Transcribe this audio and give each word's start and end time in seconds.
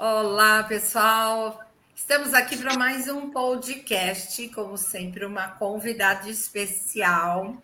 Olá, 0.00 0.62
pessoal. 0.62 1.60
Estamos 1.92 2.32
aqui 2.32 2.56
para 2.56 2.78
mais 2.78 3.08
um 3.08 3.30
podcast, 3.30 4.48
como 4.50 4.78
sempre, 4.78 5.24
uma 5.24 5.48
convidada 5.48 6.30
especial. 6.30 7.60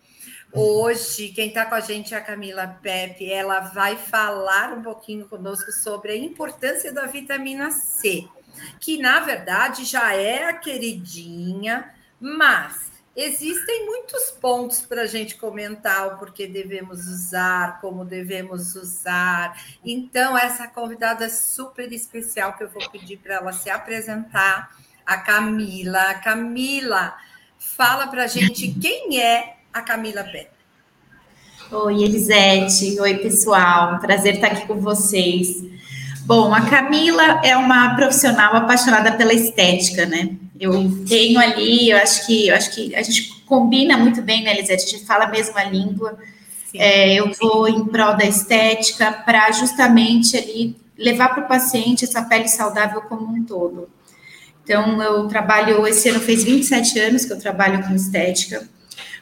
Hoje, 0.51 1.29
quem 1.29 1.47
está 1.47 1.65
com 1.65 1.75
a 1.75 1.79
gente 1.79 2.13
é 2.13 2.17
a 2.17 2.21
Camila 2.21 2.67
Pepe. 2.81 3.31
Ela 3.31 3.61
vai 3.61 3.95
falar 3.95 4.73
um 4.73 4.83
pouquinho 4.83 5.25
conosco 5.29 5.71
sobre 5.71 6.11
a 6.11 6.17
importância 6.17 6.91
da 6.91 7.05
vitamina 7.05 7.71
C, 7.71 8.27
que 8.81 8.97
na 8.97 9.21
verdade 9.21 9.85
já 9.85 10.13
é 10.13 10.49
a 10.49 10.53
queridinha, 10.53 11.89
mas 12.19 12.91
Existem 13.15 13.85
muitos 13.85 14.31
pontos 14.41 14.81
para 14.81 15.03
a 15.03 15.05
gente 15.05 15.35
comentar 15.35 16.07
o 16.07 16.17
porquê 16.17 16.47
devemos 16.47 17.07
usar, 17.07 17.79
como 17.79 18.03
devemos 18.03 18.75
usar. 18.75 19.57
Então, 19.85 20.37
essa 20.37 20.67
convidada 20.67 21.23
é 21.23 21.29
super 21.29 21.93
especial 21.93 22.57
que 22.57 22.63
eu 22.65 22.69
vou 22.69 22.89
pedir 22.89 23.17
para 23.17 23.35
ela 23.35 23.53
se 23.53 23.69
apresentar, 23.69 24.69
a 25.05 25.17
Camila. 25.17 26.15
Camila, 26.15 27.15
fala 27.57 28.07
para 28.07 28.23
a 28.23 28.27
gente 28.27 28.73
quem 28.81 29.21
é 29.21 29.57
a 29.71 29.81
Camila 29.81 30.23
Pé. 30.25 30.49
Oi, 31.71 32.03
Elisete. 32.03 32.99
Oi, 32.99 33.17
pessoal. 33.19 33.97
Prazer 33.99 34.35
estar 34.35 34.47
aqui 34.47 34.67
com 34.67 34.81
vocês. 34.81 35.63
Bom, 36.25 36.53
a 36.53 36.69
Camila 36.69 37.41
é 37.45 37.55
uma 37.55 37.95
profissional 37.95 38.55
apaixonada 38.55 39.13
pela 39.13 39.33
estética, 39.33 40.05
né? 40.05 40.35
Eu 40.59 41.05
tenho 41.07 41.39
ali, 41.39 41.89
eu 41.89 41.97
acho 41.97 42.25
que, 42.25 42.47
eu 42.47 42.55
acho 42.55 42.73
que 42.73 42.95
a 42.95 43.01
gente 43.01 43.43
combina 43.45 43.97
muito 43.97 44.21
bem, 44.21 44.43
né, 44.43 44.53
Elisete? 44.53 44.85
A 44.85 44.97
gente 44.97 45.05
fala 45.05 45.25
a 45.25 45.29
mesma 45.29 45.63
língua. 45.63 46.17
É, 46.73 47.15
eu 47.15 47.31
vou 47.39 47.67
em 47.67 47.85
prol 47.85 48.15
da 48.15 48.25
estética 48.25 49.11
para 49.11 49.51
justamente 49.51 50.37
ali 50.37 50.75
levar 50.97 51.29
para 51.29 51.43
o 51.43 51.47
paciente 51.47 52.05
essa 52.05 52.23
pele 52.23 52.47
saudável 52.47 53.01
como 53.01 53.33
um 53.33 53.43
todo. 53.43 53.89
Então, 54.63 55.01
eu 55.01 55.27
trabalho, 55.27 55.85
esse 55.85 56.09
ano 56.09 56.19
fez 56.19 56.43
27 56.43 56.99
anos 56.99 57.25
que 57.25 57.33
eu 57.33 57.39
trabalho 57.39 57.83
com 57.85 57.93
estética. 57.93 58.67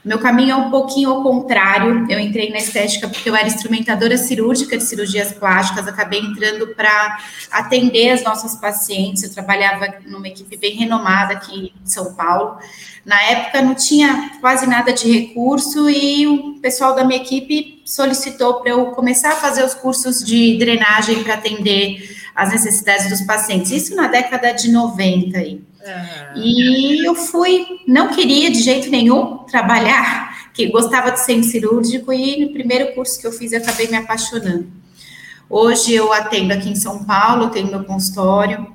Meu 0.03 0.19
caminho 0.19 0.51
é 0.51 0.55
um 0.55 0.69
pouquinho 0.69 1.11
ao 1.11 1.23
contrário. 1.23 2.05
Eu 2.09 2.19
entrei 2.19 2.49
na 2.49 2.57
estética 2.57 3.07
porque 3.07 3.29
eu 3.29 3.35
era 3.35 3.47
instrumentadora 3.47 4.17
cirúrgica 4.17 4.77
de 4.77 4.83
cirurgias 4.83 5.31
plásticas, 5.31 5.87
acabei 5.87 6.19
entrando 6.19 6.67
para 6.75 7.19
atender 7.49 8.09
as 8.09 8.21
nossas 8.21 8.55
pacientes. 8.55 9.23
Eu 9.23 9.33
trabalhava 9.33 9.87
numa 10.05 10.27
equipe 10.27 10.57
bem 10.57 10.75
renomada 10.75 11.33
aqui 11.33 11.71
em 11.81 11.85
São 11.85 12.13
Paulo. 12.15 12.57
Na 13.05 13.21
época 13.23 13.61
não 13.61 13.75
tinha 13.75 14.31
quase 14.41 14.67
nada 14.67 14.91
de 14.91 15.09
recurso 15.09 15.89
e 15.89 16.27
o 16.27 16.59
pessoal 16.61 16.95
da 16.95 17.05
minha 17.05 17.21
equipe 17.21 17.81
solicitou 17.85 18.55
para 18.55 18.71
eu 18.71 18.87
começar 18.87 19.29
a 19.29 19.35
fazer 19.35 19.63
os 19.63 19.73
cursos 19.73 20.21
de 20.21 20.57
drenagem 20.57 21.23
para 21.23 21.35
atender 21.35 22.09
as 22.35 22.51
necessidades 22.51 23.09
dos 23.09 23.21
pacientes. 23.21 23.71
Isso 23.71 23.95
na 23.95 24.07
década 24.07 24.51
de 24.51 24.69
90 24.69 25.37
aí. 25.37 25.61
E 26.35 27.05
eu 27.05 27.15
fui, 27.15 27.65
não 27.87 28.09
queria 28.09 28.49
de 28.49 28.61
jeito 28.61 28.89
nenhum 28.89 29.39
trabalhar, 29.39 30.51
que 30.53 30.67
gostava 30.67 31.11
de 31.11 31.19
ser 31.19 31.43
cirúrgico, 31.43 32.13
e 32.13 32.45
no 32.45 32.53
primeiro 32.53 32.93
curso 32.93 33.19
que 33.19 33.27
eu 33.27 33.31
fiz, 33.31 33.51
eu 33.51 33.59
acabei 33.59 33.87
me 33.87 33.97
apaixonando. 33.97 34.67
Hoje 35.49 35.93
eu 35.93 36.11
atendo 36.13 36.53
aqui 36.53 36.69
em 36.69 36.75
São 36.75 37.03
Paulo, 37.03 37.49
tenho 37.49 37.67
meu 37.67 37.83
consultório. 37.83 38.67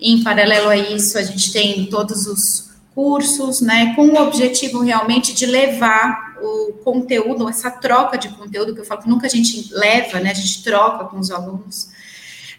Em 0.00 0.22
paralelo 0.22 0.68
a 0.68 0.76
isso, 0.76 1.18
a 1.18 1.22
gente 1.22 1.52
tem 1.52 1.86
todos 1.86 2.26
os 2.26 2.70
cursos, 2.94 3.60
né, 3.60 3.94
com 3.94 4.06
o 4.08 4.22
objetivo 4.22 4.82
realmente 4.82 5.32
de 5.32 5.46
levar 5.46 6.36
o 6.42 6.72
conteúdo, 6.84 7.48
essa 7.48 7.70
troca 7.70 8.18
de 8.18 8.28
conteúdo 8.28 8.74
que 8.74 8.80
eu 8.80 8.84
falo 8.84 9.02
que 9.02 9.08
nunca 9.08 9.26
a 9.26 9.30
gente 9.30 9.72
leva, 9.72 10.20
né, 10.20 10.30
a 10.30 10.34
gente 10.34 10.62
troca 10.62 11.04
com 11.04 11.18
os 11.18 11.30
alunos, 11.30 11.88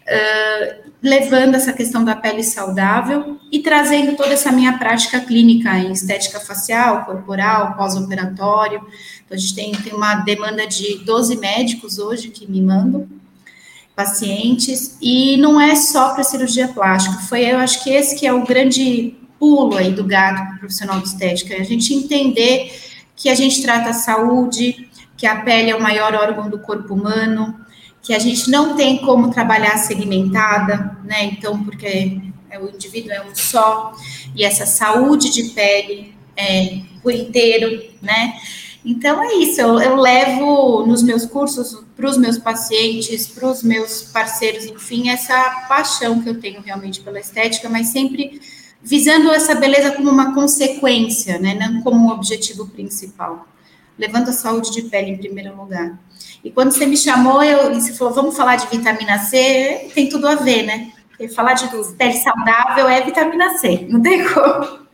uh, 0.06 0.90
levando 1.02 1.54
essa 1.54 1.72
questão 1.72 2.04
da 2.04 2.16
pele 2.16 2.42
saudável 2.42 3.38
e 3.50 3.60
trazendo 3.60 4.16
toda 4.16 4.32
essa 4.32 4.50
minha 4.50 4.78
prática 4.78 5.20
clínica 5.20 5.76
em 5.78 5.92
estética 5.92 6.40
facial, 6.40 7.04
corporal, 7.04 7.74
pós-operatório. 7.74 8.80
Então, 9.24 9.36
a 9.36 9.36
gente 9.36 9.54
tem, 9.54 9.72
tem 9.72 9.92
uma 9.92 10.16
demanda 10.16 10.66
de 10.66 10.98
12 11.04 11.36
médicos 11.36 11.98
hoje 11.98 12.28
que 12.28 12.50
me 12.50 12.62
mandam 12.62 13.08
pacientes, 13.94 14.98
e 15.00 15.36
não 15.36 15.60
é 15.60 15.76
só 15.76 16.14
para 16.14 16.24
cirurgia 16.24 16.66
plástica, 16.66 17.16
foi, 17.22 17.44
eu 17.44 17.58
acho 17.58 17.84
que 17.84 17.90
esse 17.90 18.16
que 18.16 18.26
é 18.26 18.32
o 18.32 18.44
grande 18.44 19.14
pulo 19.38 19.76
aí 19.76 19.92
do 19.92 20.02
gato 20.02 20.58
profissional 20.58 21.00
de 21.00 21.08
estética, 21.08 21.54
é 21.54 21.60
a 21.60 21.64
gente 21.64 21.94
entender 21.94 22.72
que 23.14 23.28
a 23.28 23.34
gente 23.34 23.62
trata 23.62 23.90
a 23.90 23.92
saúde, 23.92 24.90
que 25.16 25.26
a 25.26 25.42
pele 25.42 25.70
é 25.70 25.76
o 25.76 25.82
maior 25.82 26.12
órgão 26.14 26.50
do 26.50 26.58
corpo 26.58 26.94
humano, 26.94 27.63
que 28.04 28.14
a 28.14 28.18
gente 28.18 28.50
não 28.50 28.76
tem 28.76 28.98
como 28.98 29.30
trabalhar 29.30 29.78
segmentada, 29.78 30.96
né? 31.02 31.24
Então, 31.24 31.64
porque 31.64 32.20
é, 32.50 32.60
o 32.60 32.68
indivíduo 32.68 33.10
é 33.10 33.22
um 33.22 33.34
só, 33.34 33.92
e 34.36 34.44
essa 34.44 34.66
saúde 34.66 35.32
de 35.32 35.44
pele 35.54 36.14
é 36.36 36.80
por 37.02 37.12
inteiro, 37.12 37.82
né? 38.02 38.34
Então 38.84 39.22
é 39.22 39.36
isso, 39.36 39.58
eu, 39.62 39.80
eu 39.80 39.96
levo 39.96 40.86
nos 40.86 41.02
meus 41.02 41.24
cursos 41.24 41.82
para 41.96 42.06
os 42.06 42.18
meus 42.18 42.36
pacientes, 42.36 43.26
para 43.26 43.48
os 43.48 43.62
meus 43.62 44.02
parceiros, 44.02 44.66
enfim, 44.66 45.08
essa 45.08 45.64
paixão 45.66 46.20
que 46.20 46.28
eu 46.28 46.38
tenho 46.38 46.60
realmente 46.60 47.00
pela 47.00 47.18
estética, 47.18 47.70
mas 47.70 47.86
sempre 47.86 48.42
visando 48.82 49.30
essa 49.30 49.54
beleza 49.54 49.92
como 49.92 50.10
uma 50.10 50.34
consequência, 50.34 51.38
né? 51.38 51.54
Não 51.54 51.80
como 51.80 51.96
um 51.96 52.10
objetivo 52.10 52.66
principal. 52.66 53.48
Levando 53.98 54.30
a 54.30 54.32
saúde 54.32 54.72
de 54.72 54.82
pele 54.82 55.10
em 55.10 55.16
primeiro 55.16 55.56
lugar. 55.56 55.98
E 56.42 56.50
quando 56.50 56.72
você 56.72 56.84
me 56.84 56.96
chamou, 56.96 57.42
eu, 57.42 57.72
e 57.72 57.80
você 57.80 57.94
falou, 57.94 58.12
vamos 58.12 58.36
falar 58.36 58.56
de 58.56 58.66
vitamina 58.66 59.18
C, 59.18 59.90
tem 59.94 60.08
tudo 60.08 60.28
a 60.28 60.34
ver, 60.34 60.64
né? 60.64 60.92
Porque 61.08 61.28
falar 61.28 61.54
de 61.54 61.68
pele 61.96 62.14
saudável 62.14 62.88
é 62.88 63.00
vitamina 63.00 63.56
C, 63.58 63.86
não 63.88 64.02
tem 64.02 64.24
como. 64.28 64.84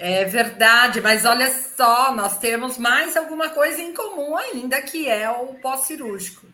É 0.00 0.24
verdade, 0.24 1.00
mas 1.00 1.24
olha 1.24 1.50
só, 1.50 2.14
nós 2.14 2.38
temos 2.38 2.78
mais 2.78 3.16
alguma 3.16 3.50
coisa 3.50 3.80
em 3.80 3.92
comum 3.94 4.36
ainda, 4.36 4.80
que 4.82 5.08
é 5.08 5.30
o 5.30 5.54
pós-cirúrgico. 5.54 6.46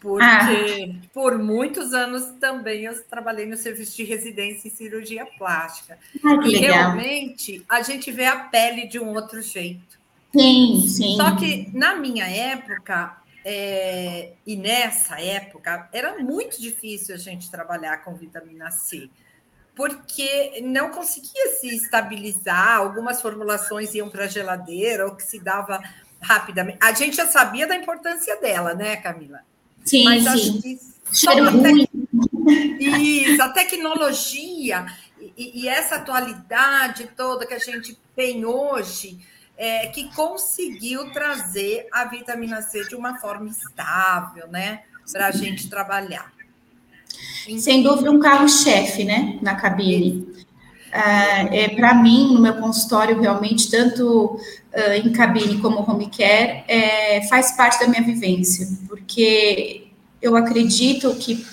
Porque 0.00 0.24
ah. 0.24 1.06
por 1.12 1.38
muitos 1.38 1.92
anos 1.92 2.24
também 2.40 2.84
eu 2.84 3.02
trabalhei 3.04 3.44
no 3.44 3.56
serviço 3.56 3.96
de 3.96 4.04
residência 4.04 4.68
em 4.68 4.70
cirurgia 4.70 5.26
plástica. 5.38 5.98
Ah, 6.24 6.34
e 6.42 6.52
legal. 6.52 6.60
realmente 6.60 7.62
a 7.68 7.82
gente 7.82 8.10
vê 8.10 8.24
a 8.24 8.36
pele 8.36 8.86
de 8.86 8.98
um 8.98 9.12
outro 9.14 9.42
jeito. 9.42 9.99
Sim, 10.32 10.86
sim. 10.88 11.16
Só 11.16 11.34
que 11.36 11.70
na 11.72 11.96
minha 11.96 12.26
época, 12.26 13.16
é, 13.44 14.32
e 14.46 14.56
nessa 14.56 15.20
época 15.20 15.88
era 15.92 16.18
muito 16.18 16.60
difícil 16.60 17.14
a 17.14 17.18
gente 17.18 17.50
trabalhar 17.50 18.04
com 18.04 18.14
vitamina 18.14 18.70
C, 18.70 19.10
porque 19.74 20.60
não 20.62 20.90
conseguia 20.90 21.58
se 21.58 21.74
estabilizar, 21.74 22.76
algumas 22.76 23.20
formulações 23.20 23.94
iam 23.94 24.08
para 24.08 24.24
a 24.24 24.28
geladeira 24.28 25.06
ou 25.06 25.16
que 25.16 25.22
se 25.22 25.40
dava 25.40 25.82
rapidamente. 26.20 26.78
A 26.80 26.92
gente 26.92 27.16
já 27.16 27.26
sabia 27.26 27.66
da 27.66 27.74
importância 27.74 28.36
dela, 28.40 28.74
né, 28.74 28.96
Camila? 28.96 29.40
Sim, 29.84 30.04
Mas 30.04 30.24
sim. 30.24 30.60
que 30.60 30.78
só 31.12 31.30
a 31.30 31.50
Isso, 32.78 33.42
a 33.42 33.48
tecnologia 33.48 34.86
e, 35.36 35.62
e 35.62 35.68
essa 35.68 35.96
atualidade 35.96 37.10
toda 37.16 37.46
que 37.46 37.54
a 37.54 37.58
gente 37.58 37.98
tem 38.14 38.44
hoje 38.44 39.18
é, 39.60 39.88
que 39.88 40.04
conseguiu 40.14 41.12
trazer 41.12 41.86
a 41.92 42.06
vitamina 42.06 42.62
C 42.62 42.82
de 42.88 42.96
uma 42.96 43.18
forma 43.18 43.50
estável, 43.50 44.48
né? 44.48 44.80
Para 45.12 45.26
a 45.26 45.30
gente 45.30 45.68
trabalhar. 45.68 46.32
Sem 47.58 47.82
dúvida, 47.82 48.10
um 48.10 48.18
carro-chefe, 48.18 49.04
né? 49.04 49.38
Na 49.42 49.54
cabine. 49.56 50.26
É, 50.90 51.64
é 51.64 51.68
para 51.76 51.92
mim, 51.92 52.32
no 52.32 52.40
meu 52.40 52.54
consultório, 52.54 53.20
realmente, 53.20 53.70
tanto 53.70 54.40
em 54.94 55.12
cabine 55.12 55.58
como 55.58 55.80
home 55.80 56.08
care, 56.08 56.64
é, 56.66 57.26
faz 57.28 57.52
parte 57.52 57.80
da 57.80 57.86
minha 57.86 58.02
vivência, 58.02 58.66
porque 58.88 59.88
eu 60.22 60.36
acredito 60.36 61.14
que, 61.16 61.44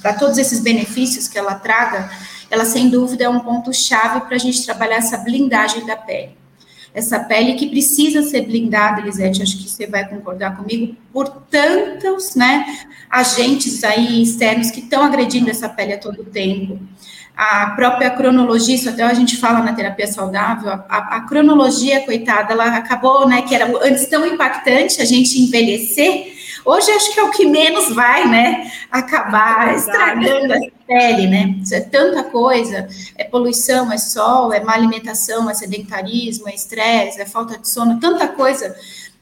para 0.00 0.14
todos 0.14 0.38
esses 0.38 0.60
benefícios 0.60 1.28
que 1.28 1.36
ela 1.36 1.56
traga, 1.56 2.10
ela, 2.48 2.64
sem 2.64 2.88
dúvida, 2.88 3.24
é 3.24 3.28
um 3.28 3.40
ponto-chave 3.40 4.22
para 4.22 4.36
a 4.36 4.38
gente 4.38 4.64
trabalhar 4.64 4.96
essa 4.96 5.18
blindagem 5.18 5.84
da 5.84 5.96
pele 5.96 6.41
essa 6.94 7.18
pele 7.20 7.54
que 7.54 7.68
precisa 7.68 8.22
ser 8.22 8.42
blindada, 8.42 9.00
Elisete, 9.00 9.42
acho 9.42 9.56
que 9.56 9.68
você 9.68 9.86
vai 9.86 10.06
concordar 10.06 10.56
comigo, 10.56 10.94
por 11.12 11.28
tantos 11.50 12.34
né, 12.34 12.64
agentes 13.08 13.82
aí 13.82 14.22
externos 14.22 14.70
que 14.70 14.80
estão 14.80 15.02
agredindo 15.02 15.50
essa 15.50 15.68
pele 15.68 15.94
a 15.94 15.98
todo 15.98 16.24
tempo. 16.24 16.78
A 17.34 17.70
própria 17.70 18.10
cronologia, 18.10 18.74
isso 18.74 18.90
até 18.90 19.02
a 19.02 19.14
gente 19.14 19.38
fala 19.38 19.60
na 19.60 19.72
terapia 19.72 20.06
saudável, 20.06 20.70
a, 20.70 20.84
a, 20.86 21.16
a 21.16 21.20
cronologia, 21.22 22.04
coitada, 22.04 22.52
ela 22.52 22.76
acabou, 22.76 23.26
né, 23.26 23.40
que 23.40 23.54
era 23.54 23.66
antes 23.82 24.06
tão 24.06 24.26
impactante 24.26 25.00
a 25.00 25.04
gente 25.06 25.40
envelhecer, 25.40 26.41
Hoje 26.64 26.90
acho 26.92 27.12
que 27.12 27.20
é 27.20 27.22
o 27.22 27.30
que 27.30 27.44
menos 27.44 27.94
vai, 27.94 28.28
né? 28.28 28.70
Acabar 28.90 29.72
é 29.72 29.76
estragando 29.76 30.54
a 30.54 30.58
pele, 30.86 31.26
né? 31.26 31.56
Isso 31.62 31.74
é 31.74 31.80
tanta 31.80 32.24
coisa, 32.24 32.88
é 33.16 33.24
poluição, 33.24 33.92
é 33.92 33.98
sol, 33.98 34.52
é 34.52 34.60
má 34.60 34.74
alimentação, 34.74 35.48
é 35.48 35.54
sedentarismo, 35.54 36.48
é 36.48 36.54
estresse, 36.54 37.20
é 37.20 37.26
falta 37.26 37.58
de 37.58 37.68
sono, 37.68 37.98
tanta 37.98 38.28
coisa. 38.28 38.74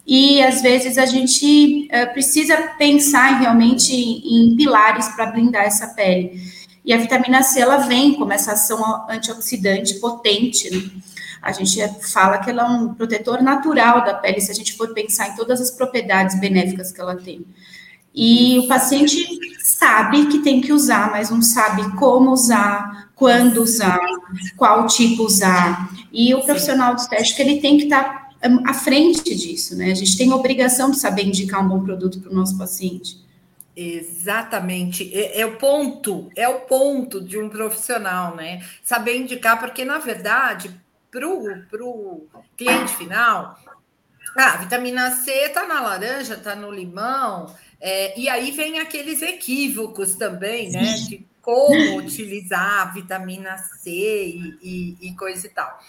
E 0.07 0.43
às 0.43 0.61
vezes 0.61 0.99
a 0.99 1.07
gente 1.07 1.89
uh, 1.93 2.13
precisa 2.13 2.57
pensar 2.79 3.39
realmente 3.39 3.95
em, 3.95 4.53
em 4.53 4.57
pilares 4.57 5.09
para 5.09 5.27
blindar 5.27 5.65
essa 5.65 5.89
pele. 5.89 6.41
E 6.85 6.93
a 6.93 6.97
vitamina 6.97 7.43
C, 7.43 7.61
ela 7.61 7.77
vem 7.77 8.15
como 8.15 8.33
essa 8.33 8.53
ação 8.53 9.07
antioxidante 9.09 10.01
potente, 10.01 10.71
né? 10.71 10.91
A 11.43 11.53
gente 11.53 11.79
fala 12.13 12.39
que 12.39 12.51
ela 12.51 12.63
é 12.63 12.67
um 12.67 12.95
protetor 12.95 13.43
natural 13.43 14.05
da 14.05 14.15
pele, 14.15 14.41
se 14.41 14.51
a 14.51 14.55
gente 14.55 14.77
for 14.77 14.93
pensar 14.93 15.29
em 15.29 15.37
todas 15.37 15.61
as 15.61 15.71
propriedades 15.71 16.39
benéficas 16.39 16.93
que 16.93 17.01
ela 17.01 17.17
tem. 17.17 17.45
E 18.15 18.59
o 18.59 18.69
paciente 18.69 19.39
sabe 19.63 20.27
que 20.27 20.41
tem 20.41 20.61
que 20.61 20.73
usar, 20.73 21.11
mas 21.11 21.31
não 21.31 21.41
sabe 21.41 21.97
como 21.97 22.31
usar, 22.33 23.11
quando 23.15 23.63
usar, 23.63 24.01
qual 24.57 24.87
tipo 24.87 25.25
usar. 25.25 25.91
E 26.13 26.35
o 26.35 26.43
profissional 26.43 26.95
de 26.95 27.03
estética, 27.03 27.43
ele 27.43 27.61
tem 27.61 27.77
que 27.79 27.85
estar 27.85 28.31
hum, 28.45 28.63
à 28.67 28.75
frente 28.75 29.35
disso, 29.35 29.77
né? 29.77 29.93
A 29.93 29.95
gente 29.95 30.17
tem 30.17 30.31
a 30.33 30.37
obrigação 30.37 30.91
de 30.91 30.99
saber 30.99 31.25
indicar 31.25 31.65
um 31.65 31.69
bom 31.69 31.85
produto 31.85 32.21
para 32.21 32.33
o 32.33 32.35
nosso 32.35 32.59
paciente. 32.59 33.19
Exatamente, 33.77 35.11
é, 35.15 35.41
é, 35.41 35.47
o 35.47 35.57
ponto, 35.57 36.29
é 36.37 36.49
o 36.49 36.61
ponto 36.61 37.21
de 37.21 37.39
um 37.39 37.49
profissional, 37.49 38.35
né? 38.35 38.63
Saber 38.83 39.17
indicar, 39.17 39.61
porque 39.61 39.85
na 39.85 39.99
verdade, 39.99 40.71
para 41.11 41.27
o 41.27 42.27
cliente 42.57 42.97
final, 42.97 43.59
ah, 44.37 44.55
a 44.55 44.57
vitamina 44.59 45.11
C 45.11 45.31
está 45.33 45.67
na 45.67 45.81
laranja, 45.81 46.35
está 46.35 46.55
no 46.55 46.71
limão, 46.71 47.55
é, 47.81 48.19
e 48.19 48.29
aí 48.29 48.51
vem 48.51 48.79
aqueles 48.79 49.23
equívocos 49.23 50.15
também, 50.15 50.71
né? 50.71 50.95
De 51.09 51.27
como 51.41 51.97
utilizar 51.97 52.81
a 52.81 52.85
vitamina 52.93 53.57
C 53.59 53.91
e, 53.91 54.59
e, 54.63 55.09
e 55.09 55.17
coisa 55.17 55.47
e 55.47 55.51
tal. 55.51 55.81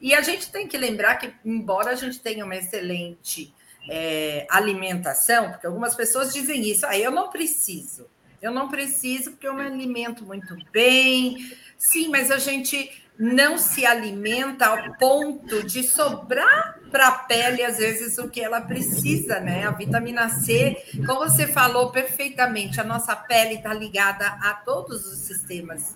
E 0.00 0.12
a 0.12 0.20
gente 0.20 0.50
tem 0.50 0.66
que 0.66 0.76
lembrar 0.76 1.16
que, 1.16 1.32
embora 1.44 1.92
a 1.92 1.94
gente 1.94 2.20
tenha 2.20 2.44
uma 2.44 2.56
excelente 2.56 3.54
é, 3.88 4.46
alimentação, 4.50 5.50
porque 5.52 5.66
algumas 5.66 5.94
pessoas 5.94 6.34
dizem 6.34 6.68
isso, 6.68 6.84
aí 6.86 7.02
ah, 7.02 7.06
eu 7.06 7.10
não 7.10 7.30
preciso, 7.30 8.06
eu 8.42 8.52
não 8.52 8.68
preciso 8.68 9.30
porque 9.30 9.46
eu 9.46 9.54
me 9.54 9.62
alimento 9.62 10.24
muito 10.24 10.54
bem. 10.70 11.50
Sim, 11.78 12.08
mas 12.08 12.30
a 12.30 12.38
gente 12.38 12.90
não 13.18 13.56
se 13.56 13.86
alimenta 13.86 14.66
ao 14.66 14.94
ponto 14.94 15.62
de 15.62 15.82
sobrar 15.82 16.78
para 16.90 17.08
a 17.08 17.12
pele, 17.12 17.62
às 17.62 17.78
vezes, 17.78 18.18
o 18.18 18.28
que 18.28 18.40
ela 18.40 18.60
precisa, 18.60 19.40
né? 19.40 19.66
A 19.66 19.70
vitamina 19.70 20.28
C, 20.28 20.76
como 21.06 21.20
você 21.20 21.46
falou 21.46 21.90
perfeitamente, 21.90 22.80
a 22.80 22.84
nossa 22.84 23.14
pele 23.16 23.54
está 23.54 23.72
ligada 23.72 24.26
a 24.26 24.54
todos 24.54 25.06
os 25.06 25.18
sistemas. 25.20 25.94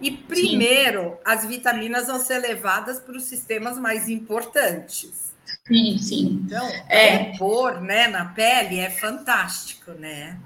E 0.00 0.10
primeiro, 0.10 1.10
sim. 1.10 1.16
as 1.24 1.44
vitaminas 1.44 2.06
vão 2.06 2.18
ser 2.18 2.38
levadas 2.38 2.98
para 2.98 3.16
os 3.16 3.24
sistemas 3.24 3.78
mais 3.78 4.08
importantes. 4.08 5.34
Sim, 5.66 5.98
sim. 5.98 6.42
Então, 6.44 6.66
é, 6.88 7.36
pôr 7.38 7.80
né, 7.80 8.08
na 8.08 8.26
pele 8.26 8.78
é 8.78 8.90
fantástico, 8.90 9.92
né? 9.92 10.38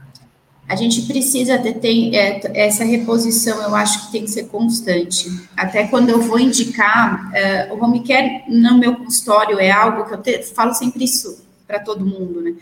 A 0.68 0.76
gente 0.76 1.02
precisa 1.02 1.58
ter 1.58 1.74
tem, 1.74 2.14
é, 2.14 2.40
essa 2.54 2.84
reposição, 2.84 3.62
eu 3.62 3.74
acho 3.74 4.06
que 4.06 4.12
tem 4.12 4.24
que 4.24 4.30
ser 4.30 4.44
constante. 4.48 5.30
Até 5.56 5.86
quando 5.86 6.10
eu 6.10 6.20
vou 6.20 6.38
indicar, 6.38 7.30
é, 7.34 7.72
o 7.72 7.82
home 7.82 8.06
care 8.06 8.44
no 8.48 8.78
meu 8.78 8.96
consultório 8.96 9.58
é 9.58 9.70
algo 9.70 10.04
que 10.04 10.14
eu 10.14 10.18
te, 10.18 10.42
falo 10.54 10.74
sempre 10.74 11.04
isso 11.04 11.46
para 11.66 11.80
todo 11.80 12.04
mundo, 12.04 12.40
né? 12.40 12.54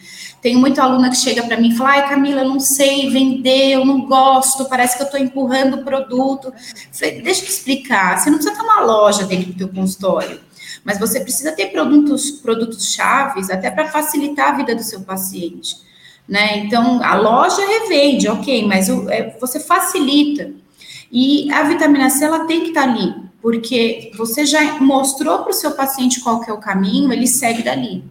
Tenho 0.43 0.59
muita 0.59 0.83
aluna 0.83 1.11
que 1.11 1.17
chega 1.17 1.43
para 1.45 1.57
mim 1.57 1.71
e 1.71 1.77
fala: 1.77 1.91
ai, 1.91 2.09
Camila, 2.09 2.43
eu 2.43 2.49
não 2.49 2.61
sei 2.61 3.11
vender, 3.11 3.73
eu 3.73 3.85
não 3.85 4.07
gosto, 4.07 4.65
parece 4.67 4.97
que 4.97 5.03
eu 5.03 5.07
estou 5.07 5.21
empurrando 5.21 5.79
o 5.79 5.85
produto. 5.85 6.53
falei, 6.93 7.23
deixa 7.23 7.41
eu 7.41 7.47
te 7.47 7.53
explicar, 7.53 8.19
você 8.19 8.31
não 8.31 8.39
precisa 8.39 8.57
ter 8.57 8.63
uma 8.65 8.81
loja 8.81 9.25
dentro 9.25 9.53
do 9.53 9.59
teu 9.59 9.69
consultório 9.69 10.47
mas 10.87 11.01
você 11.01 11.19
precisa 11.19 11.51
ter 11.51 11.73
produtos, 11.73 12.31
produtos 12.31 12.95
chaves 12.95 13.51
até 13.51 13.73
para 13.73 13.91
facilitar 13.91 14.53
a 14.53 14.57
vida 14.57 14.73
do 14.73 14.85
seu 14.85 15.01
paciente. 15.01 15.85
Né? 16.29 16.59
Então, 16.59 17.03
a 17.03 17.15
loja 17.15 17.65
revende, 17.65 18.29
ok, 18.29 18.67
mas 18.67 18.89
o, 18.89 19.09
é, 19.09 19.37
você 19.41 19.61
facilita. 19.61 20.51
E 21.11 21.51
a 21.53 21.63
vitamina 21.63 22.11
C, 22.11 22.25
ela 22.25 22.47
tem 22.47 22.63
que 22.63 22.69
estar 22.69 22.83
tá 22.83 22.91
ali, 22.91 23.15
porque 23.41 24.11
você 24.17 24.45
já 24.45 24.81
mostrou 24.81 25.41
para 25.41 25.51
o 25.51 25.55
seu 25.55 25.71
paciente 25.73 26.21
qual 26.21 26.41
que 26.41 26.51
é 26.51 26.53
o 26.53 26.59
caminho, 26.59 27.13
ele 27.13 27.29
segue 27.29 27.63
dali. 27.63 28.03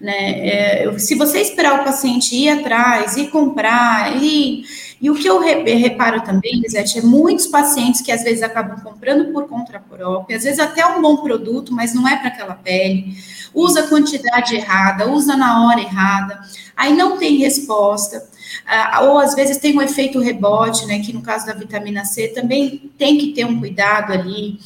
Né? 0.00 0.48
É, 0.48 0.98
se 0.98 1.16
você 1.16 1.40
esperar 1.40 1.80
o 1.80 1.84
paciente 1.84 2.36
ir 2.36 2.48
atrás, 2.48 3.16
e 3.16 3.26
comprar, 3.26 4.22
e 4.22 4.62
e 5.00 5.10
o 5.10 5.14
que 5.14 5.28
eu 5.28 5.38
reparo 5.38 6.20
também, 6.22 6.60
Lisete, 6.60 6.98
é 6.98 7.02
muitos 7.02 7.46
pacientes 7.46 8.00
que 8.00 8.10
às 8.10 8.24
vezes 8.24 8.42
acabam 8.42 8.80
comprando 8.80 9.32
por 9.32 9.46
conta 9.46 9.78
própria, 9.78 10.36
às 10.36 10.42
vezes 10.42 10.58
até 10.58 10.84
um 10.84 11.00
bom 11.00 11.18
produto, 11.18 11.72
mas 11.72 11.94
não 11.94 12.06
é 12.08 12.16
para 12.16 12.28
aquela 12.28 12.54
pele, 12.54 13.16
usa 13.54 13.80
a 13.80 13.86
quantidade 13.86 14.56
errada, 14.56 15.08
usa 15.08 15.36
na 15.36 15.66
hora 15.66 15.80
errada, 15.80 16.40
aí 16.78 16.94
não 16.94 17.18
tem 17.18 17.38
resposta. 17.38 18.24
Ah, 18.64 19.00
ou 19.02 19.18
às 19.18 19.34
vezes 19.34 19.58
tem 19.58 19.76
um 19.76 19.82
efeito 19.82 20.20
rebote, 20.20 20.86
né? 20.86 21.00
Que 21.00 21.12
no 21.12 21.20
caso 21.20 21.44
da 21.44 21.52
vitamina 21.52 22.04
C 22.04 22.28
também 22.28 22.90
tem 22.96 23.18
que 23.18 23.32
ter 23.32 23.44
um 23.44 23.58
cuidado 23.58 24.12
ali. 24.12 24.60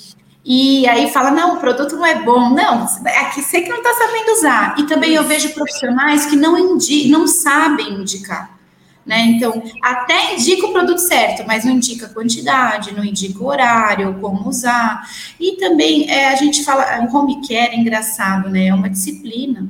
E 0.45 0.87
aí 0.89 1.11
fala, 1.11 1.31
não, 1.31 1.57
o 1.57 1.61
produto 1.61 1.97
não 1.97 2.05
é 2.05 2.23
bom. 2.23 2.51
Não, 2.51 2.87
é 3.07 3.31
você 3.33 3.63
que 3.63 3.71
não 3.71 3.79
está 3.79 3.95
sabendo 3.95 4.33
usar. 4.33 4.75
E 4.79 4.87
também 4.87 5.15
eu 5.15 5.25
vejo 5.25 5.55
profissionais 5.55 6.27
que 6.27 6.37
não, 6.37 6.59
indi 6.59 7.09
não 7.09 7.27
sabem 7.27 7.95
indicar. 7.95 8.59
Né? 9.07 9.21
Então, 9.23 9.63
até 9.83 10.35
indica 10.35 10.67
o 10.67 10.73
produto 10.73 10.99
certo, 10.99 11.45
mas 11.45 11.65
não 11.65 11.73
indica 11.73 12.07
a 12.07 12.09
quantidade, 12.09 12.95
não 12.95 13.05
indica 13.05 13.43
o 13.43 13.47
horário, 13.47 14.19
como 14.21 14.49
usar. 14.49 15.09
E 15.41 15.57
também 15.57 16.09
é, 16.09 16.29
a 16.29 16.37
gente 16.37 16.63
fala, 16.63 17.05
o 17.05 17.17
home 17.17 17.41
care 17.41 17.75
é 17.75 17.77
engraçado, 17.77 18.49
né? 18.49 18.67
É 18.67 18.75
uma 18.75 18.89
disciplina. 18.89 19.69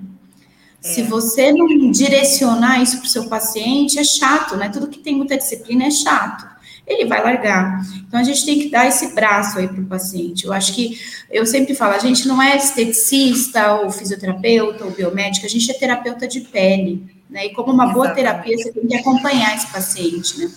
É. 0.85 0.89
Se 0.89 1.03
você 1.03 1.53
não 1.53 1.91
direcionar 1.91 2.83
isso 2.83 2.99
para 2.99 3.07
o 3.07 3.11
seu 3.11 3.29
paciente, 3.29 3.99
é 3.99 4.05
chato, 4.05 4.57
né? 4.57 4.69
Tudo 4.69 4.89
que 4.89 4.99
tem 4.99 5.15
muita 5.15 5.37
disciplina 5.37 5.85
é 5.85 5.91
chato. 5.91 6.51
Ele 6.85 7.07
vai 7.07 7.23
largar. 7.23 7.81
Então 8.07 8.19
a 8.19 8.25
gente 8.25 8.45
tem 8.45 8.59
que 8.59 8.69
dar 8.69 8.87
esse 8.87 9.15
braço 9.15 9.59
aí 9.59 9.69
para 9.69 9.81
o 9.81 9.87
paciente. 9.87 10.45
Eu 10.45 10.53
acho 10.53 10.75
que 10.75 10.99
eu 11.31 11.47
sempre 11.47 11.75
falo, 11.75 11.95
a 11.95 11.99
gente 11.99 12.27
não 12.27 12.43
é 12.43 12.57
esteticista 12.57 13.75
ou 13.77 13.91
fisioterapeuta 13.91 14.85
ou 14.85 14.91
biomédica, 14.91 15.47
a 15.47 15.51
gente 15.51 15.71
é 15.71 15.75
terapeuta 15.75 16.27
de 16.27 16.41
pele. 16.41 17.23
Né? 17.31 17.47
E 17.47 17.51
como 17.55 17.73
uma 17.73 17.85
Exatamente. 17.85 17.95
boa 17.95 18.15
terapia, 18.15 18.59
você 18.59 18.73
tem 18.73 18.87
que 18.87 18.97
acompanhar 18.97 19.57
esse 19.57 19.67
paciente, 19.69 20.39
né? 20.39 20.53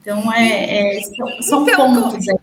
Então, 0.00 0.32
é, 0.32 0.98
é 0.98 1.02
são, 1.02 1.42
são 1.42 1.62
então, 1.62 1.94
pontos 1.94 2.28
aí. 2.28 2.36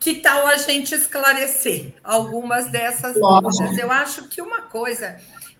Que 0.00 0.14
tal 0.14 0.46
a 0.46 0.56
gente 0.56 0.94
esclarecer 0.94 1.94
algumas 2.04 2.70
dessas 2.70 3.14
dúvidas? 3.14 3.76
Eu 3.76 3.90
acho 3.90 4.28
que 4.28 4.40
uma 4.40 4.62
coisa 4.62 5.16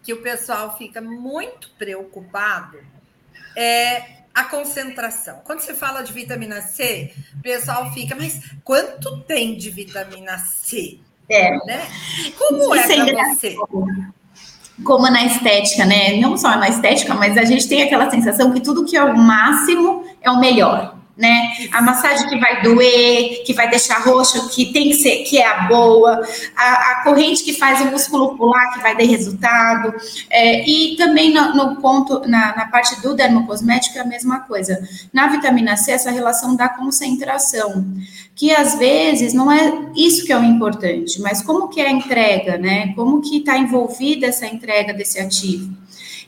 que 0.09 0.13
o 0.15 0.23
pessoal 0.23 0.75
fica 0.79 1.03
muito 1.03 1.69
preocupado 1.77 2.79
é 3.55 4.23
a 4.35 4.45
concentração. 4.45 5.43
Quando 5.45 5.61
você 5.61 5.75
fala 5.75 6.01
de 6.01 6.15
vitamina 6.15 6.63
C, 6.63 7.13
o 7.39 7.43
pessoal 7.43 7.93
fica, 7.93 8.17
mas 8.17 8.41
quanto 8.65 9.21
tem 9.25 9.55
de 9.55 9.69
vitamina 9.69 10.38
C? 10.38 10.99
É. 11.29 11.50
Né? 11.67 11.87
Como 12.38 12.75
Isso 12.75 12.91
é 12.91 13.12
para 13.12 13.35
você? 13.35 13.55
como 14.83 15.11
na 15.11 15.27
estética, 15.27 15.85
né? 15.85 16.17
Não 16.17 16.38
só 16.38 16.57
na 16.57 16.71
estética, 16.71 17.12
mas 17.12 17.37
a 17.37 17.45
gente 17.45 17.69
tem 17.69 17.83
aquela 17.83 18.11
sensação 18.11 18.50
que 18.50 18.62
tudo 18.62 18.87
que 18.87 18.97
é 18.97 19.05
o 19.05 19.15
máximo 19.15 20.07
é 20.23 20.31
o 20.31 20.41
melhor 20.41 20.98
né? 21.19 21.51
A 21.73 21.83
massagem 21.83 22.29
que 22.29 22.39
vai 22.39 22.63
doer, 22.63 23.43
que 23.45 23.53
vai 23.53 23.69
deixar 23.69 23.99
roxo, 23.99 24.49
que 24.51 24.73
tem 24.73 24.91
que 24.91 24.95
ser, 24.95 25.25
que 25.25 25.37
é 25.37 25.45
a 25.45 25.63
boa, 25.63 26.23
a, 26.57 26.93
a 26.93 27.03
corrente 27.03 27.43
que 27.43 27.55
faz 27.55 27.81
o 27.81 27.87
músculo 27.87 28.37
pular, 28.37 28.73
que 28.73 28.81
vai 28.81 28.97
dar 28.97 29.03
resultado, 29.03 29.93
é, 30.31 30.65
e 30.65 30.97
também 30.97 31.35
no, 31.35 31.55
no 31.55 31.77
ponto, 31.81 32.21
na, 32.29 32.55
na, 32.55 32.67
parte 32.67 33.01
do 33.03 33.15
dermocosmético 33.15 33.99
é 33.99 34.03
a 34.03 34.05
mesma 34.05 34.41
coisa. 34.41 34.89
Na 35.13 35.27
vitamina 35.27 35.77
C, 35.77 35.91
essa 35.91 36.13
relação 36.13 36.55
da 36.55 36.69
concentração, 36.69 37.85
que 38.38 38.52
às 38.52 38.78
vezes 38.78 39.35
não 39.35 39.50
é 39.50 39.90
isso 39.97 40.25
que 40.25 40.33
é 40.33 40.38
o 40.38 40.45
importante, 40.45 41.21
mas 41.21 41.42
como 41.42 41.66
que 41.66 41.80
é 41.80 41.88
a 41.88 41.90
entrega, 41.90 42.57
né? 42.57 42.95
Como 42.95 43.21
que 43.21 43.38
está 43.38 43.59
envolvida 43.59 44.26
essa 44.26 44.47
entrega 44.47 44.95
desse 44.95 45.18
ativo. 45.18 45.76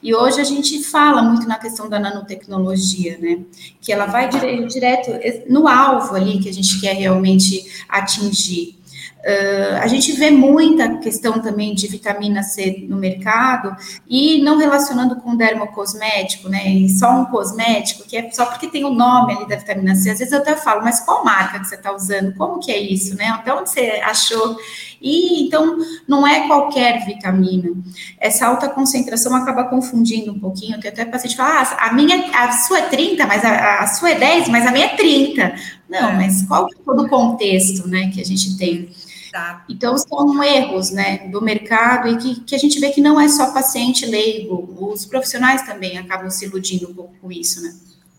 E 0.03 0.13
hoje 0.13 0.41
a 0.41 0.45
gente 0.45 0.83
fala 0.83 1.23
muito 1.23 1.47
na 1.47 1.57
questão 1.57 1.89
da 1.89 2.01
nanotecnologia, 2.01 3.17
né? 3.17 3.39
Que 3.81 3.93
ela 3.93 4.07
vai 4.07 4.29
dire 4.29 4.67
direto 4.67 5.13
no 5.49 5.69
alvo 5.69 6.17
ali 6.17 6.41
que 6.41 6.49
a 6.49 6.53
gente 6.53 6.81
quer 6.81 6.97
realmente 6.97 7.65
atingir. 7.89 8.80
Uh, 9.21 9.77
a 9.83 9.87
gente 9.87 10.13
vê 10.13 10.31
muita 10.31 10.97
questão 10.97 11.41
também 11.41 11.75
de 11.75 11.87
vitamina 11.87 12.43
C 12.43 12.87
no 12.89 12.97
mercado 12.97 13.77
e 14.09 14.41
não 14.43 14.57
relacionando 14.57 15.17
com 15.17 15.37
dermocosmético, 15.37 16.49
né? 16.49 16.67
E 16.67 16.89
só 16.89 17.21
um 17.21 17.27
cosmético, 17.27 18.09
que 18.09 18.17
é 18.17 18.31
só 18.31 18.47
porque 18.47 18.69
tem 18.69 18.83
o 18.83 18.95
nome 18.95 19.35
ali 19.35 19.47
da 19.47 19.57
vitamina 19.57 19.95
C. 19.95 20.11
Às 20.11 20.21
vezes 20.21 20.33
eu 20.33 20.39
até 20.39 20.57
falo, 20.57 20.83
mas 20.83 21.01
qual 21.01 21.23
marca 21.23 21.61
que 21.61 21.69
você 21.69 21.75
está 21.75 21.95
usando? 21.95 22.35
Como 22.35 22.61
que 22.61 22.73
é 22.73 22.79
isso, 22.79 23.15
né? 23.15 23.27
Até 23.27 23.53
onde 23.53 23.69
você 23.69 24.01
achou? 24.03 24.57
E 25.03 25.47
então 25.47 25.77
não 26.09 26.27
é 26.27 26.47
qualquer 26.47 27.05
vitamina. 27.05 27.73
Essa 28.19 28.47
alta 28.47 28.71
concentração 28.71 29.35
acaba 29.35 29.65
confundindo 29.65 30.33
um 30.33 30.39
pouquinho. 30.39 30.81
Tem 30.81 30.91
até 30.91 31.05
paciente 31.05 31.37
fala, 31.37 31.61
ah, 31.61 31.89
a 31.89 31.93
minha, 31.93 32.25
a 32.35 32.53
sua 32.53 32.79
é 32.79 32.83
30, 32.89 33.27
mas 33.27 33.45
a, 33.45 33.81
a 33.81 33.87
sua 33.87 34.11
é 34.11 34.15
10, 34.19 34.49
mas 34.49 34.67
a 34.67 34.73
minha 34.73 34.87
é 34.87 34.97
30. 34.97 35.55
Não, 35.91 36.09
é. 36.11 36.13
mas 36.15 36.43
qual 36.45 36.67
é 36.67 36.85
todo 36.85 37.05
o 37.05 37.09
contexto, 37.09 37.87
né, 37.87 38.11
que 38.15 38.21
a 38.21 38.25
gente 38.25 38.57
tem? 38.57 38.89
Tá. 39.31 39.65
Então, 39.69 39.97
são 39.97 40.43
erros 40.43 40.91
né, 40.91 41.29
do 41.29 41.41
mercado 41.41 42.09
e 42.09 42.17
que, 42.17 42.41
que 42.41 42.55
a 42.55 42.59
gente 42.59 42.81
vê 42.81 42.91
que 42.91 43.01
não 43.01 43.21
é 43.21 43.29
só 43.29 43.53
paciente 43.53 44.05
leigo, 44.05 44.77
os 44.93 45.07
profissionais 45.07 45.63
também 45.63 45.99
acabam 45.99 46.29
se 46.31 46.47
iludindo 46.47 46.91
um 46.91 46.95
pouco 46.95 47.15
com 47.21 47.31
isso, 47.31 47.63
né? 47.63 47.73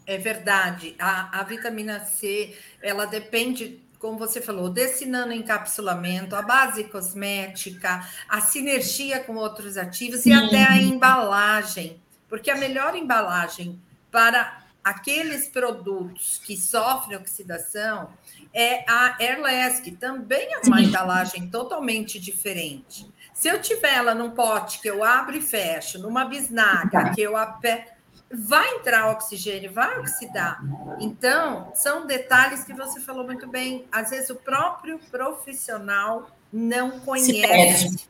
É 0.06 0.18
verdade. 0.18 0.96
A, 0.98 1.40
a 1.40 1.44
vitamina 1.44 2.00
C, 2.00 2.56
ela 2.82 3.06
depende 3.06 3.82
como 4.02 4.18
você 4.18 4.42
falou, 4.42 4.68
desse 4.68 5.06
nanoencapsulamento, 5.06 6.36
a 6.36 6.42
base 6.42 6.86
cosmética, 6.86 8.04
a 8.28 8.42
sinergia 8.42 9.20
com 9.20 9.36
outros 9.36 9.78
ativos 9.78 10.22
Sim. 10.22 10.32
e 10.32 10.34
até 10.34 10.64
a 10.64 10.78
embalagem, 10.78 12.02
porque 12.28 12.50
a 12.50 12.58
melhor 12.58 12.96
embalagem 12.96 13.80
para 14.12 14.61
aqueles 14.84 15.48
produtos 15.48 16.42
que 16.46 16.58
sofrem 16.58 17.18
oxidação 17.18 18.10
é 18.54 18.84
a 18.90 19.16
Airless, 19.20 19.82
que 19.82 19.92
também 19.92 20.54
é 20.54 20.60
uma 20.66 20.82
embalagem 20.82 21.50
totalmente 21.50 22.20
diferente. 22.20 23.10
Se 23.34 23.48
eu 23.48 23.62
tiver 23.62 23.94
ela 23.94 24.14
num 24.14 24.32
pote 24.32 24.80
que 24.82 24.88
eu 24.88 25.04
abro 25.04 25.38
e 25.38 25.42
fecho, 25.42 26.00
numa 26.00 26.26
bisnaga 26.26 27.12
que 27.14 27.22
eu 27.22 27.38
aperto 27.38 28.02
vai 28.34 28.76
entrar 28.76 29.10
oxigênio, 29.10 29.74
vai 29.74 30.00
oxidar. 30.00 30.62
Então, 31.00 31.72
são 31.76 32.08
detalhes 32.08 32.64
que 32.64 32.74
você 32.74 33.02
falou 33.02 33.26
muito 33.26 33.48
bem. 33.48 33.86
Às 33.92 34.10
vezes 34.10 34.30
o 34.30 34.36
próprio 34.36 35.00
profissional 35.12 36.30
não 36.52 37.00
conhece. 37.02 38.08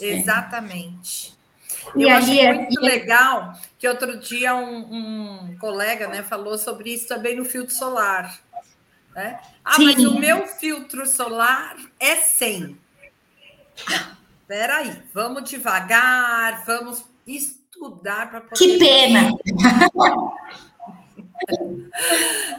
Exatamente. 0.00 1.36
E 1.96 2.02
Eu 2.02 2.10
achei 2.10 2.40
é 2.40 2.54
muito 2.54 2.80
legal 2.80 3.52
que 3.78 3.88
outro 3.88 4.18
dia 4.18 4.54
um, 4.54 5.50
um, 5.50 5.56
colega 5.58 6.08
né, 6.08 6.22
falou 6.22 6.56
sobre 6.56 6.94
isso 6.94 7.08
também 7.08 7.36
no 7.36 7.44
filtro 7.44 7.74
solar. 7.74 8.38
Né? 9.14 9.38
Ah, 9.64 9.74
Sim. 9.74 9.86
mas 9.86 10.04
o 10.04 10.18
meu 10.18 10.46
filtro 10.46 11.06
solar 11.06 11.76
é 12.00 12.16
100. 12.16 12.78
Espera 14.40 14.78
aí, 14.78 15.02
vamos 15.12 15.48
devagar, 15.48 16.64
vamos 16.64 17.04
estudar 17.26 18.30
para 18.30 18.40
poder. 18.40 18.56
Que 18.56 18.78
pena! 18.78 19.30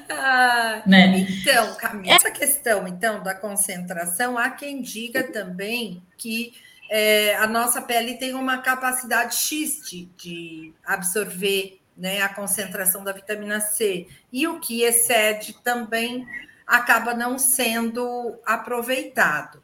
ah, 0.10 0.82
né? 0.86 1.20
Então, 1.20 1.76
Camila, 1.76 2.16
essa 2.16 2.32
questão 2.32 2.88
então 2.88 3.24
da 3.24 3.34
concentração, 3.34 4.38
há 4.38 4.50
quem 4.50 4.82
diga 4.82 5.24
também 5.24 6.02
que 6.18 6.54
é, 6.90 7.36
a 7.36 7.48
nossa 7.48 7.82
pele 7.82 8.16
tem 8.16 8.34
uma 8.34 8.60
capacidade 8.60 9.36
X 9.36 9.90
de, 9.90 10.06
de 10.18 10.74
absorver 10.86 11.80
né, 11.98 12.22
a 12.22 12.30
concentração 12.30 13.04
da 13.04 13.12
vitamina 13.12 13.60
C, 13.60 14.08
e 14.32 14.48
o 14.48 14.60
que 14.60 14.82
excede 14.82 15.54
também 15.64 16.28
acaba 16.66 17.14
não 17.14 17.38
sendo 17.38 18.36
aproveitado. 18.46 19.62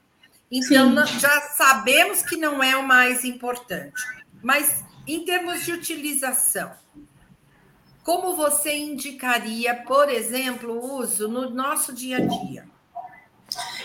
Então, 0.51 1.05
Sim. 1.05 1.19
já 1.19 1.41
sabemos 1.41 2.21
que 2.23 2.35
não 2.35 2.63
é 2.63 2.75
o 2.75 2.87
mais 2.87 3.23
importante, 3.23 4.01
mas 4.41 4.83
em 5.07 5.23
termos 5.25 5.63
de 5.65 5.71
utilização, 5.71 6.71
como 8.03 8.35
você 8.35 8.75
indicaria, 8.75 9.75
por 9.75 10.09
exemplo, 10.09 10.73
o 10.73 10.99
uso 10.99 11.27
no 11.27 11.49
nosso 11.49 11.93
dia 11.93 12.17
a 12.17 12.21
dia? 12.21 12.68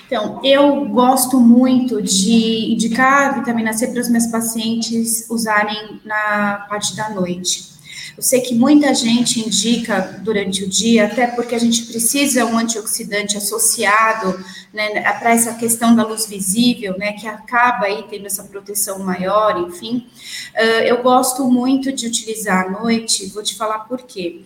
Então, 0.07 0.41
eu 0.45 0.87
gosto 0.87 1.41
muito 1.41 2.03
de 2.03 2.73
indicar 2.73 3.39
vitamina 3.39 3.73
C 3.73 3.89
para 3.89 4.01
os 4.01 4.09
meus 4.09 4.27
pacientes 4.27 5.29
usarem 5.31 6.01
na 6.05 6.67
parte 6.69 6.95
da 6.95 7.11
noite. 7.11 7.74
Eu 8.17 8.23
sei 8.23 8.41
que 8.41 8.55
muita 8.55 8.95
gente 8.95 9.41
indica 9.41 10.21
durante 10.23 10.63
o 10.63 10.69
dia, 10.69 11.07
até 11.07 11.27
porque 11.27 11.55
a 11.55 11.59
gente 11.59 11.85
precisa 11.85 12.47
um 12.47 12.57
antioxidante 12.57 13.37
associado 13.37 14.39
né, 14.73 15.01
para 15.19 15.31
essa 15.31 15.55
questão 15.55 15.95
da 15.97 16.05
luz 16.05 16.27
visível, 16.27 16.97
né, 16.97 17.13
que 17.13 17.27
acaba 17.27 17.87
aí 17.87 18.05
tendo 18.09 18.27
essa 18.27 18.45
proteção 18.45 19.01
maior, 19.01 19.59
enfim. 19.69 20.07
Uh, 20.55 20.83
eu 20.85 21.03
gosto 21.03 21.49
muito 21.51 21.93
de 21.93 22.07
utilizar 22.07 22.67
à 22.67 22.71
noite, 22.71 23.27
vou 23.27 23.43
te 23.43 23.57
falar 23.57 23.81
por 23.81 24.03
quê. 24.03 24.43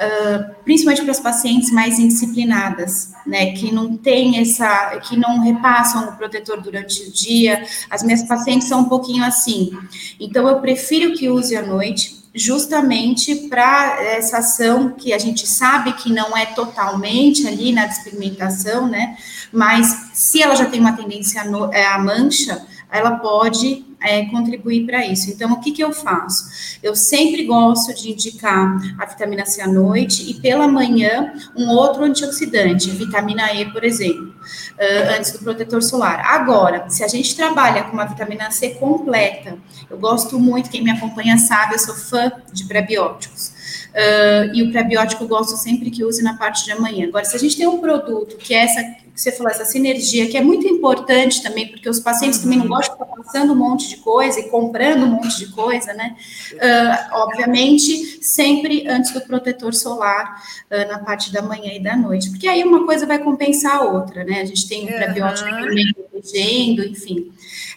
Uh, 0.00 0.54
principalmente 0.64 1.02
para 1.02 1.12
as 1.12 1.20
pacientes 1.20 1.70
mais 1.70 1.98
indisciplinadas, 2.00 3.12
né, 3.24 3.52
que 3.52 3.72
não 3.72 3.96
tem 3.96 4.40
essa, 4.40 4.98
que 5.00 5.16
não 5.16 5.40
repassam 5.40 6.08
o 6.08 6.16
protetor 6.16 6.60
durante 6.60 7.02
o 7.02 7.12
dia. 7.12 7.64
As 7.88 8.02
minhas 8.02 8.24
pacientes 8.24 8.66
são 8.66 8.80
um 8.80 8.88
pouquinho 8.88 9.24
assim. 9.24 9.70
Então, 10.18 10.48
eu 10.48 10.60
prefiro 10.60 11.12
que 11.14 11.28
use 11.28 11.56
à 11.56 11.62
noite 11.64 12.21
justamente 12.34 13.34
para 13.48 14.02
essa 14.02 14.38
ação 14.38 14.90
que 14.90 15.12
a 15.12 15.18
gente 15.18 15.46
sabe 15.46 15.92
que 15.94 16.10
não 16.10 16.36
é 16.36 16.46
totalmente 16.46 17.46
ali 17.46 17.72
na 17.72 17.86
despigmentação, 17.86 18.88
né? 18.88 19.16
Mas 19.52 20.10
se 20.14 20.42
ela 20.42 20.54
já 20.54 20.64
tem 20.64 20.80
uma 20.80 20.96
tendência 20.96 21.44
é, 21.72 21.86
à 21.86 21.98
mancha, 21.98 22.66
ela 22.92 23.16
pode 23.16 23.84
é, 24.02 24.26
contribuir 24.26 24.84
para 24.84 25.06
isso. 25.06 25.30
Então, 25.30 25.52
o 25.52 25.60
que, 25.60 25.72
que 25.72 25.82
eu 25.82 25.92
faço? 25.92 26.76
Eu 26.82 26.94
sempre 26.94 27.44
gosto 27.44 27.94
de 27.94 28.12
indicar 28.12 28.76
a 28.98 29.06
vitamina 29.06 29.46
C 29.46 29.62
à 29.62 29.66
noite 29.66 30.28
e 30.28 30.34
pela 30.34 30.68
manhã 30.68 31.32
um 31.56 31.70
outro 31.70 32.04
antioxidante, 32.04 32.90
vitamina 32.90 33.52
E, 33.54 33.70
por 33.72 33.84
exemplo, 33.84 34.28
uh, 34.28 35.16
antes 35.16 35.32
do 35.32 35.38
protetor 35.38 35.82
solar. 35.82 36.20
Agora, 36.26 36.88
se 36.90 37.02
a 37.02 37.08
gente 37.08 37.34
trabalha 37.34 37.84
com 37.84 37.92
uma 37.92 38.04
vitamina 38.04 38.50
C 38.50 38.70
completa, 38.70 39.56
eu 39.88 39.98
gosto 39.98 40.38
muito, 40.38 40.68
quem 40.68 40.82
me 40.82 40.90
acompanha 40.90 41.38
sabe, 41.38 41.74
eu 41.74 41.78
sou 41.78 41.94
fã 41.94 42.30
de 42.52 42.64
prebióticos. 42.64 43.51
Uh, 43.92 44.54
e 44.54 44.62
o 44.62 44.72
prebiótico 44.72 45.24
eu 45.24 45.28
gosto 45.28 45.54
sempre 45.56 45.90
que 45.90 46.02
use 46.02 46.22
na 46.22 46.36
parte 46.36 46.64
de 46.64 46.72
amanhã. 46.72 47.06
Agora, 47.06 47.24
se 47.24 47.36
a 47.36 47.38
gente 47.38 47.56
tem 47.56 47.66
um 47.66 47.78
produto 47.78 48.36
que 48.36 48.54
é 48.54 48.64
essa 48.64 48.82
que 48.82 49.20
você 49.20 49.30
falou, 49.30 49.50
essa 49.50 49.66
sinergia, 49.66 50.26
que 50.30 50.36
é 50.38 50.40
muito 50.40 50.66
importante 50.66 51.42
também, 51.42 51.68
porque 51.68 51.86
os 51.86 52.00
pacientes 52.00 52.38
uhum. 52.38 52.44
também 52.44 52.58
não 52.58 52.68
gostam 52.68 52.96
de 52.96 53.02
estar 53.02 53.16
passando 53.16 53.52
um 53.52 53.56
monte 53.56 53.88
de 53.90 53.96
coisa 53.98 54.40
e 54.40 54.48
comprando 54.48 55.04
um 55.04 55.08
monte 55.08 55.38
de 55.38 55.52
coisa, 55.52 55.92
né? 55.92 56.16
Uh, 56.54 57.16
obviamente, 57.16 58.24
sempre 58.24 58.88
antes 58.88 59.12
do 59.12 59.20
protetor 59.20 59.74
solar, 59.74 60.42
uh, 60.70 60.88
na 60.90 60.98
parte 60.98 61.30
da 61.30 61.42
manhã 61.42 61.74
e 61.74 61.82
da 61.82 61.94
noite, 61.94 62.30
porque 62.30 62.48
aí 62.48 62.64
uma 62.64 62.86
coisa 62.86 63.04
vai 63.04 63.18
compensar 63.18 63.76
a 63.76 63.82
outra, 63.82 64.24
né? 64.24 64.40
A 64.40 64.44
gente 64.46 64.66
tem 64.66 64.86
o 64.86 64.90
uhum. 64.90 64.96
prebiótico 64.96 65.50
também 65.50 65.94
protegendo, 66.22 66.84
enfim. 66.84 67.32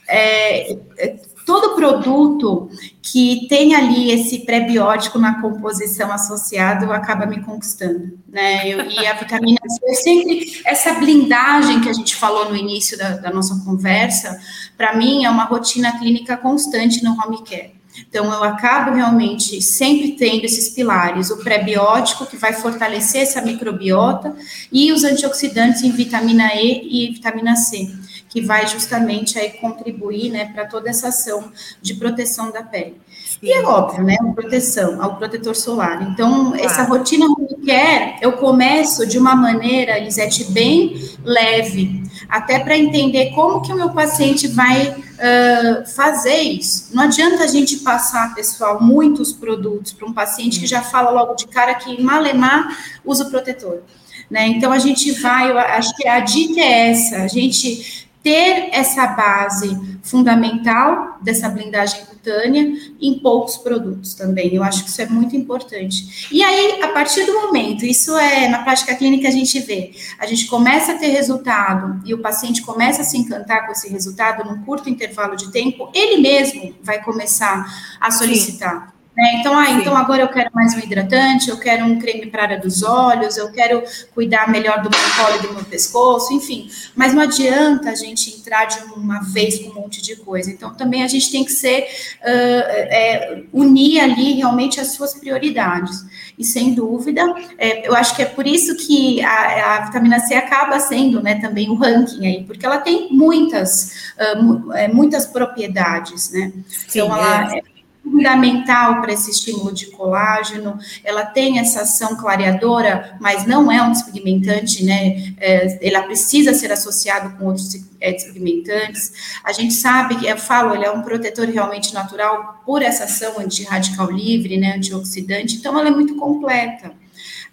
É, 0.08 0.74
é 0.98 1.20
todo 1.46 1.76
produto 1.76 2.70
que 3.02 3.48
tem 3.48 3.76
ali 3.76 4.12
esse 4.12 4.40
prebiótico 4.40 5.20
na 5.20 5.40
composição 5.42 6.12
associado 6.12 6.92
acaba 6.92 7.26
me 7.26 7.42
conquistando, 7.42 8.18
né? 8.28 8.68
Eu, 8.68 8.90
e 8.90 9.06
a 9.06 9.14
vitamina 9.14 9.60
C, 9.68 9.80
eu 9.84 9.96
sempre, 9.96 10.62
essa 10.66 10.94
blindagem 10.96 11.82
que 11.82 11.90
a 11.90 11.94
gente 11.94 12.16
falou 12.16 12.50
no 12.50 12.56
início 12.56 12.98
da, 12.98 13.18
da 13.18 13.32
nossa 13.32 13.64
conversa, 13.64 14.40
para 14.76 14.96
mim 14.96 15.24
é 15.24 15.30
uma 15.30 15.44
rotina 15.44 15.98
clínica 16.00 16.36
constante 16.36 17.04
no 17.04 17.12
home 17.12 17.44
care. 17.44 17.76
Então, 17.98 18.26
eu 18.26 18.44
acabo 18.44 18.94
realmente 18.94 19.62
sempre 19.62 20.14
tendo 20.14 20.44
esses 20.44 20.70
pilares: 20.70 21.30
o 21.30 21.38
prebiótico, 21.38 22.26
que 22.26 22.36
vai 22.36 22.52
fortalecer 22.52 23.22
essa 23.22 23.42
microbiota, 23.42 24.36
e 24.70 24.92
os 24.92 25.06
antioxidantes 25.06 25.82
em 25.82 25.92
vitamina 25.92 26.54
E 26.56 27.08
e 27.08 27.14
vitamina 27.14 27.56
C 27.56 27.90
que 28.36 28.42
vai 28.42 28.68
justamente 28.68 29.40
aí 29.40 29.52
contribuir, 29.52 30.30
né, 30.30 30.52
para 30.54 30.66
toda 30.66 30.90
essa 30.90 31.08
ação 31.08 31.54
de 31.82 31.94
proteção 31.94 32.52
da 32.52 32.62
pele. 32.62 33.00
Sim. 33.26 33.38
E 33.42 33.54
é 33.54 33.62
óbvio, 33.62 34.04
né, 34.04 34.18
a 34.20 34.26
proteção, 34.34 35.02
ao 35.02 35.16
protetor 35.16 35.56
solar. 35.56 36.02
Então, 36.12 36.52
claro. 36.52 36.66
essa 36.66 36.84
rotina 36.84 37.28
quer, 37.64 38.18
eu 38.22 38.34
começo 38.34 39.08
de 39.08 39.18
uma 39.18 39.38
maneira, 39.38 39.98
Lisete, 40.00 40.52
bem 40.52 41.02
leve, 41.24 42.04
até 42.28 42.60
para 42.60 42.78
entender 42.78 43.32
como 43.34 43.62
que 43.62 43.72
o 43.72 43.76
meu 43.78 43.92
paciente 43.92 44.50
vai 44.50 44.90
uh, 44.90 45.88
fazer 45.96 46.42
isso. 46.42 46.90
Não 46.94 47.04
adianta 47.04 47.42
a 47.42 47.48
gente 47.48 47.78
passar, 47.78 48.36
pessoal, 48.36 48.84
muitos 48.84 49.32
produtos 49.32 49.94
para 49.94 50.06
um 50.06 50.12
paciente 50.12 50.60
que 50.60 50.68
já 50.68 50.82
fala 50.82 51.10
logo 51.10 51.36
de 51.36 51.48
cara 51.48 51.74
que 51.76 52.04
malemar 52.04 52.68
usa 53.06 53.24
o 53.24 53.30
protetor. 53.30 53.82
Né? 54.30 54.48
Então 54.48 54.74
a 54.74 54.80
gente 54.80 55.12
vai, 55.22 55.52
eu 55.52 55.58
acho 55.58 55.96
que 55.96 56.06
a 56.06 56.20
dica 56.20 56.60
é 56.60 56.90
essa, 56.90 57.18
a 57.18 57.28
gente 57.28 58.05
ter 58.26 58.70
essa 58.72 59.06
base 59.06 60.00
fundamental 60.02 61.20
dessa 61.22 61.48
blindagem 61.48 62.06
cutânea 62.06 62.76
em 63.00 63.20
poucos 63.20 63.56
produtos 63.56 64.16
também. 64.16 64.52
Eu 64.52 64.64
acho 64.64 64.84
que 64.84 64.90
isso 64.90 65.00
é 65.00 65.06
muito 65.06 65.36
importante. 65.36 66.28
E 66.32 66.44
aí, 66.44 66.82
a 66.82 66.88
partir 66.88 67.24
do 67.24 67.34
momento, 67.34 67.86
isso 67.86 68.18
é 68.18 68.48
na 68.48 68.64
prática 68.64 68.96
clínica 68.96 69.28
a 69.28 69.32
gente 69.32 69.60
vê, 69.60 69.92
a 70.18 70.26
gente 70.26 70.48
começa 70.48 70.94
a 70.94 70.98
ter 70.98 71.10
resultado 71.10 72.02
e 72.04 72.16
o 72.16 72.18
paciente 72.18 72.64
começa 72.64 73.04
a 73.04 73.06
se 73.06 73.16
encantar 73.16 73.68
com 73.68 73.72
esse 73.72 73.88
resultado 73.90 74.44
num 74.44 74.64
curto 74.64 74.90
intervalo 74.90 75.36
de 75.36 75.52
tempo, 75.52 75.92
ele 75.94 76.18
mesmo 76.18 76.74
vai 76.82 77.04
começar 77.04 77.64
a 78.02 78.10
solicitar. 78.10 78.88
Sim. 78.88 78.95
Né? 79.16 79.38
Então, 79.40 79.58
ah, 79.58 79.72
então 79.72 79.96
agora 79.96 80.24
eu 80.24 80.28
quero 80.28 80.50
mais 80.54 80.74
um 80.76 80.80
hidratante, 80.80 81.50
eu 81.50 81.58
quero 81.58 81.86
um 81.86 81.98
creme 81.98 82.26
para 82.26 82.42
a 82.42 82.46
área 82.46 82.60
dos 82.60 82.84
olhos, 82.84 83.38
eu 83.38 83.50
quero 83.50 83.82
cuidar 84.14 84.50
melhor 84.50 84.82
do 84.82 84.90
meu 84.90 85.00
colo 85.16 85.38
e 85.38 85.48
do 85.48 85.54
meu 85.54 85.64
pescoço, 85.64 86.34
enfim. 86.34 86.70
Mas 86.94 87.14
não 87.14 87.22
adianta 87.22 87.92
a 87.92 87.96
gente 87.96 88.36
entrar 88.36 88.66
de 88.66 88.78
uma 88.94 89.22
vez 89.22 89.60
com 89.60 89.70
um 89.70 89.74
monte 89.76 90.02
de 90.02 90.18
coisa. 90.18 90.52
Então, 90.52 90.74
também 90.74 91.02
a 91.02 91.08
gente 91.08 91.32
tem 91.32 91.46
que 91.46 91.52
ser, 91.54 91.84
uh, 91.84 92.26
é, 92.28 93.44
unir 93.54 94.02
ali 94.02 94.34
realmente 94.34 94.82
as 94.82 94.88
suas 94.90 95.14
prioridades. 95.14 96.06
E 96.38 96.44
sem 96.44 96.74
dúvida, 96.74 97.24
é, 97.58 97.88
eu 97.88 97.96
acho 97.96 98.14
que 98.18 98.22
é 98.22 98.26
por 98.26 98.46
isso 98.46 98.76
que 98.76 99.24
a, 99.24 99.76
a, 99.76 99.86
vitamina 99.86 100.20
C 100.20 100.36
acaba 100.36 100.78
sendo, 100.82 101.24
né, 101.24 101.36
também 101.36 101.70
o 101.70 101.76
ranking 101.76 102.28
aí, 102.28 102.44
porque 102.44 102.66
ela 102.66 102.80
tem 102.80 103.08
muitas, 103.14 104.12
uh, 104.20 104.94
muitas 104.94 105.26
propriedades, 105.26 106.32
né? 106.32 106.52
Sim, 106.88 107.00
então, 107.00 107.16
ela. 107.16 107.56
É, 107.56 107.75
fundamental 108.06 109.02
para 109.02 109.12
esse 109.12 109.32
estímulo 109.32 109.74
de 109.74 109.88
colágeno, 109.88 110.78
ela 111.04 111.26
tem 111.26 111.58
essa 111.58 111.82
ação 111.82 112.16
clareadora, 112.16 113.18
mas 113.20 113.48
não 113.48 113.72
é 113.72 113.82
um 113.82 113.92
despigmentante, 113.92 114.86
né? 114.86 115.34
É, 115.40 115.80
ela 115.88 116.04
precisa 116.04 116.54
ser 116.54 116.72
associado 116.72 117.36
com 117.36 117.46
outros 117.46 117.76
é, 118.00 118.12
despigmentantes. 118.12 119.12
A 119.44 119.52
gente 119.52 119.74
sabe 119.74 120.18
que, 120.18 120.28
eu 120.28 120.38
falo, 120.38 120.76
ele 120.76 120.86
é 120.86 120.92
um 120.92 121.02
protetor 121.02 121.48
realmente 121.48 121.94
natural 121.96 122.62
por 122.64 122.84
essa 122.84 123.06
ação 123.06 123.40
anti-radical 123.40 124.12
livre, 124.12 124.56
né? 124.58 124.76
Antioxidante, 124.76 125.56
então 125.56 125.78
ela 125.78 125.88
é 125.88 125.92
muito 125.92 126.16
completa. 126.16 126.90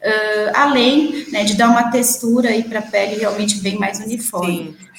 Uh, 0.03 0.51
além 0.55 1.27
né, 1.31 1.45
de 1.45 1.55
dar 1.55 1.69
uma 1.69 1.89
textura 1.93 2.49
aí 2.49 2.65
para 2.65 2.81
a 2.81 2.83
pele 2.83 3.21
realmente 3.21 3.61
bem 3.61 3.79
mais 3.79 4.01
uniforme. 4.01 4.77
Sim. 4.77 4.93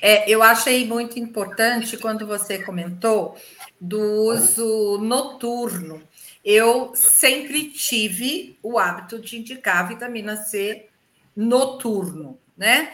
É, 0.00 0.30
eu 0.30 0.42
achei 0.42 0.86
muito 0.86 1.18
importante 1.18 1.96
quando 1.96 2.26
você 2.26 2.58
comentou 2.58 3.36
do 3.80 4.00
uso 4.00 4.98
noturno. 4.98 6.02
Eu 6.44 6.92
sempre 6.94 7.70
tive 7.70 8.58
o 8.62 8.78
hábito 8.78 9.18
de 9.18 9.38
indicar 9.38 9.88
vitamina 9.88 10.36
C 10.36 10.88
noturno, 11.36 12.38
né? 12.56 12.92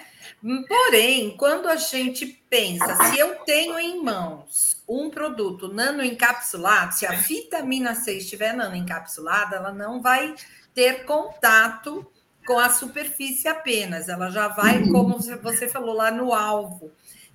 Porém, 0.68 1.36
quando 1.36 1.68
a 1.68 1.76
gente 1.76 2.26
pensa, 2.48 2.96
se 3.04 3.18
eu 3.18 3.36
tenho 3.44 3.78
em 3.78 4.02
mãos 4.02 4.82
um 4.88 5.10
produto 5.10 5.72
nanoencapsulado, 5.72 6.94
se 6.94 7.06
a 7.06 7.12
vitamina 7.12 7.94
C 7.94 8.18
estiver 8.18 8.54
nanoencapsulada, 8.54 9.56
ela 9.56 9.72
não 9.72 10.00
vai 10.00 10.34
ter 10.74 11.04
contato 11.04 12.06
com 12.46 12.58
a 12.58 12.70
superfície 12.70 13.48
apenas, 13.48 14.08
ela 14.08 14.30
já 14.30 14.48
vai, 14.48 14.86
como 14.88 15.18
você 15.42 15.68
falou 15.68 15.94
lá, 15.94 16.10
no 16.10 16.32
alvo. 16.32 16.90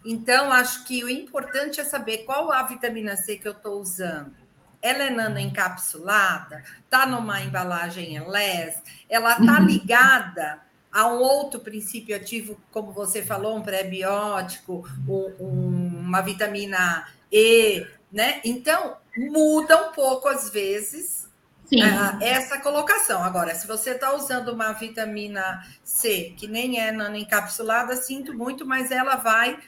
Então, 0.06 0.52
acho 0.52 0.86
que 0.86 1.04
o 1.04 1.10
importante 1.10 1.82
é 1.82 1.84
saber 1.84 2.20
qual 2.20 2.52
a 2.52 2.62
vitamina 2.62 3.18
C 3.18 3.38
que 3.38 3.48
eu 3.48 3.54
estou 3.54 3.82
usando. 3.82 4.32
Ela 4.80 5.06
é 5.06 5.10
nanoencapsulada? 5.10 6.64
Está 6.84 7.08
numa 7.08 7.42
embalagem 7.42 8.20
LES? 8.20 8.84
Ela 9.10 9.32
está 9.32 9.60
uhum. 9.60 9.66
ligada 9.66 10.60
a 10.94 11.08
um 11.08 11.18
outro 11.18 11.60
princípio 11.60 12.16
ativo, 12.16 12.62
como 12.72 12.92
você 12.92 13.24
falou, 13.24 13.58
um 13.58 13.64
pré-biótico, 13.64 14.88
um, 15.10 16.02
uma 16.02 16.22
vitamina 16.22 17.08
E, 17.32 17.86
né? 18.12 18.40
Então, 18.46 18.98
muda 19.18 19.88
um 19.88 19.92
pouco, 19.92 20.28
às 20.28 20.52
vezes, 20.52 21.28
uh, 21.74 22.24
essa 22.24 22.60
colocação. 22.60 23.24
Agora, 23.24 23.56
se 23.56 23.66
você 23.66 23.92
está 23.92 24.14
usando 24.14 24.50
uma 24.50 24.72
vitamina 24.74 25.66
C, 25.84 26.36
que 26.38 26.48
nem 26.48 26.80
é 26.80 26.92
nanoencapsulada, 26.92 27.96
sinto 27.96 28.34
muito, 28.36 28.68
mas 28.68 28.92
ela 28.92 29.16
vai 29.16 29.60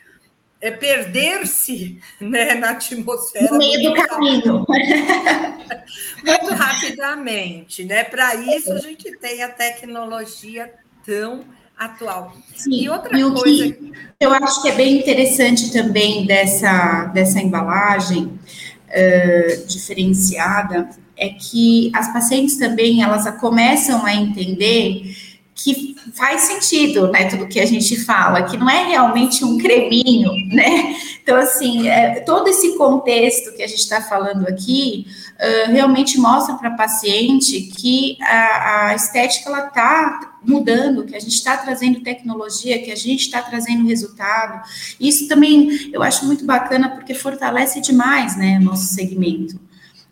é 0.60 0.72
perder-se 0.72 2.00
né, 2.20 2.56
na 2.56 2.72
atmosfera. 2.72 3.52
No 3.52 3.58
meio 3.58 3.90
do 3.90 3.94
caminho. 3.94 4.66
Muito 6.26 6.54
rapidamente, 6.54 7.84
né? 7.84 8.04
Para 8.04 8.36
isso 8.36 8.74
a 8.74 8.80
gente 8.80 9.12
tem 9.18 9.44
a 9.44 9.50
tecnologia 9.50 10.74
tão 11.06 11.44
atual. 11.78 12.34
Sim, 12.56 12.74
e 12.74 12.90
outra 12.90 13.18
e 13.18 13.24
coisa. 13.24 13.72
Que 13.72 13.94
eu 14.20 14.34
acho 14.34 14.62
que 14.62 14.70
é 14.70 14.76
bem 14.76 14.98
interessante 14.98 15.72
também 15.72 16.26
dessa, 16.26 17.06
dessa 17.06 17.40
embalagem 17.40 18.26
uh, 18.26 19.68
diferenciada 19.68 20.90
é 21.16 21.30
que 21.30 21.92
as 21.96 22.14
pacientes 22.14 22.58
também 22.58 23.02
elas 23.02 23.28
começam 23.40 24.06
a 24.06 24.14
entender 24.14 25.16
que 25.58 25.96
faz 26.14 26.42
sentido, 26.42 27.12
né, 27.12 27.26
tudo 27.26 27.48
que 27.48 27.60
a 27.60 27.66
gente 27.66 27.98
fala, 28.06 28.44
que 28.44 28.56
não 28.56 28.70
é 28.70 28.86
realmente 28.86 29.44
um 29.44 29.58
creminho, 29.58 30.32
né? 30.48 30.96
Então, 31.22 31.36
assim, 31.36 31.90
é, 31.90 32.20
todo 32.22 32.48
esse 32.48 32.78
contexto 32.78 33.54
que 33.56 33.64
a 33.64 33.68
gente 33.68 33.80
está 33.80 34.00
falando 34.02 34.48
aqui 34.48 35.08
uh, 35.36 35.72
realmente 35.72 36.20
mostra 36.20 36.56
para 36.56 36.70
a 36.70 36.78
paciente 36.78 37.60
que 37.62 38.18
a, 38.22 38.88
a 38.88 38.96
estética 38.96 39.50
ela 39.50 39.68
está 39.68 40.36
mudando, 40.46 41.04
que 41.06 41.16
a 41.16 41.20
gente 41.20 41.34
está 41.34 41.58
trazendo 41.58 42.02
tecnologia, 42.02 42.82
que 42.82 42.92
a 42.92 42.96
gente 42.96 43.22
está 43.22 43.42
trazendo 43.42 43.88
resultado. 43.88 44.62
Isso 45.00 45.28
também 45.28 45.90
eu 45.92 46.02
acho 46.04 46.26
muito 46.26 46.46
bacana 46.46 46.90
porque 46.90 47.14
fortalece 47.14 47.82
demais, 47.82 48.38
né, 48.38 48.60
nosso 48.60 48.94
segmento. 48.94 49.60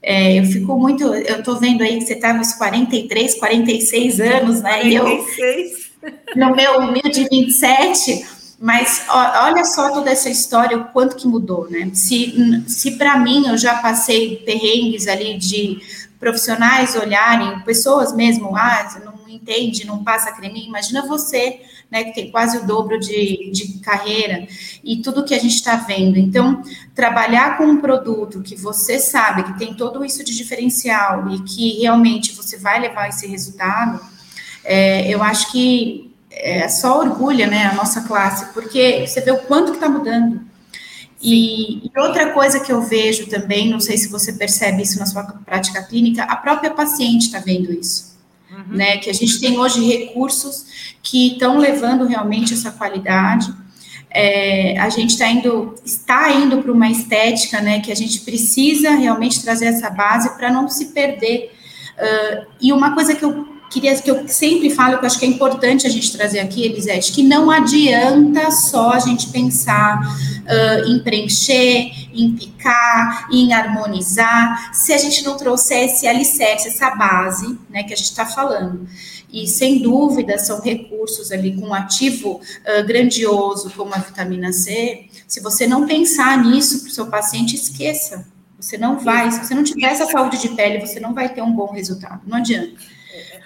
É, 0.08 0.40
eu 0.40 0.44
fico 0.46 0.78
muito, 0.78 1.04
eu 1.04 1.40
estou 1.40 1.60
vendo 1.60 1.82
aí 1.82 1.98
que 1.98 2.06
você 2.06 2.14
está 2.14 2.32
nos 2.32 2.54
43, 2.54 3.40
46 3.40 4.20
anos, 4.20 4.62
né? 4.62 4.82
46. 4.82 5.92
E 6.04 6.06
eu, 6.06 6.14
no 6.36 6.56
meu 6.56 6.78
humilde 6.78 7.28
27, 7.28 8.24
mas 8.60 9.04
olha 9.10 9.66
só 9.66 9.92
toda 9.92 10.12
essa 10.12 10.30
história, 10.30 10.78
o 10.78 10.86
quanto 10.90 11.16
que 11.16 11.28
mudou, 11.28 11.68
né? 11.72 11.90
Se, 11.94 12.64
se 12.68 12.92
para 13.00 13.18
mim 13.18 13.48
eu 13.48 13.58
já 13.58 13.78
passei 13.78 14.36
perrengues 14.46 15.08
ali 15.08 15.40
de 15.40 15.80
profissionais 16.20 16.96
olharem, 16.96 17.62
pessoas 17.62 18.16
mesmo, 18.16 18.56
ah, 18.56 19.02
não 19.04 19.28
entende, 19.28 19.88
não 19.88 20.04
passa 20.04 20.32
creme, 20.34 20.68
imagina 20.68 21.08
você 21.08 21.62
né, 21.92 22.04
que 22.04 22.14
tem 22.14 22.32
quase 22.32 22.58
o 22.58 22.66
dobro 22.66 23.00
de, 23.00 23.52
de 23.52 23.80
carreira, 23.80 24.48
e 24.84 24.98
tudo 24.98 25.24
que 25.24 25.34
a 25.34 25.40
gente 25.40 25.56
está 25.56 25.76
vendo. 25.76 26.18
Então, 26.18 26.62
trabalhar 26.94 27.58
com 27.58 27.66
um 27.66 27.78
produto 27.78 28.42
que 28.42 28.56
você 28.56 29.00
sabe 29.00 29.44
que 29.44 29.60
tem 29.60 29.74
todo 29.74 30.04
isso 30.04 30.24
de 30.24 30.36
diferencial 30.36 31.30
e 31.32 31.42
que 31.44 31.82
realmente 31.82 32.34
você 32.34 32.58
vai 32.58 32.80
levar 32.80 33.10
esse 33.10 33.28
resultado, 33.28 34.00
é, 34.64 35.08
eu 35.10 35.22
acho 35.24 35.52
que 35.52 36.14
é 36.32 36.68
só 36.68 37.00
orgulha 37.00 37.48
né, 37.48 37.66
a 37.66 37.74
nossa 37.74 38.02
classe, 38.02 38.54
porque 38.54 39.06
você 39.08 39.22
vê 39.22 39.32
o 39.32 39.40
quanto 39.44 39.72
que 39.72 39.78
está 39.78 39.88
mudando. 39.88 40.42
E, 41.22 41.88
e, 41.88 41.92
outra 41.98 42.34
coisa 42.34 42.60
que 42.60 42.72
eu 42.72 42.82
vejo 42.82 43.28
também, 43.28 43.70
não 43.70 43.80
sei 43.80 43.98
se 43.98 44.10
você 44.10 44.34
percebe 44.34 44.84
isso 44.84 45.00
na 45.00 45.06
sua 45.06 45.24
prática 45.24 45.82
clínica, 45.82 46.24
a 46.24 46.36
própria 46.36 46.72
paciente 46.72 47.28
está 47.28 47.40
vendo 47.40 47.72
isso 47.72 48.15
uhum. 48.68 48.78
né? 48.78 48.98
Que 48.98 49.10
a 49.10 49.14
gente 49.14 49.40
tem 49.40 49.58
hoje 49.58 49.86
recursos 49.86 50.66
que 51.02 51.34
estão 51.34 51.58
levando 51.58 52.06
realmente 52.06 52.54
essa 52.54 52.72
qualidade. 52.72 53.54
É, 54.10 54.78
a 54.80 54.90
gente 54.90 55.12
está 55.12 55.30
indo, 55.30 55.76
está 55.84 56.32
indo 56.32 56.62
para 56.62 56.72
uma 56.72 56.90
estética, 56.90 57.62
né? 57.62 57.80
Que 57.80 57.92
a 57.92 57.96
gente 57.96 58.22
precisa 58.22 58.92
realmente 58.92 59.42
trazer 59.44 59.66
essa 59.66 59.90
base 59.90 60.36
para 60.38 60.52
não 60.52 60.68
se 60.70 60.86
perder. 60.94 61.52
Uh, 61.98 62.46
e 62.62 62.74
uma 62.74 62.94
coisa 62.94 63.16
que 63.16 63.24
eu 63.24 63.56
queria 63.70 63.94
que 64.00 64.10
eu 64.10 64.28
sempre 64.28 64.70
falo, 64.70 64.98
que 64.98 65.04
eu 65.04 65.08
acho 65.08 65.20
que 65.20 65.26
é 65.26 65.28
importante 65.28 65.86
a 65.86 65.90
gente 65.90 66.16
trazer 66.16 66.40
aqui, 66.40 66.64
Elisete, 66.64 67.12
que 67.12 67.24
não 67.24 67.52
adianta 67.52 68.50
só 68.52 68.92
a 68.92 69.00
gente 69.00 69.30
pensar 69.30 70.00
uh, 70.46 70.90
em 70.90 71.00
preencher, 71.00 71.92
em 72.14 72.36
picar, 72.36 73.28
em 73.32 73.54
harmonizar, 73.54 74.74
se 74.74 74.94
a 74.94 74.98
gente 74.98 75.24
não 75.24 75.38
trouxer 75.38 75.86
esse 75.86 76.08
alicerce, 76.08 76.68
essa 76.68 76.92
base, 76.96 77.58
né, 77.70 77.84
que 77.84 77.94
a 77.94 77.98
gente 77.98 78.10
está 78.10 78.26
falando. 78.26 78.88
E 79.32 79.48
sem 79.48 79.82
dúvida 79.82 80.38
são 80.38 80.62
recursos 80.62 81.32
ali 81.32 81.56
com 81.56 81.68
um 81.68 81.74
ativo 81.74 82.40
uh, 82.40 82.86
grandioso 82.86 83.70
como 83.72 83.94
a 83.94 83.98
vitamina 83.98 84.54
C. 84.54 85.08
Se 85.28 85.42
você 85.42 85.68
não 85.68 85.86
pensar 85.86 86.42
nisso 86.44 86.82
para 86.82 86.90
o 86.90 86.92
seu 86.92 87.08
paciente, 87.08 87.56
esqueça. 87.56 88.26
Você 88.58 88.78
não 88.78 88.98
vai, 88.98 89.30
se 89.32 89.44
você 89.44 89.54
não 89.54 89.64
tiver 89.64 89.88
essa 89.88 90.06
saúde 90.06 90.40
de 90.40 90.50
pele, 90.50 90.80
você 90.80 91.00
não 91.00 91.14
vai 91.14 91.28
ter 91.28 91.42
um 91.42 91.52
bom 91.52 91.72
resultado. 91.72 92.22
Não 92.26 92.38
adianta. 92.38 92.76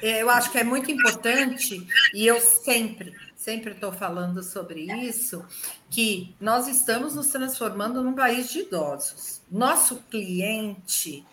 É, 0.02 0.22
eu 0.22 0.30
acho 0.30 0.52
que 0.52 0.58
é 0.58 0.64
muito 0.64 0.90
importante, 0.92 1.86
e 2.14 2.26
eu 2.26 2.40
sempre, 2.40 3.14
sempre 3.40 3.72
estou 3.72 3.94
falando 3.94 4.44
sobre 4.44 4.82
isso, 5.08 5.46
que 5.90 6.36
nós 6.42 6.68
estamos 6.68 7.16
nos 7.16 7.28
transformando 7.28 8.04
num 8.04 8.14
país 8.14 8.52
de 8.52 8.60
idosos. 8.60 9.42
Nosso 9.50 10.04
cliente, 10.12 11.26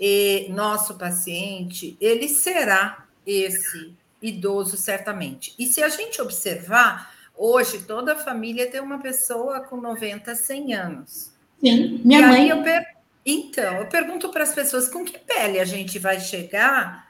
e 0.00 0.46
nosso 0.48 0.94
paciente, 0.94 1.98
ele 2.00 2.30
será 2.30 3.04
esse 3.26 3.94
idoso, 4.22 4.78
certamente. 4.78 5.54
E 5.58 5.66
se 5.66 5.82
a 5.82 5.90
gente 5.90 6.22
observar, 6.22 7.14
hoje 7.36 7.82
toda 7.82 8.14
a 8.14 8.18
família 8.18 8.70
tem 8.70 8.80
uma 8.80 8.98
pessoa 8.98 9.60
com 9.60 9.76
90, 9.76 10.34
100 10.34 10.74
anos. 10.74 11.30
Sim, 11.62 12.00
minha 12.02 12.20
e 12.20 12.26
mãe. 12.26 12.48
Eu 12.48 12.62
per... 12.62 12.82
Então, 13.26 13.76
eu 13.76 13.86
pergunto 13.86 14.30
para 14.30 14.44
as 14.44 14.54
pessoas 14.54 14.88
com 14.88 15.04
que 15.04 15.18
pele 15.18 15.60
a 15.60 15.64
gente 15.66 15.98
vai 15.98 16.18
chegar 16.18 17.06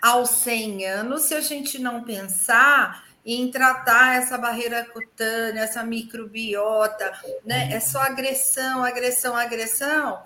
aos 0.00 0.30
100 0.30 0.86
anos 0.86 1.22
se 1.24 1.34
a 1.34 1.42
gente 1.42 1.78
não 1.78 2.02
pensar 2.02 3.09
em 3.24 3.50
tratar 3.50 4.16
essa 4.16 4.38
barreira 4.38 4.84
cutânea, 4.92 5.60
essa 5.60 5.82
microbiota, 5.82 7.12
né? 7.44 7.72
É 7.72 7.80
só 7.80 8.00
agressão, 8.00 8.82
agressão, 8.82 9.36
agressão, 9.36 10.18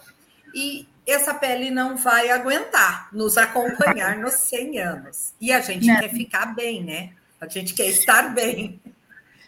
e 0.54 0.86
essa 1.06 1.34
pele 1.34 1.70
não 1.70 1.96
vai 1.96 2.30
aguentar 2.30 3.08
nos 3.12 3.36
acompanhar 3.36 4.16
nos 4.18 4.34
100 4.34 4.78
anos. 4.78 5.34
E 5.40 5.52
a 5.52 5.60
gente 5.60 5.86
não. 5.86 5.98
quer 5.98 6.10
ficar 6.10 6.54
bem, 6.54 6.82
né? 6.82 7.10
A 7.40 7.48
gente 7.48 7.74
quer 7.74 7.88
estar 7.88 8.34
bem. 8.34 8.80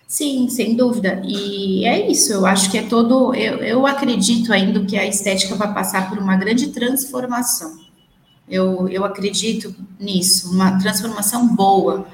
Sim, 0.07 0.49
sem 0.49 0.77
dúvida. 0.77 1.21
E 1.25 1.85
é 1.85 2.09
isso, 2.11 2.33
eu 2.33 2.47
acho 2.47 2.71
que 2.71 2.79
é 2.79 2.83
todo. 2.83 3.35
Eu, 3.35 3.59
eu 3.59 3.87
acredito 3.87 4.53
ainda 4.53 4.85
que 4.85 4.97
a 4.97 5.07
estética 5.07 5.55
vai 5.55 5.73
passar 5.73 6.09
por 6.09 6.19
uma 6.19 6.37
grande 6.37 6.69
transformação. 6.69 7.87
Eu, 8.49 8.89
eu 8.89 9.05
acredito 9.05 9.75
nisso, 9.99 10.53
uma 10.53 10.79
transformação 10.79 11.49
boa. 11.49 12.07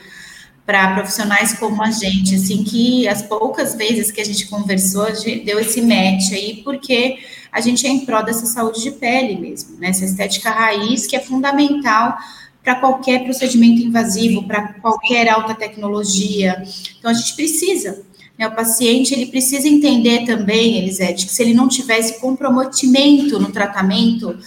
Para 0.65 0.95
profissionais 0.95 1.53
como 1.55 1.83
a 1.83 1.91
gente, 1.91 2.37
assim, 2.37 2.63
que 2.63 3.09
as 3.09 3.23
poucas 3.23 3.75
vezes 3.75 4.11
que 4.11 4.21
a 4.21 4.25
gente 4.25 4.47
conversou, 4.47 5.05
a 5.05 5.15
gente 5.15 5.45
deu 5.45 5.59
esse 5.59 5.83
match 5.83 6.33
aí, 6.33 6.63
porque 6.63 7.19
a 7.51 7.61
gente 7.61 7.87
é 7.87 7.91
em 7.91 8.05
prol 8.07 8.25
dessa 8.25 8.47
saúde 8.47 8.83
de 8.83 8.93
pele 8.93 9.37
mesmo, 9.39 9.79
né? 9.79 9.89
Essa 9.89 10.05
estética 10.05 10.51
raiz 10.51 11.07
que 11.07 11.17
é 11.17 11.21
fundamental 11.21 12.17
para 12.63 12.77
qualquer 12.77 13.25
procedimento 13.25 13.83
invasivo, 13.83 14.47
para 14.47 14.75
qualquer 14.75 15.29
alta 15.29 15.55
tecnologia. 15.55 16.63
Então, 16.99 17.11
a 17.11 17.15
gente 17.15 17.35
precisa. 17.35 18.05
Né? 18.39 18.47
O 18.47 18.55
paciente, 18.55 19.13
ele 19.13 19.27
precisa 19.27 19.67
entender 19.67 20.25
também, 20.25 20.79
Elisete, 20.79 21.27
que 21.27 21.33
se 21.33 21.43
ele 21.43 21.55
não 21.55 21.69
tiver 21.69 21.99
esse 21.99 22.21
comprometimento 22.21 23.39
no 23.39 23.51
tratamento, 23.51 24.39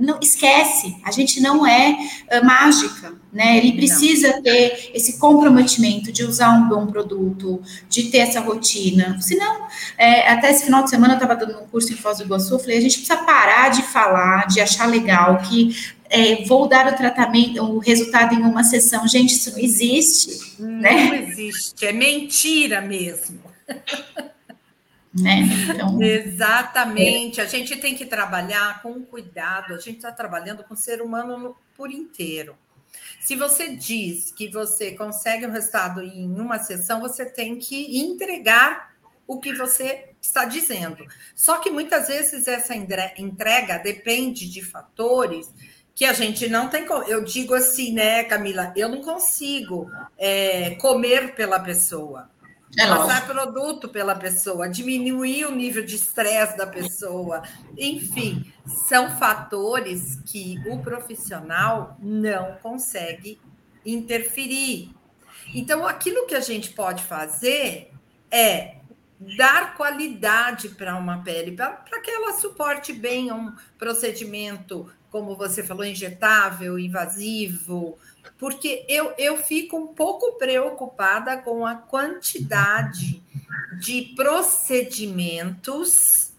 não 0.00 0.18
esquece, 0.20 0.96
a 1.04 1.10
gente 1.10 1.40
não 1.40 1.66
é 1.66 1.96
uh, 2.32 2.44
mágica, 2.44 3.12
né? 3.30 3.58
Ele 3.58 3.72
precisa 3.72 4.32
não. 4.32 4.42
ter 4.42 4.90
esse 4.94 5.18
comprometimento 5.18 6.10
de 6.10 6.24
usar 6.24 6.50
um 6.50 6.68
bom 6.68 6.86
produto, 6.86 7.62
de 7.88 8.04
ter 8.04 8.18
essa 8.18 8.40
rotina. 8.40 9.20
Senão, 9.20 9.66
é, 9.98 10.30
até 10.30 10.50
esse 10.50 10.64
final 10.64 10.82
de 10.82 10.90
semana 10.90 11.12
eu 11.12 11.18
estava 11.18 11.36
dando 11.36 11.60
um 11.60 11.66
curso 11.66 11.92
em 11.92 11.96
Foz 11.96 12.18
do 12.18 12.24
Iguaçu, 12.24 12.54
eu 12.54 12.58
falei, 12.58 12.78
a 12.78 12.80
gente 12.80 12.98
precisa 12.98 13.18
parar 13.18 13.68
de 13.68 13.82
falar, 13.82 14.46
de 14.46 14.60
achar 14.60 14.86
legal 14.86 15.36
que 15.38 15.76
é, 16.08 16.44
vou 16.44 16.66
dar 16.66 16.92
o 16.92 16.96
tratamento, 16.96 17.62
o 17.62 17.78
resultado 17.78 18.34
em 18.34 18.42
uma 18.42 18.64
sessão. 18.64 19.06
Gente, 19.06 19.34
isso 19.34 19.52
não 19.52 19.58
existe. 19.58 20.54
Não 20.58 20.80
né? 20.80 21.28
existe, 21.28 21.86
é 21.86 21.92
mentira 21.92 22.80
mesmo. 22.80 23.38
Né? 25.12 25.40
Então, 25.68 26.00
Exatamente. 26.00 27.40
A 27.40 27.46
gente 27.46 27.76
tem 27.76 27.96
que 27.96 28.06
trabalhar 28.06 28.80
com 28.82 29.02
cuidado. 29.02 29.74
A 29.74 29.78
gente 29.78 29.96
está 29.96 30.12
trabalhando 30.12 30.62
com 30.64 30.74
o 30.74 30.76
ser 30.76 31.02
humano 31.02 31.56
por 31.76 31.90
inteiro. 31.90 32.56
Se 33.20 33.36
você 33.36 33.74
diz 33.74 34.30
que 34.30 34.48
você 34.48 34.92
consegue 34.92 35.46
um 35.46 35.50
resultado 35.50 36.00
em 36.02 36.40
uma 36.40 36.58
sessão, 36.58 37.00
você 37.00 37.26
tem 37.26 37.56
que 37.58 37.98
entregar 37.98 38.94
o 39.26 39.38
que 39.38 39.52
você 39.52 40.10
está 40.20 40.44
dizendo. 40.44 41.04
Só 41.34 41.58
que 41.58 41.70
muitas 41.70 42.08
vezes 42.08 42.48
essa 42.48 42.74
entrega 42.74 43.78
depende 43.78 44.48
de 44.48 44.62
fatores 44.62 45.52
que 45.94 46.04
a 46.04 46.12
gente 46.12 46.48
não 46.48 46.68
tem. 46.68 46.84
Eu 47.06 47.24
digo 47.24 47.54
assim, 47.54 47.92
né, 47.92 48.24
Camila? 48.24 48.72
Eu 48.74 48.88
não 48.88 49.02
consigo 49.02 49.90
é, 50.16 50.70
comer 50.76 51.34
pela 51.34 51.60
pessoa. 51.60 52.30
É 52.78 52.86
passar 52.86 53.26
produto 53.26 53.88
pela 53.88 54.14
pessoa, 54.14 54.68
diminuir 54.68 55.44
o 55.44 55.50
nível 55.50 55.84
de 55.84 55.96
estresse 55.96 56.56
da 56.56 56.66
pessoa, 56.66 57.42
enfim, 57.76 58.52
são 58.88 59.18
fatores 59.18 60.20
que 60.24 60.56
o 60.68 60.78
profissional 60.78 61.96
não 62.00 62.56
consegue 62.62 63.40
interferir. 63.84 64.94
Então, 65.52 65.86
aquilo 65.86 66.26
que 66.26 66.34
a 66.34 66.40
gente 66.40 66.70
pode 66.70 67.02
fazer 67.02 67.92
é 68.30 68.76
dar 69.36 69.76
qualidade 69.76 70.70
para 70.70 70.96
uma 70.96 71.22
pele, 71.22 71.52
para 71.52 72.00
que 72.00 72.10
ela 72.10 72.34
suporte 72.34 72.92
bem 72.92 73.32
um 73.32 73.52
procedimento, 73.78 74.90
como 75.10 75.36
você 75.36 75.62
falou, 75.62 75.84
injetável, 75.84 76.78
invasivo, 76.78 77.98
porque 78.38 78.86
eu, 78.88 79.12
eu 79.18 79.36
fico 79.36 79.76
um 79.76 79.88
pouco 79.88 80.38
preocupada 80.38 81.36
com 81.38 81.66
a 81.66 81.74
quantidade 81.74 83.22
de 83.78 84.14
procedimentos 84.16 86.32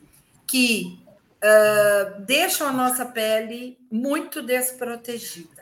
que 0.48 1.00
uh, 1.38 2.22
deixam 2.22 2.68
a 2.68 2.74
nossa 2.74 3.06
pele 3.06 3.78
muito 3.92 4.42
desprotegida. 4.42 5.62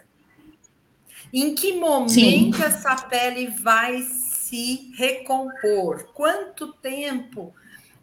Em 1.31 1.53
que 1.53 1.73
momento 1.73 2.57
Sim. 2.57 2.63
essa 2.63 2.95
pele 2.95 3.47
vai 3.47 4.01
se 4.01 4.91
recompor? 4.95 6.05
Quanto 6.13 6.73
tempo 6.73 7.53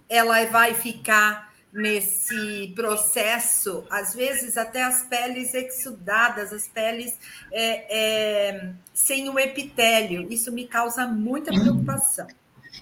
ela 0.09 0.45
vai 0.47 0.75
ficar 0.75 1.53
nesse 1.77 2.73
processo, 2.75 3.85
às 3.91 4.15
vezes 4.15 4.57
até 4.57 4.83
as 4.83 5.03
peles 5.03 5.53
exudadas, 5.53 6.51
as 6.53 6.67
peles 6.67 7.15
é, 7.53 7.97
é, 8.55 8.71
sem 8.95 9.29
o 9.29 9.39
epitélio. 9.39 10.27
Isso 10.31 10.51
me 10.51 10.67
causa 10.67 11.07
muita 11.07 11.53
preocupação. 11.53 12.27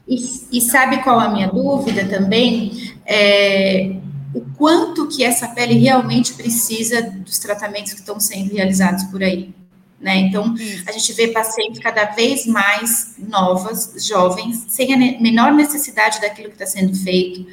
E, 0.06 0.16
e 0.52 0.60
sabe 0.60 1.02
qual 1.02 1.18
a 1.18 1.28
minha 1.28 1.48
dúvida 1.48 2.06
também? 2.06 2.94
É, 3.04 3.96
o 4.32 4.42
quanto 4.56 5.08
que 5.08 5.24
essa 5.24 5.48
pele 5.48 5.74
realmente 5.74 6.34
precisa 6.34 7.02
dos 7.02 7.38
tratamentos 7.38 7.94
que 7.94 8.00
estão 8.00 8.20
sendo 8.20 8.54
realizados 8.54 9.04
por 9.04 9.22
aí. 9.22 9.52
Né? 10.00 10.18
Então, 10.18 10.54
a 10.86 10.92
gente 10.92 11.12
vê 11.14 11.28
pacientes 11.28 11.80
cada 11.80 12.04
vez 12.06 12.46
mais 12.46 13.14
novas, 13.18 13.94
jovens, 14.06 14.66
sem 14.68 14.92
a 14.92 14.96
menor 14.96 15.52
necessidade 15.52 16.20
daquilo 16.20 16.48
que 16.48 16.62
está 16.62 16.66
sendo 16.66 16.94
feito 16.94 17.46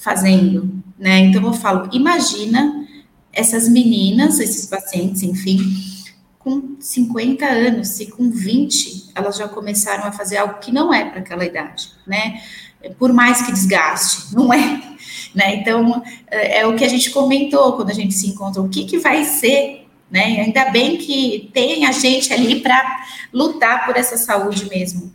fazendo, 0.00 0.79
né? 1.00 1.20
Então 1.20 1.42
eu 1.42 1.54
falo, 1.54 1.88
imagina 1.92 2.86
essas 3.32 3.66
meninas, 3.68 4.38
esses 4.38 4.66
pacientes, 4.66 5.22
enfim, 5.22 5.58
com 6.38 6.76
50 6.78 7.46
anos, 7.46 7.88
se 7.88 8.06
com 8.06 8.30
20 8.30 9.12
elas 9.14 9.36
já 9.36 9.48
começaram 9.48 10.04
a 10.04 10.12
fazer 10.12 10.36
algo 10.36 10.58
que 10.60 10.70
não 10.70 10.92
é 10.92 11.06
para 11.06 11.20
aquela 11.20 11.44
idade, 11.44 11.90
né? 12.06 12.42
Por 12.98 13.12
mais 13.12 13.42
que 13.42 13.52
desgaste, 13.52 14.34
não 14.34 14.52
é, 14.52 14.82
né? 15.34 15.56
Então 15.56 16.02
é, 16.26 16.60
é 16.60 16.66
o 16.66 16.76
que 16.76 16.84
a 16.84 16.88
gente 16.88 17.10
comentou 17.10 17.72
quando 17.72 17.90
a 17.90 17.94
gente 17.94 18.12
se 18.12 18.28
encontra, 18.28 18.60
o 18.60 18.68
que 18.68 18.84
que 18.84 18.98
vai 18.98 19.24
ser, 19.24 19.86
né? 20.10 20.42
Ainda 20.42 20.70
bem 20.70 20.98
que 20.98 21.50
tem 21.54 21.86
a 21.86 21.92
gente 21.92 22.32
ali 22.32 22.60
para 22.60 23.06
lutar 23.32 23.86
por 23.86 23.96
essa 23.96 24.18
saúde 24.18 24.68
mesmo. 24.68 25.12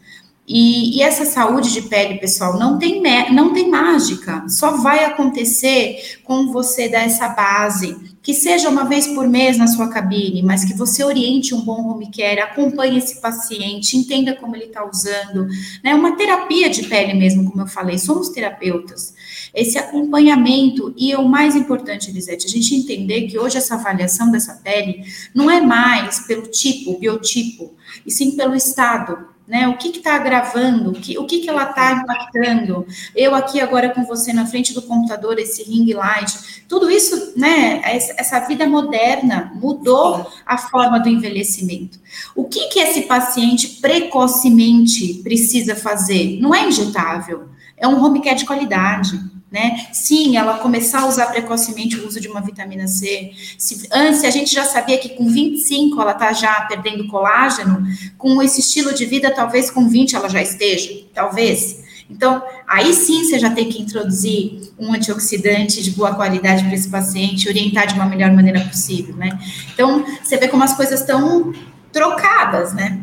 E, 0.48 0.98
e, 0.98 1.02
essa 1.02 1.26
saúde 1.26 1.74
de 1.74 1.82
pele, 1.82 2.20
pessoal, 2.20 2.60
não 2.60 2.78
tem, 2.78 3.02
não 3.34 3.52
tem 3.52 3.68
mágica. 3.68 4.48
Só 4.48 4.78
vai 4.78 5.04
acontecer 5.04 6.20
com 6.24 6.52
você 6.52 6.88
dar 6.88 7.02
essa 7.02 7.28
base. 7.30 8.16
Que 8.22 8.34
seja 8.34 8.70
uma 8.70 8.86
vez 8.86 9.08
por 9.08 9.28
mês 9.28 9.58
na 9.58 9.68
sua 9.68 9.88
cabine, 9.88 10.42
mas 10.42 10.66
que 10.66 10.74
você 10.74 11.04
oriente 11.04 11.54
um 11.54 11.62
bom 11.62 11.88
home 11.88 12.10
care, 12.12 12.40
acompanhe 12.40 12.98
esse 12.98 13.22
paciente, 13.22 13.98
entenda 13.98 14.36
como 14.36 14.56
ele 14.56 14.66
está 14.66 14.84
usando. 14.84 15.48
Né? 15.84 15.94
Uma 15.94 16.16
terapia 16.16 16.70
de 16.70 16.84
pele 16.84 17.14
mesmo, 17.14 17.50
como 17.50 17.64
eu 17.64 17.68
falei, 17.68 18.00
somos 18.00 18.30
terapeutas. 18.30 19.14
Esse 19.54 19.78
acompanhamento, 19.78 20.94
e 20.98 21.16
o 21.16 21.28
mais 21.28 21.56
importante, 21.56 22.10
Elisete, 22.10 22.48
a 22.48 22.50
gente 22.50 22.76
entender 22.76 23.28
que 23.28 23.38
hoje 23.38 23.58
essa 23.58 23.76
avaliação 23.76 24.32
dessa 24.32 24.56
pele 24.56 25.04
não 25.34 25.50
é 25.50 25.62
mais 25.62 26.22
pelo 26.22 26.48
tipo, 26.48 26.98
biotipo, 26.98 27.76
e 28.06 28.12
sim 28.12 28.32
pelo 28.36 28.56
estado 28.56 29.35
né? 29.48 29.68
O 29.68 29.78
que 29.78 29.90
está 29.90 30.16
agravando? 30.16 30.92
O 30.92 30.94
que, 30.94 31.18
o 31.18 31.26
que, 31.26 31.40
que 31.40 31.50
ela 31.50 31.70
está 31.70 31.94
impactando? 31.94 32.86
Eu 33.16 33.36
aqui 33.36 33.62
agora 33.62 33.90
com 33.90 34.04
você 34.04 34.34
na 34.34 34.46
frente 34.46 34.74
do 34.74 34.82
computador, 34.82 35.38
esse 35.40 35.64
ring 35.64 35.94
light, 35.94 36.64
tudo 36.68 36.90
isso, 36.90 37.34
né? 37.38 37.82
Essa 37.84 38.40
vida 38.42 38.68
moderna 38.68 39.52
mudou 39.56 40.32
a 40.46 40.58
forma 40.58 41.00
do 41.00 41.10
envelhecimento. 41.10 42.00
O 42.36 42.46
que, 42.46 42.68
que 42.70 42.80
esse 42.80 43.04
paciente 43.04 43.80
precocemente 43.82 45.16
precisa 45.24 45.76
fazer? 45.76 46.40
Não 46.42 46.54
é 46.54 46.68
injetável, 46.68 47.50
é 47.78 47.88
um 47.88 48.04
home 48.04 48.22
care 48.22 48.38
de 48.38 48.46
qualidade 48.46 49.35
né? 49.56 49.88
Sim, 49.94 50.36
ela 50.36 50.58
começar 50.58 51.04
a 51.04 51.08
usar 51.08 51.28
precocemente 51.28 51.98
o 51.98 52.06
uso 52.06 52.20
de 52.20 52.28
uma 52.28 52.42
vitamina 52.42 52.90
C. 52.90 53.32
Se, 53.58 53.88
antes, 53.90 54.26
a 54.26 54.30
gente 54.30 54.54
já 54.54 54.66
sabia 54.66 54.98
que 54.98 55.08
com 55.08 55.30
25 55.30 56.02
ela 56.02 56.12
está 56.12 56.34
já 56.34 56.60
perdendo 56.64 57.08
colágeno, 57.08 57.88
com 58.18 58.44
esse 58.44 58.60
estilo 58.60 58.94
de 58.94 59.06
vida, 59.06 59.32
talvez 59.32 59.72
com 59.72 59.88
20 59.88 60.14
ela 60.14 60.28
já 60.28 60.42
esteja, 60.42 60.92
talvez. 61.14 61.86
Então, 62.10 62.44
aí 62.68 62.94
sim 62.94 63.24
você 63.24 63.40
já 63.40 63.50
tem 63.50 63.70
que 63.70 63.82
introduzir 63.82 64.74
um 64.78 64.94
antioxidante 64.94 65.82
de 65.82 65.92
boa 65.92 66.14
qualidade 66.14 66.62
para 66.66 66.74
esse 66.74 66.90
paciente, 66.90 67.48
orientar 67.48 67.88
de 67.88 67.94
uma 67.94 68.06
melhor 68.06 68.32
maneira 68.34 68.60
possível, 68.60 69.16
né? 69.16 69.40
Então, 69.74 70.06
você 70.22 70.36
vê 70.36 70.50
como 70.50 70.66
as 70.66 70.76
coisas 70.76 71.00
estão 71.00 71.54
trocadas, 71.94 72.74
né? 72.74 73.02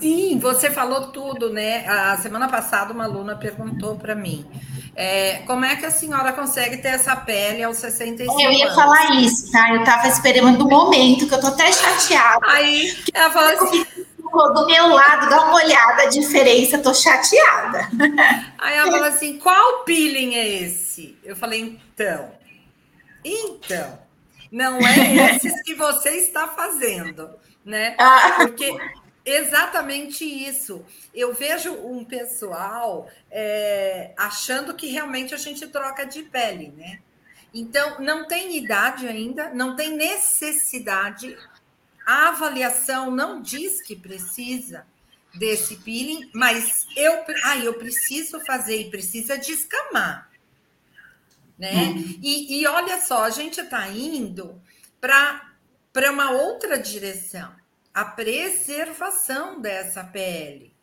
Sim, 0.00 0.40
você 0.40 0.70
falou 0.70 1.02
tudo, 1.12 1.50
né? 1.50 1.86
A 1.86 2.16
semana 2.16 2.48
passada 2.48 2.92
uma 2.92 3.04
aluna 3.04 3.36
perguntou 3.36 3.94
para 3.94 4.16
mim 4.16 4.44
é, 4.96 5.42
como 5.46 5.64
é 5.64 5.76
que 5.76 5.86
a 5.86 5.90
senhora 5.90 6.32
consegue 6.32 6.76
ter 6.78 6.88
essa 6.88 7.16
pele 7.16 7.62
aos 7.62 7.78
65 7.78 8.40
Eu 8.40 8.52
ia 8.52 8.64
anos? 8.66 8.74
falar 8.74 9.14
isso, 9.16 9.50
tá? 9.50 9.70
Eu 9.70 9.80
estava 9.80 10.06
esperando 10.08 10.64
o 10.64 10.68
momento, 10.70 11.26
que 11.26 11.34
eu 11.34 11.40
tô 11.40 11.48
até 11.48 11.72
chateada. 11.72 12.46
Aí 12.46 12.96
ela 13.12 13.30
falou 13.30 13.50
assim. 13.50 13.86
Do 14.34 14.66
meu 14.66 14.88
lado, 14.88 15.30
dá 15.30 15.44
uma 15.44 15.54
olhada, 15.54 16.02
a 16.02 16.06
diferença, 16.06 16.78
tô 16.78 16.92
chateada. 16.92 17.88
Aí 18.58 18.76
ela 18.76 18.90
falou 18.90 19.06
assim: 19.06 19.38
qual 19.38 19.84
peeling 19.84 20.34
é 20.34 20.48
esse? 20.62 21.16
Eu 21.22 21.36
falei, 21.36 21.60
então. 21.60 22.32
Então, 23.24 23.98
não 24.50 24.78
é 24.84 25.30
esses 25.36 25.62
que 25.62 25.74
você 25.74 26.10
está 26.10 26.48
fazendo, 26.48 27.30
né? 27.64 27.94
Ah. 27.96 28.34
Porque 28.38 28.76
Exatamente 29.24 30.24
isso. 30.24 30.84
Eu 31.14 31.32
vejo 31.32 31.72
um 31.72 32.04
pessoal 32.04 33.08
é, 33.30 34.12
achando 34.16 34.74
que 34.74 34.88
realmente 34.88 35.34
a 35.34 35.38
gente 35.38 35.66
troca 35.68 36.04
de 36.04 36.22
pele, 36.24 36.74
né? 36.76 37.00
Então, 37.52 38.00
não 38.00 38.26
tem 38.26 38.56
idade 38.56 39.06
ainda, 39.06 39.48
não 39.54 39.76
tem 39.76 39.96
necessidade. 39.96 41.36
A 42.04 42.28
avaliação 42.28 43.10
não 43.10 43.40
diz 43.40 43.80
que 43.80 43.96
precisa. 43.96 44.86
desse 45.34 45.76
peeling, 45.78 46.30
mas 46.32 46.86
eu, 46.96 47.24
ah, 47.42 47.58
eu 47.58 47.74
preciso 47.74 48.38
fazer 48.44 48.82
e 48.82 48.90
precisa 48.90 49.36
descamar. 49.36 50.30
Né? 51.58 51.72
Uhum. 51.72 52.18
E, 52.22 52.60
e 52.60 52.66
olha 52.68 53.00
só, 53.00 53.24
a 53.24 53.30
gente 53.30 53.60
está 53.60 53.88
indo 53.88 54.60
para 55.00 56.10
uma 56.10 56.30
outra 56.30 56.78
direção 56.78 57.52
a 57.94 58.04
preservação 58.04 59.60
dessa 59.60 60.02
pele. 60.02 60.74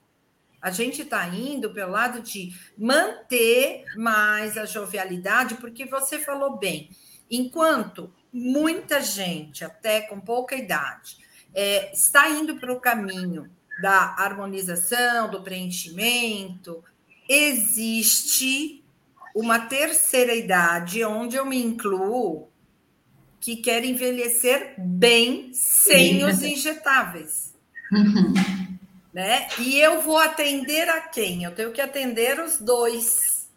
A 0.62 0.72
gente 0.72 1.02
está 1.02 1.28
indo 1.28 1.74
pelo 1.74 1.92
lado 1.92 2.22
de 2.22 2.56
manter 2.78 3.84
mais 3.98 4.58
a 4.58 4.66
jovialidade, 4.66 5.56
porque 5.56 5.86
você 5.86 6.20
falou 6.20 6.58
bem, 6.58 6.90
enquanto 7.30 8.14
muita 8.32 9.02
gente, 9.02 9.66
até 9.66 10.02
com 10.02 10.22
pouca 10.22 10.56
idade, 10.56 11.18
é, 11.54 11.92
está 11.92 12.30
indo 12.30 12.58
para 12.58 12.72
o 12.72 12.80
caminho 12.80 13.50
da 13.82 14.16
harmonização, 14.18 15.30
do 15.30 15.42
preenchimento, 15.42 16.84
existe 17.28 18.86
uma 19.36 19.60
terceira 19.60 20.36
idade 20.36 21.04
onde 21.04 21.36
eu 21.36 21.46
me 21.46 21.62
incluo 21.62 22.51
que 23.42 23.56
quer 23.56 23.84
envelhecer 23.84 24.76
bem 24.78 25.52
sem 25.52 26.20
Sim. 26.20 26.24
os 26.24 26.44
injetáveis. 26.44 27.56
Uhum. 27.92 28.34
Né? 29.12 29.48
E 29.58 29.80
eu 29.80 30.02
vou 30.02 30.18
atender 30.18 30.88
a 30.88 31.02
quem? 31.02 31.44
Eu 31.44 31.54
tenho 31.54 31.72
que 31.72 31.82
atender 31.82 32.40
os 32.40 32.60
dois. 32.60 33.50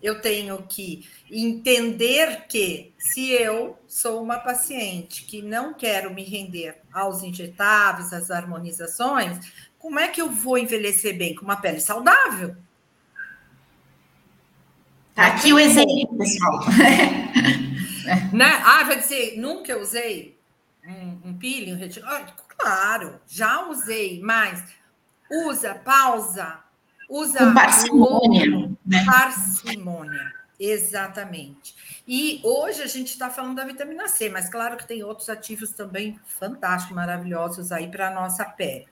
Eu 0.00 0.22
tenho 0.22 0.62
que 0.62 1.06
entender 1.30 2.46
que 2.48 2.94
se 2.96 3.32
eu 3.32 3.76
sou 3.86 4.22
uma 4.22 4.38
paciente 4.38 5.24
que 5.24 5.42
não 5.42 5.74
quero 5.74 6.14
me 6.14 6.22
render 6.22 6.76
aos 6.90 7.22
injetáveis, 7.22 8.12
às 8.12 8.30
harmonizações, 8.30 9.38
como 9.78 9.98
é 9.98 10.08
que 10.08 10.22
eu 10.22 10.30
vou 10.30 10.56
envelhecer 10.56 11.18
bem 11.18 11.34
com 11.34 11.44
uma 11.44 11.56
pele 11.56 11.80
saudável? 11.80 12.56
Tá 15.14 15.26
aqui 15.26 15.52
o 15.52 15.58
exemplo, 15.58 16.16
pessoal. 16.16 16.64
né? 18.32 18.62
Ah, 18.64 18.84
vai 18.84 18.98
dizer, 18.98 19.38
nunca 19.38 19.76
usei 19.78 20.38
um, 20.86 21.30
um 21.30 21.38
peeling, 21.38 21.74
um 21.74 21.78
retiro. 21.78 22.06
Claro, 22.56 23.20
já 23.26 23.68
usei, 23.68 24.20
mas 24.22 24.62
usa, 25.30 25.74
pausa, 25.74 26.58
usa 27.08 27.38
Com 27.38 27.54
parcimônia. 27.54 28.70
Né? 28.84 29.04
Parcimônia, 29.04 30.32
exatamente. 30.58 32.02
E 32.06 32.40
hoje 32.42 32.82
a 32.82 32.86
gente 32.86 33.08
está 33.08 33.30
falando 33.30 33.56
da 33.56 33.64
vitamina 33.64 34.08
C, 34.08 34.28
mas 34.28 34.48
claro 34.48 34.76
que 34.76 34.86
tem 34.86 35.02
outros 35.02 35.28
ativos 35.30 35.70
também 35.70 36.18
fantásticos, 36.24 36.94
maravilhosos 36.94 37.72
aí 37.72 37.88
para 37.88 38.08
a 38.08 38.14
nossa 38.14 38.44
pele. 38.44 38.86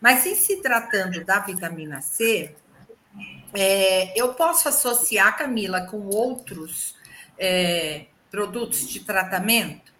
Mas 0.00 0.26
em 0.26 0.34
se 0.34 0.60
tratando 0.60 1.24
da 1.24 1.38
vitamina 1.38 2.00
C, 2.00 2.54
é, 3.54 4.18
eu 4.18 4.34
posso 4.34 4.68
associar, 4.68 5.36
Camila, 5.36 5.82
com 5.82 6.08
outros 6.08 6.96
é, 7.38 8.06
produtos 8.32 8.88
de 8.88 9.00
tratamento? 9.00 9.92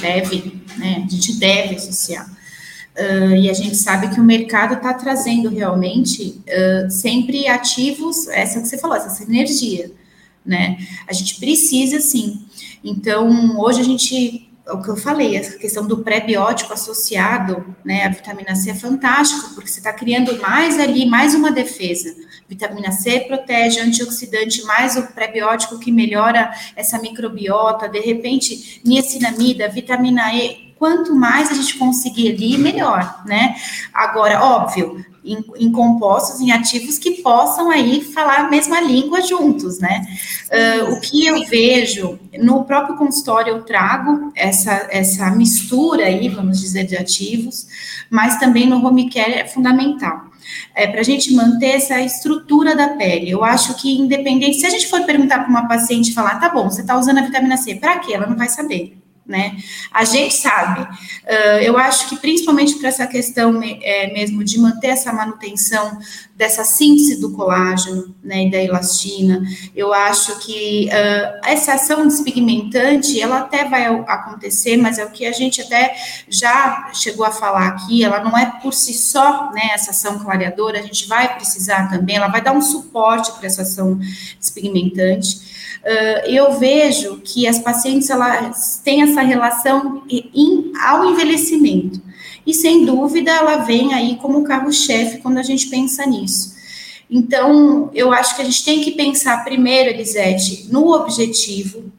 Deve, 0.00 0.62
né? 0.78 1.04
A 1.06 1.08
gente 1.08 1.34
deve 1.34 1.74
associar. 1.74 2.26
Uh, 2.96 3.36
e 3.36 3.50
a 3.50 3.52
gente 3.52 3.76
sabe 3.76 4.08
que 4.14 4.20
o 4.20 4.24
mercado 4.24 4.74
está 4.74 4.94
trazendo 4.94 5.50
realmente 5.50 6.40
uh, 6.48 6.90
sempre 6.90 7.46
ativos, 7.46 8.26
essa 8.28 8.60
que 8.60 8.68
você 8.68 8.78
falou, 8.78 8.96
essa 8.96 9.22
energia, 9.22 9.92
né? 10.46 10.78
A 11.06 11.12
gente 11.12 11.38
precisa 11.38 12.00
sim. 12.00 12.46
Então, 12.82 13.58
hoje 13.60 13.80
a 13.80 13.84
gente 13.84 14.48
o 14.66 14.82
que 14.82 14.88
eu 14.88 14.96
falei, 14.96 15.36
essa 15.36 15.58
questão 15.58 15.86
do 15.86 15.98
pré-biótico 15.98 16.72
associado, 16.72 17.74
né, 17.84 18.06
à 18.06 18.08
vitamina 18.08 18.54
C 18.54 18.70
é 18.70 18.74
fantástico, 18.74 19.54
porque 19.54 19.68
você 19.68 19.78
está 19.78 19.92
criando 19.92 20.40
mais 20.40 20.78
ali, 20.78 21.04
mais 21.04 21.34
uma 21.34 21.52
defesa. 21.52 22.14
Vitamina 22.48 22.90
C 22.90 23.20
protege, 23.20 23.80
antioxidante, 23.80 24.62
mais 24.64 24.96
o 24.96 25.02
pré-biótico 25.08 25.78
que 25.78 25.92
melhora 25.92 26.50
essa 26.74 26.98
microbiota, 26.98 27.88
de 27.88 28.00
repente, 28.00 28.80
niacinamida, 28.84 29.68
vitamina 29.68 30.34
E, 30.34 30.73
quanto 30.78 31.14
mais 31.14 31.50
a 31.50 31.54
gente 31.54 31.78
conseguir 31.78 32.32
ali, 32.32 32.58
melhor, 32.58 33.22
né? 33.26 33.54
Agora, 33.92 34.42
óbvio, 34.42 35.04
em, 35.24 35.42
em, 35.56 35.72
compostos, 35.72 36.40
em 36.40 36.52
ativos 36.52 36.98
que 36.98 37.22
possam 37.22 37.70
aí 37.70 38.02
falar 38.02 38.40
a 38.40 38.50
mesma 38.50 38.80
língua 38.80 39.22
juntos, 39.22 39.78
né? 39.78 40.06
Uh, 40.50 40.92
o 40.92 41.00
que 41.00 41.26
eu 41.26 41.46
vejo 41.46 42.18
no 42.38 42.64
próprio 42.64 42.96
consultório, 42.96 43.54
eu 43.54 43.62
trago 43.62 44.30
essa, 44.36 44.86
essa 44.90 45.30
mistura 45.30 46.04
aí, 46.04 46.28
vamos 46.28 46.60
dizer, 46.60 46.84
de 46.84 46.96
ativos, 46.96 47.66
mas 48.10 48.38
também 48.38 48.68
no 48.68 48.84
home 48.86 49.10
care 49.10 49.32
é 49.32 49.46
fundamental. 49.46 50.26
É, 50.74 50.86
para 50.86 51.00
a 51.00 51.04
gente 51.04 51.32
manter 51.32 51.76
essa 51.76 51.98
estrutura 52.00 52.76
da 52.76 52.88
pele. 52.90 53.30
Eu 53.30 53.42
acho 53.42 53.74
que, 53.80 53.98
independente, 53.98 54.60
se 54.60 54.66
a 54.66 54.70
gente 54.70 54.86
for 54.88 55.02
perguntar 55.04 55.38
para 55.38 55.48
uma 55.48 55.66
paciente 55.66 56.10
e 56.10 56.14
falar, 56.14 56.38
tá 56.38 56.50
bom, 56.50 56.68
você 56.68 56.82
está 56.82 56.98
usando 56.98 57.18
a 57.18 57.22
vitamina 57.22 57.56
C, 57.56 57.76
para 57.76 57.98
quê? 58.00 58.12
Ela 58.12 58.26
não 58.26 58.36
vai 58.36 58.50
saber 58.50 59.03
né? 59.26 59.56
A 59.90 60.04
gente 60.04 60.34
sabe. 60.34 60.82
Uh, 60.82 61.58
eu 61.62 61.78
acho 61.78 62.08
que 62.08 62.16
principalmente 62.16 62.74
para 62.74 62.88
essa 62.88 63.06
questão 63.06 63.60
é, 63.62 64.12
mesmo 64.12 64.44
de 64.44 64.58
manter 64.58 64.88
essa 64.88 65.12
manutenção 65.12 65.98
dessa 66.36 66.64
síntese 66.64 67.20
do 67.20 67.32
colágeno, 67.32 68.14
né, 68.22 68.46
e 68.46 68.50
da 68.50 68.58
elastina, 68.58 69.40
eu 69.74 69.94
acho 69.94 70.40
que 70.40 70.88
uh, 70.88 71.40
essa 71.48 71.74
ação 71.74 72.06
despigmentante, 72.06 73.20
ela 73.20 73.38
até 73.38 73.68
vai 73.68 73.86
acontecer, 73.86 74.76
mas 74.76 74.98
é 74.98 75.04
o 75.04 75.10
que 75.10 75.26
a 75.26 75.32
gente 75.32 75.62
até 75.62 75.94
já 76.28 76.90
chegou 76.92 77.24
a 77.24 77.30
falar 77.30 77.68
aqui, 77.68 78.02
ela 78.02 78.22
não 78.22 78.36
é 78.36 78.46
por 78.60 78.74
si 78.74 78.92
só, 78.92 79.52
né, 79.52 79.70
essa 79.72 79.92
ação 79.92 80.18
clareadora, 80.18 80.80
a 80.80 80.82
gente 80.82 81.06
vai 81.06 81.36
precisar 81.36 81.88
também, 81.88 82.16
ela 82.16 82.28
vai 82.28 82.42
dar 82.42 82.52
um 82.52 82.60
suporte 82.60 83.30
para 83.32 83.46
essa 83.46 83.62
ação 83.62 83.98
despigmentante. 84.38 85.63
Uh, 85.84 86.30
eu 86.30 86.52
vejo 86.58 87.20
que 87.22 87.46
as 87.46 87.58
pacientes 87.58 88.08
elas 88.08 88.80
têm 88.82 89.02
essa 89.02 89.20
relação 89.20 90.02
em, 90.08 90.72
ao 90.80 91.04
envelhecimento. 91.10 92.00
E 92.46 92.54
sem 92.54 92.86
dúvida 92.86 93.30
ela 93.30 93.58
vem 93.58 93.92
aí 93.92 94.16
como 94.16 94.44
carro-chefe 94.44 95.18
quando 95.18 95.38
a 95.38 95.42
gente 95.42 95.68
pensa 95.68 96.06
nisso. 96.06 96.54
Então, 97.10 97.90
eu 97.94 98.12
acho 98.12 98.34
que 98.34 98.42
a 98.42 98.44
gente 98.44 98.64
tem 98.64 98.80
que 98.80 98.92
pensar 98.92 99.44
primeiro, 99.44 99.90
Elisete, 99.90 100.68
no 100.70 100.90
objetivo, 100.90 101.92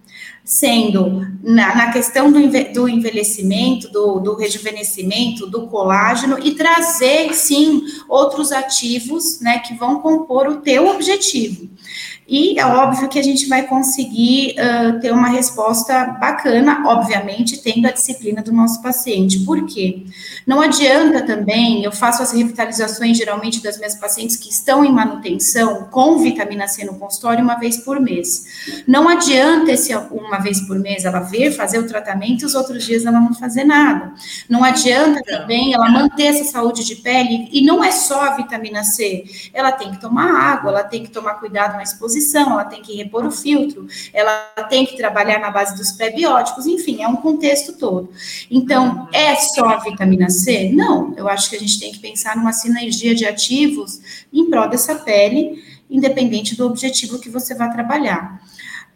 sendo 0.43 1.25
na, 1.43 1.75
na 1.75 1.91
questão 1.91 2.31
do, 2.31 2.39
do 2.71 2.87
envelhecimento, 2.87 3.89
do, 3.91 4.19
do, 4.19 4.35
rejuvenescimento, 4.35 5.47
do 5.47 5.67
colágeno, 5.67 6.37
e 6.43 6.51
trazer, 6.51 7.33
sim, 7.33 7.83
outros 8.07 8.51
ativos, 8.51 9.39
né, 9.39 9.59
que 9.59 9.73
vão 9.73 10.01
compor 10.01 10.47
o 10.47 10.57
teu 10.57 10.87
objetivo. 10.87 11.69
E 12.27 12.59
é 12.59 12.65
óbvio 12.65 13.07
que 13.07 13.19
a 13.19 13.23
gente 13.23 13.47
vai 13.47 13.67
conseguir 13.67 14.55
uh, 14.57 14.99
ter 14.99 15.11
uma 15.11 15.27
resposta 15.27 16.05
bacana, 16.19 16.83
obviamente, 16.87 17.61
tendo 17.61 17.87
a 17.87 17.91
disciplina 17.91 18.41
do 18.41 18.51
nosso 18.51 18.81
paciente. 18.81 19.41
Por 19.41 19.63
quê? 19.67 20.03
Não 20.45 20.59
adianta 20.59 21.21
também, 21.21 21.83
eu 21.83 21.91
faço 21.91 22.23
as 22.23 22.31
revitalizações 22.31 23.15
geralmente 23.15 23.61
das 23.61 23.77
minhas 23.77 23.93
pacientes 23.93 24.37
que 24.37 24.49
estão 24.49 24.83
em 24.83 24.91
manutenção 24.91 25.83
com 25.91 26.17
vitamina 26.17 26.67
C 26.67 26.83
no 26.83 26.95
consultório 26.95 27.43
uma 27.43 27.55
vez 27.55 27.77
por 27.77 27.99
mês. 27.99 28.83
Não 28.87 29.07
adianta 29.07 29.71
esse 29.71 29.95
uma 29.95 30.39
vez 30.39 30.59
por 30.61 30.79
mês 30.79 31.05
ela 31.05 31.19
vir 31.19 31.51
fazer 31.51 31.77
o 31.77 31.87
tratamento 31.87 32.41
e 32.41 32.45
os 32.45 32.55
outros 32.55 32.83
dias 32.85 33.05
ela 33.05 33.21
não 33.21 33.35
fazer 33.35 33.65
nada. 33.65 34.13
Não 34.49 34.63
adianta 34.63 35.21
também 35.23 35.73
ela 35.73 35.89
manter 35.89 36.25
essa 36.25 36.51
saúde 36.51 36.83
de 36.83 36.95
pele, 36.95 37.47
e 37.51 37.63
não 37.63 37.83
é 37.83 37.91
só 37.91 38.21
a 38.21 38.35
vitamina 38.35 38.83
C, 38.83 39.25
ela 39.53 39.71
tem 39.71 39.91
que 39.91 40.01
tomar 40.01 40.31
água, 40.31 40.71
ela 40.71 40.83
tem 40.83 41.03
que 41.03 41.11
tomar 41.11 41.35
cuidado 41.35 41.75
na 41.75 41.83
exposição 41.83 42.14
ela 42.51 42.65
tem 42.65 42.81
que 42.81 42.95
repor 42.95 43.25
o 43.25 43.31
filtro, 43.31 43.87
ela 44.13 44.37
tem 44.69 44.85
que 44.85 44.97
trabalhar 44.97 45.39
na 45.39 45.51
base 45.51 45.75
dos 45.75 45.91
pré-bióticos, 45.91 46.65
enfim, 46.65 47.01
é 47.01 47.07
um 47.07 47.15
contexto 47.15 47.73
todo. 47.73 48.09
Então, 48.49 49.07
é 49.13 49.35
só 49.35 49.65
a 49.65 49.77
vitamina 49.77 50.29
C? 50.29 50.71
Não, 50.73 51.13
eu 51.17 51.27
acho 51.27 51.49
que 51.49 51.55
a 51.55 51.59
gente 51.59 51.79
tem 51.79 51.91
que 51.91 51.99
pensar 51.99 52.35
numa 52.35 52.53
sinergia 52.53 53.15
de 53.15 53.25
ativos 53.25 53.99
em 54.31 54.49
prol 54.49 54.69
dessa 54.69 54.95
pele, 54.95 55.63
independente 55.89 56.55
do 56.55 56.65
objetivo 56.65 57.19
que 57.19 57.29
você 57.29 57.53
vai 57.53 57.71
trabalhar. 57.71 58.41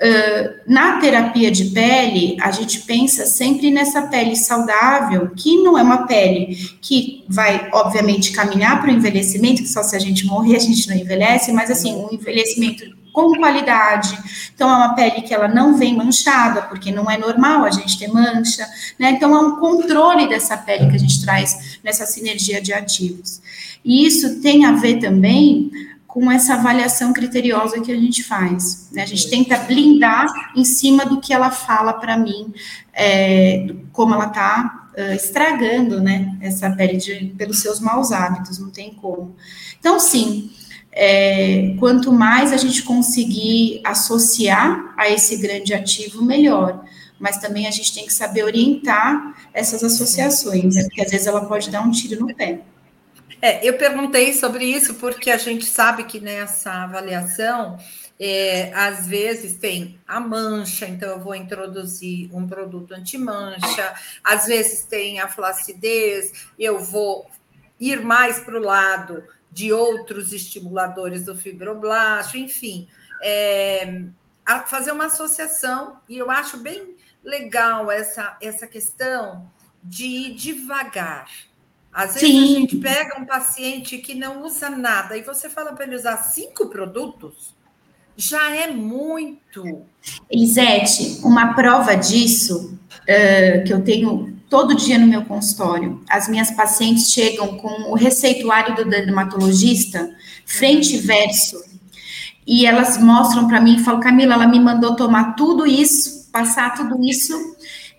Uh, 0.02 0.62
na 0.66 0.98
terapia 1.02 1.52
de 1.52 1.66
pele, 1.66 2.38
a 2.40 2.52
gente 2.52 2.84
pensa 2.84 3.26
sempre 3.26 3.70
nessa 3.70 4.04
pele 4.04 4.34
saudável, 4.34 5.30
que 5.36 5.62
não 5.62 5.78
é 5.78 5.84
uma 5.84 6.08
pele 6.08 6.56
que 6.80 7.26
vai, 7.28 7.70
obviamente, 7.74 8.32
caminhar 8.32 8.80
para 8.80 8.90
o 8.90 8.94
envelhecimento, 8.94 9.62
que 9.62 9.68
só 9.68 9.84
se 9.84 9.98
a 9.98 10.00
gente 10.00 10.26
morrer 10.26 10.56
a 10.56 10.60
gente 10.60 10.88
não 10.88 10.96
envelhece, 10.96 11.52
mas 11.52 11.70
assim, 11.70 11.94
um 11.94 12.14
envelhecimento 12.14 12.98
com 13.12 13.34
qualidade. 13.34 14.18
Então, 14.54 14.70
é 14.70 14.76
uma 14.76 14.96
pele 14.96 15.22
que 15.22 15.34
ela 15.34 15.48
não 15.48 15.78
vem 15.78 15.96
manchada, 15.96 16.64
porque 16.64 16.92
não 16.92 17.10
é 17.10 17.18
normal 17.18 17.66
a 17.66 17.72
gente 17.72 17.98
ter 17.98 18.08
mancha, 18.08 18.68
né? 18.98 19.12
Então, 19.12 19.36
é 19.36 19.40
um 19.40 19.56
controle 19.58 20.28
dessa 20.28 20.58
pele 20.58 20.90
que 20.90 20.96
a 20.96 21.00
gente 21.00 21.22
traz 21.24 21.80
nessa 21.84 22.06
sinergia 22.06 22.62
de 22.62 22.74
ativos. 22.74 23.42
E 23.84 24.06
isso 24.06 24.42
tem 24.42 24.66
a 24.66 24.74
ver 24.74 25.00
também 25.00 25.72
com 26.10 26.32
essa 26.32 26.56
avaliação 26.56 27.14
criteriosa 27.14 27.80
que 27.82 27.92
a 27.92 27.96
gente 27.96 28.24
faz. 28.24 28.90
Né? 28.92 29.04
A 29.04 29.06
gente 29.06 29.30
tenta 29.30 29.58
blindar 29.60 30.28
em 30.56 30.66
cima 30.66 31.06
do 31.06 31.22
que 31.22 31.32
ela 31.32 31.52
fala 31.52 31.94
para 31.94 32.18
mim, 32.18 32.52
é, 32.92 33.68
como 33.94 34.16
ela 34.16 34.26
está 34.26 34.90
uh, 34.98 35.14
estragando 35.14 36.02
né, 36.02 36.36
essa 36.42 36.70
pele 36.72 36.98
de, 36.98 37.34
pelos 37.38 37.60
seus 37.60 37.80
maus 37.80 38.12
hábitos, 38.12 38.58
não 38.58 38.72
tem 38.72 38.92
como. 38.92 39.36
Então, 39.80 40.00
sim, 40.00 40.50
é, 41.02 41.76
quanto 41.80 42.12
mais 42.12 42.52
a 42.52 42.58
gente 42.58 42.84
conseguir 42.84 43.80
associar 43.86 44.94
a 44.98 45.10
esse 45.10 45.38
grande 45.38 45.74
ativo, 45.74 46.22
melhor. 46.22 46.84
Mas 47.18 47.38
também 47.38 47.68
a 47.68 47.72
gente 47.72 47.94
tem 47.94 48.06
que 48.06 48.12
saber 48.12 48.44
orientar 48.44 49.50
essas 49.54 49.82
associações, 49.82 50.76
né? 50.76 50.84
porque 50.84 51.02
às 51.02 51.10
vezes 51.10 51.26
ela 51.26 51.46
pode 51.46 51.70
dar 51.70 51.82
um 51.84 51.90
tiro 51.90 52.20
no 52.20 52.36
pé. 52.36 52.60
É, 53.42 53.66
eu 53.66 53.78
perguntei 53.78 54.34
sobre 54.34 54.66
isso 54.66 54.96
porque 54.96 55.32
a 55.32 55.38
gente 55.38 55.66
sabe 55.66 56.04
que 56.04 56.20
nessa 56.20 56.84
avaliação, 56.84 57.78
é, 58.20 58.70
às 58.74 59.08
vezes 59.08 59.54
tem 59.54 59.98
a 60.06 60.20
mancha, 60.20 60.86
então 60.86 61.12
eu 61.12 61.20
vou 61.22 61.34
introduzir 61.34 62.30
um 62.36 62.46
produto 62.46 62.94
anti-mancha, 62.94 63.94
às 64.22 64.48
vezes 64.48 64.84
tem 64.84 65.22
a 65.22 65.30
flacidez, 65.30 66.46
eu 66.60 66.78
vou 66.84 67.26
ir 67.80 68.02
mais 68.02 68.40
para 68.40 68.60
o 68.60 68.62
lado 68.62 69.24
de 69.52 69.74
outros 69.74 70.32
estimuladores 70.32 71.26
do 71.26 71.36
fibroblasto, 71.36 72.38
enfim, 72.38 72.88
é, 73.22 74.04
fazer 74.68 74.92
uma 74.92 75.06
associação, 75.06 76.00
e 76.08 76.18
eu 76.18 76.30
acho 76.30 76.58
bem 76.58 76.96
legal 77.24 77.92
essa, 77.92 78.38
essa 78.42 78.68
questão 78.68 79.52
de 79.84 80.06
ir 80.06 80.36
devagar 80.36 81.30
às 81.92 82.14
vezes 82.14 82.30
Sim. 82.30 82.56
a 82.56 82.60
gente 82.60 82.78
pega 82.78 83.20
um 83.20 83.26
paciente 83.26 83.98
que 83.98 84.14
não 84.14 84.44
usa 84.44 84.70
nada 84.70 85.18
e 85.18 85.22
você 85.22 85.50
fala 85.50 85.74
para 85.74 85.86
ele 85.86 85.96
usar 85.96 86.18
cinco 86.18 86.70
produtos, 86.70 87.56
já 88.20 88.54
é 88.54 88.68
muito. 88.70 89.86
Elisete, 90.30 91.22
uma 91.24 91.54
prova 91.54 91.96
disso 91.96 92.78
uh, 92.94 93.64
que 93.64 93.74
eu 93.74 93.82
tenho 93.82 94.38
todo 94.50 94.76
dia 94.76 95.00
no 95.00 95.08
meu 95.08 95.24
consultório. 95.24 96.04
As 96.10 96.28
minhas 96.28 96.52
pacientes 96.52 97.12
chegam 97.12 97.58
com 97.58 97.90
o 97.90 97.96
receituário 97.96 98.76
do 98.76 98.86
dermatologista, 98.86 100.10
frente 100.46 100.96
e 100.96 100.98
verso, 100.98 101.64
e 102.46 102.66
elas 102.66 102.98
mostram 102.98 103.48
para 103.48 103.62
mim 103.62 103.78
e 103.78 103.84
falam: 103.84 104.02
Camila, 104.02 104.34
ela 104.34 104.48
me 104.48 104.60
mandou 104.60 104.96
tomar 104.96 105.36
tudo 105.36 105.66
isso, 105.66 106.30
passar 106.30 106.76
tudo 106.76 107.02
isso. 107.02 107.34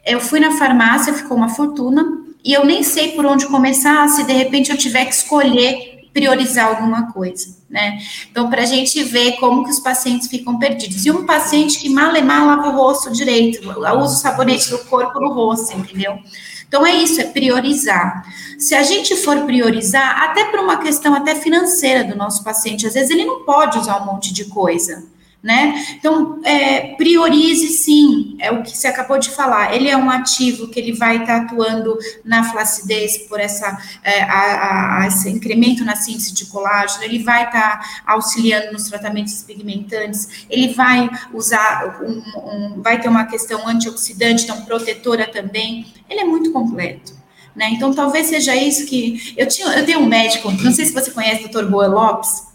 Eu 0.04 0.20
fui 0.20 0.38
na 0.38 0.52
farmácia, 0.52 1.14
ficou 1.14 1.36
uma 1.36 1.48
fortuna 1.48 2.04
e 2.44 2.52
eu 2.52 2.66
nem 2.66 2.82
sei 2.82 3.12
por 3.12 3.24
onde 3.24 3.46
começar 3.46 4.06
se 4.08 4.24
de 4.24 4.32
repente 4.32 4.70
eu 4.70 4.76
tiver 4.76 5.06
que 5.06 5.14
escolher 5.14 6.08
priorizar 6.12 6.66
alguma 6.66 7.12
coisa, 7.12 7.56
né? 7.70 7.98
Então, 8.30 8.50
para 8.50 8.62
a 8.62 8.66
gente 8.66 9.02
ver 9.04 9.36
como 9.36 9.64
que 9.64 9.70
os 9.70 9.78
pacientes 9.78 10.26
ficam 10.26 10.58
perdidos. 10.58 11.06
E 11.06 11.10
um 11.10 11.24
paciente 11.24 11.78
que 11.78 11.88
mal 11.88 12.14
e 12.16 12.22
mal 12.22 12.46
lava 12.46 12.68
o 12.68 12.76
rosto 12.76 13.12
direito, 13.12 13.60
usa 13.68 14.00
o 14.00 14.08
sabonete 14.08 14.70
do 14.70 14.78
corpo 14.80 15.20
no 15.20 15.32
rosto, 15.32 15.76
entendeu? 15.76 16.18
Então, 16.66 16.84
é 16.84 16.94
isso, 16.94 17.20
é 17.20 17.24
priorizar. 17.24 18.24
Se 18.58 18.74
a 18.74 18.82
gente 18.82 19.16
for 19.16 19.44
priorizar, 19.44 20.22
até 20.22 20.44
por 20.44 20.60
uma 20.60 20.78
questão 20.78 21.14
até 21.14 21.34
financeira 21.34 22.04
do 22.04 22.16
nosso 22.16 22.42
paciente, 22.42 22.86
às 22.86 22.94
vezes 22.94 23.10
ele 23.10 23.24
não 23.24 23.44
pode 23.44 23.78
usar 23.78 24.02
um 24.02 24.06
monte 24.06 24.32
de 24.32 24.44
coisa, 24.46 25.04
né? 25.42 25.96
Então, 25.98 26.40
é, 26.44 26.94
priorize 26.96 27.68
sim, 27.68 28.36
é 28.38 28.50
o 28.50 28.62
que 28.62 28.76
você 28.76 28.88
acabou 28.88 29.18
de 29.18 29.30
falar. 29.30 29.74
Ele 29.74 29.88
é 29.88 29.96
um 29.96 30.10
ativo 30.10 30.68
que 30.68 30.78
ele 30.78 30.92
vai 30.92 31.16
estar 31.16 31.40
tá 31.40 31.46
atuando 31.46 31.96
na 32.24 32.44
flacidez 32.44 33.18
por 33.26 33.40
essa, 33.40 33.78
é, 34.02 34.22
a, 34.22 35.02
a, 35.02 35.06
esse 35.06 35.30
incremento 35.30 35.82
na 35.84 35.96
síntese 35.96 36.34
de 36.34 36.44
colágeno, 36.46 37.04
ele 37.04 37.22
vai 37.22 37.46
estar 37.46 37.78
tá 37.78 38.02
auxiliando 38.06 38.72
nos 38.72 38.84
tratamentos 38.84 39.42
pigmentantes, 39.42 40.44
ele 40.50 40.74
vai 40.74 41.08
usar, 41.32 42.02
um, 42.02 42.22
um, 42.38 42.82
vai 42.82 43.00
ter 43.00 43.08
uma 43.08 43.24
questão 43.24 43.66
antioxidante, 43.66 44.44
então 44.44 44.64
protetora 44.64 45.26
também. 45.26 45.86
Ele 46.08 46.20
é 46.20 46.24
muito 46.24 46.52
completo. 46.52 47.18
Né? 47.54 47.70
Então, 47.72 47.92
talvez 47.92 48.26
seja 48.26 48.54
isso 48.54 48.86
que. 48.86 49.34
Eu, 49.36 49.46
tinha, 49.48 49.66
eu 49.68 49.84
tenho 49.84 50.00
um 50.00 50.06
médico, 50.06 50.50
não 50.50 50.72
sei 50.72 50.84
se 50.84 50.92
você 50.92 51.10
conhece 51.10 51.46
o 51.46 51.48
Dr. 51.48 51.64
Boa 51.64 51.86
Lopes, 51.86 52.49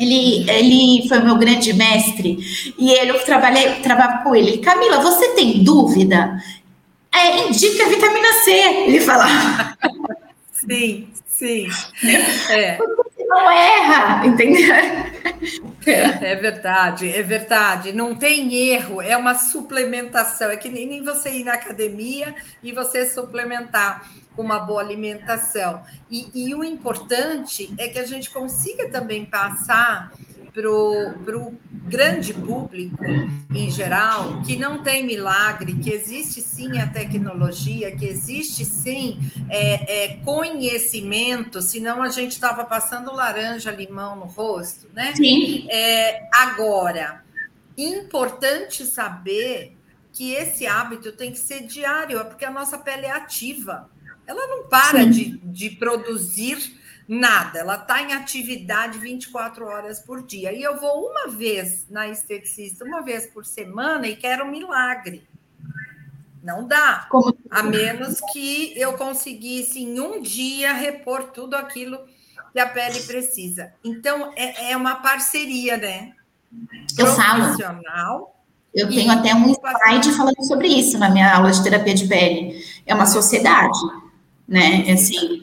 ele, 0.00 0.50
ele 0.50 1.08
foi 1.08 1.20
meu 1.20 1.36
grande 1.36 1.72
mestre 1.74 2.38
e 2.78 2.90
ele, 2.90 3.10
eu 3.10 3.24
trabalhei, 3.24 3.74
trabalhava 3.76 4.22
com 4.22 4.34
ele. 4.34 4.58
Camila, 4.58 5.00
você 5.00 5.34
tem 5.34 5.62
dúvida? 5.62 6.42
É, 7.12 7.48
indica 7.48 7.84
a 7.84 7.88
vitamina 7.88 8.32
C, 8.44 8.50
ele 8.50 9.00
falava. 9.00 9.76
Sim, 10.52 11.08
sim. 11.26 11.68
É. 12.50 12.76
Você 12.76 13.24
não 13.24 13.50
erra, 13.50 14.26
entendeu? 14.26 14.74
É, 15.86 16.32
é 16.32 16.36
verdade, 16.36 17.08
é 17.08 17.22
verdade. 17.22 17.92
Não 17.92 18.14
tem 18.14 18.54
erro, 18.54 19.00
é 19.00 19.16
uma 19.16 19.34
suplementação. 19.34 20.50
É 20.50 20.56
que 20.56 20.68
nem 20.68 21.02
você 21.02 21.30
ir 21.30 21.44
na 21.44 21.54
academia 21.54 22.34
e 22.62 22.72
você 22.72 23.06
suplementar 23.06 24.06
com 24.40 24.44
uma 24.44 24.58
boa 24.58 24.80
alimentação. 24.80 25.82
E, 26.10 26.30
e 26.34 26.54
o 26.54 26.64
importante 26.64 27.72
é 27.76 27.88
que 27.88 27.98
a 27.98 28.06
gente 28.06 28.30
consiga 28.30 28.88
também 28.88 29.26
passar 29.26 30.12
para 30.52 30.68
o 30.68 31.54
grande 31.70 32.32
público 32.32 33.04
em 33.54 33.70
geral 33.70 34.42
que 34.42 34.56
não 34.56 34.82
tem 34.82 35.04
milagre, 35.04 35.74
que 35.74 35.90
existe 35.90 36.40
sim 36.40 36.78
a 36.78 36.86
tecnologia, 36.88 37.94
que 37.94 38.06
existe 38.06 38.64
sim 38.64 39.18
é, 39.48 40.04
é, 40.04 40.16
conhecimento, 40.24 41.60
senão 41.60 42.02
a 42.02 42.08
gente 42.08 42.32
estava 42.32 42.64
passando 42.64 43.14
laranja, 43.14 43.70
limão 43.70 44.16
no 44.16 44.24
rosto, 44.24 44.88
né? 44.94 45.12
Sim. 45.14 45.68
É, 45.70 46.28
agora, 46.32 47.22
importante 47.76 48.84
saber 48.86 49.76
que 50.12 50.32
esse 50.32 50.66
hábito 50.66 51.12
tem 51.12 51.30
que 51.30 51.38
ser 51.38 51.60
diário, 51.66 52.24
porque 52.24 52.44
a 52.44 52.50
nossa 52.50 52.78
pele 52.78 53.06
é 53.06 53.12
ativa. 53.12 53.88
Ela 54.30 54.46
não 54.46 54.68
para 54.68 55.04
de, 55.04 55.38
de 55.38 55.70
produzir 55.70 56.78
nada, 57.08 57.58
ela 57.58 57.74
está 57.74 58.00
em 58.00 58.12
atividade 58.12 58.96
24 58.96 59.66
horas 59.66 59.98
por 59.98 60.24
dia. 60.24 60.52
E 60.52 60.62
eu 60.62 60.78
vou 60.78 61.10
uma 61.10 61.26
vez 61.26 61.84
na 61.90 62.06
esteticista, 62.06 62.84
uma 62.84 63.02
vez 63.02 63.26
por 63.26 63.44
semana, 63.44 64.06
e 64.06 64.14
quero 64.14 64.44
um 64.44 64.50
milagre. 64.52 65.26
Não 66.40 66.64
dá. 66.64 67.08
Como? 67.10 67.36
A 67.50 67.64
menos 67.64 68.20
que 68.32 68.72
eu 68.76 68.92
conseguisse 68.92 69.80
em 69.80 69.98
um 69.98 70.22
dia 70.22 70.72
repor 70.74 71.24
tudo 71.32 71.54
aquilo 71.54 71.98
que 72.52 72.60
a 72.60 72.68
pele 72.68 73.00
precisa. 73.00 73.72
Então, 73.82 74.32
é, 74.36 74.70
é 74.70 74.76
uma 74.76 74.94
parceria, 74.94 75.76
né? 75.76 76.12
Eu 76.96 77.06
falo. 77.08 78.30
Eu 78.72 78.88
tenho 78.88 79.10
até 79.10 79.34
um 79.34 79.52
slide 79.52 80.12
falando 80.16 80.44
sobre 80.44 80.68
isso 80.68 80.96
na 80.96 81.10
minha 81.10 81.34
aula 81.34 81.50
de 81.50 81.60
terapia 81.64 81.94
de 81.94 82.06
pele. 82.06 82.64
É 82.86 82.94
uma 82.94 83.06
sociedade 83.06 83.76
né? 84.50 84.84
Assim, 84.92 85.42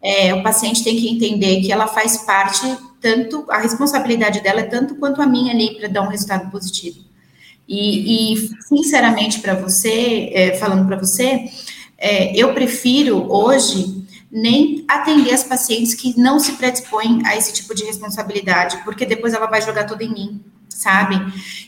é, 0.00 0.32
o 0.32 0.42
paciente 0.42 0.84
tem 0.84 0.96
que 0.96 1.10
entender 1.10 1.60
que 1.60 1.72
ela 1.72 1.88
faz 1.88 2.18
parte, 2.18 2.64
tanto, 3.00 3.44
a 3.50 3.58
responsabilidade 3.58 4.40
dela 4.40 4.60
é 4.60 4.64
tanto 4.64 4.94
quanto 4.94 5.20
a 5.20 5.26
minha 5.26 5.52
ali 5.52 5.74
para 5.74 5.88
dar 5.88 6.02
um 6.02 6.08
resultado 6.08 6.50
positivo. 6.52 7.00
E, 7.68 8.34
e 8.34 8.50
sinceramente, 8.68 9.40
para 9.40 9.54
você, 9.54 10.30
é, 10.32 10.56
falando 10.56 10.86
para 10.86 10.96
você, 10.96 11.46
é, 11.98 12.36
eu 12.36 12.54
prefiro 12.54 13.26
hoje 13.32 14.04
nem 14.30 14.84
atender 14.86 15.32
as 15.32 15.42
pacientes 15.42 15.94
que 15.94 16.18
não 16.18 16.38
se 16.38 16.52
predispõem 16.52 17.20
a 17.24 17.36
esse 17.36 17.52
tipo 17.52 17.74
de 17.74 17.84
responsabilidade, 17.84 18.78
porque 18.84 19.06
depois 19.06 19.32
ela 19.32 19.46
vai 19.46 19.62
jogar 19.62 19.84
tudo 19.84 20.02
em 20.02 20.12
mim 20.12 20.44
sabe? 20.84 21.16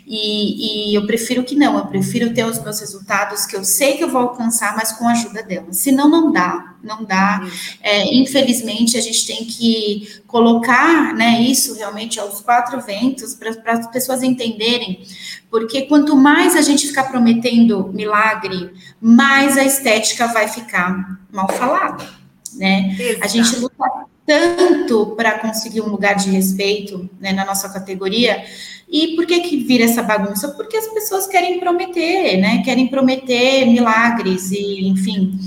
E, 0.07 0.91
e, 0.91 0.95
eu 0.95 1.07
prefiro 1.07 1.43
que 1.43 1.57
não, 1.57 1.79
eu 1.79 1.87
prefiro 1.87 2.33
ter 2.33 2.45
os 2.45 2.63
meus 2.63 2.79
resultados 2.79 3.47
que 3.47 3.57
eu 3.57 3.65
sei 3.65 3.97
que 3.97 4.05
eu 4.05 4.11
vou 4.11 4.21
alcançar, 4.21 4.77
mas 4.77 4.93
com 4.93 5.09
a 5.09 5.13
ajuda 5.13 5.43
dela. 5.43 5.73
Senão 5.73 6.09
não 6.09 6.31
dá, 6.31 6.77
não 6.85 7.03
dá. 7.03 7.45
É, 7.83 8.15
infelizmente, 8.15 8.97
a 8.97 9.01
gente 9.01 9.27
tem 9.27 9.45
que 9.47 10.21
colocar 10.27 11.15
né, 11.15 11.41
isso 11.41 11.75
realmente 11.75 12.21
aos 12.21 12.41
quatro 12.43 12.81
ventos 12.83 13.35
para 13.35 13.73
as 13.73 13.87
pessoas 13.91 14.23
entenderem, 14.23 15.03
porque 15.51 15.83
quanto 15.83 16.15
mais 16.15 16.55
a 16.55 16.61
gente 16.61 16.87
ficar 16.87 17.05
prometendo 17.05 17.91
milagre, 17.93 18.71
mais 19.01 19.57
a 19.57 19.65
estética 19.65 20.27
vai 20.29 20.47
ficar 20.47 21.19
mal 21.33 21.51
falada. 21.51 22.26
Né? 22.57 22.97
A 23.21 23.27
gente 23.27 23.57
luta 23.57 23.85
tanto 24.27 25.15
para 25.17 25.39
conseguir 25.39 25.81
um 25.81 25.89
lugar 25.89 26.17
de 26.17 26.31
respeito 26.31 27.09
né, 27.21 27.33
na 27.33 27.45
nossa 27.45 27.69
categoria, 27.69 28.45
e 28.89 29.15
por 29.17 29.27
que 29.27 29.41
que 29.41 29.57
vira 29.59 29.85
essa 29.85 30.03
bagunça? 30.03 30.49
Porque 30.49 30.77
as 30.77 30.89
pessoas 30.89 31.27
querem 31.27 31.59
prometer, 31.59 32.37
né? 32.39 32.63
Querem 32.63 32.87
prometer 32.87 33.67
milagres 33.67 34.51
e, 34.53 34.87
enfim, 34.87 35.39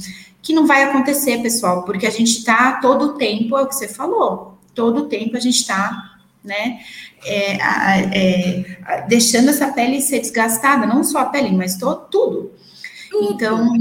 que 0.41 0.53
não 0.53 0.67
vai 0.67 0.83
acontecer, 0.83 1.41
pessoal, 1.41 1.83
porque 1.83 2.05
a 2.05 2.09
gente 2.09 2.39
está 2.39 2.79
todo 2.81 3.05
o 3.05 3.13
tempo, 3.13 3.57
é 3.57 3.61
o 3.61 3.67
que 3.67 3.75
você 3.75 3.87
falou, 3.87 4.57
todo 4.73 5.03
o 5.03 5.05
tempo 5.07 5.37
a 5.37 5.39
gente 5.39 5.55
está, 5.55 6.17
né? 6.43 6.79
É, 7.25 7.57
é, 8.13 9.05
deixando 9.07 9.49
essa 9.49 9.67
pele 9.71 10.01
ser 10.01 10.19
desgastada, 10.19 10.85
não 10.85 11.03
só 11.03 11.19
a 11.19 11.25
pele, 11.25 11.51
mas 11.51 11.77
todo, 11.77 12.07
tudo. 12.09 12.51
Então, 13.13 13.73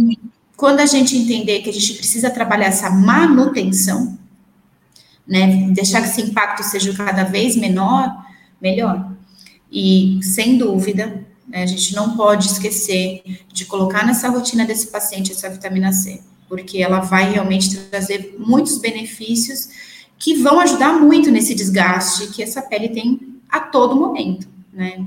quando 0.58 0.80
a 0.80 0.86
gente 0.86 1.16
entender 1.16 1.60
que 1.60 1.70
a 1.70 1.72
gente 1.72 1.94
precisa 1.94 2.28
trabalhar 2.30 2.66
essa 2.66 2.90
manutenção, 2.90 4.18
né? 5.24 5.70
Deixar 5.70 6.02
que 6.02 6.08
esse 6.08 6.20
impacto 6.20 6.64
seja 6.64 6.92
cada 6.94 7.22
vez 7.22 7.54
menor, 7.54 8.12
melhor. 8.60 9.12
E, 9.70 10.18
sem 10.20 10.58
dúvida, 10.58 11.24
né, 11.46 11.62
a 11.62 11.66
gente 11.66 11.94
não 11.94 12.16
pode 12.16 12.48
esquecer 12.48 13.22
de 13.52 13.66
colocar 13.66 14.04
nessa 14.04 14.28
rotina 14.28 14.66
desse 14.66 14.88
paciente 14.88 15.30
essa 15.30 15.48
vitamina 15.48 15.92
C, 15.92 16.20
porque 16.48 16.82
ela 16.82 16.98
vai 16.98 17.30
realmente 17.30 17.76
trazer 17.76 18.34
muitos 18.36 18.78
benefícios 18.78 19.68
que 20.18 20.34
vão 20.34 20.58
ajudar 20.58 20.94
muito 20.94 21.30
nesse 21.30 21.54
desgaste 21.54 22.32
que 22.32 22.42
essa 22.42 22.62
pele 22.62 22.88
tem 22.88 23.38
a 23.48 23.60
todo 23.60 23.94
momento, 23.94 24.48
né? 24.72 25.06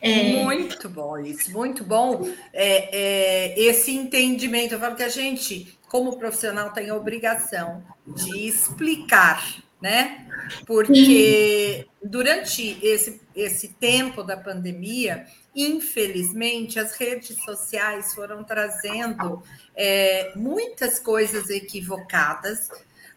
É... 0.00 0.42
Muito 0.42 0.88
bom 0.88 1.18
isso, 1.18 1.52
muito 1.52 1.84
bom 1.84 2.26
é, 2.52 3.52
é, 3.52 3.60
esse 3.60 3.90
entendimento. 3.90 4.74
Eu 4.74 4.80
falo 4.80 4.96
que 4.96 5.02
a 5.02 5.08
gente, 5.08 5.78
como 5.88 6.18
profissional, 6.18 6.72
tem 6.72 6.90
a 6.90 6.96
obrigação 6.96 7.82
de 8.06 8.46
explicar 8.46 9.62
né? 9.80 10.26
Porque 10.66 11.86
durante 12.02 12.78
esse, 12.82 13.20
esse 13.34 13.68
tempo 13.68 14.22
da 14.22 14.36
pandemia, 14.36 15.26
infelizmente, 15.56 16.78
as 16.78 16.94
redes 16.94 17.42
sociais 17.42 18.14
foram 18.14 18.44
trazendo 18.44 19.42
é, 19.74 20.32
muitas 20.36 20.98
coisas 20.98 21.48
equivocadas, 21.48 22.68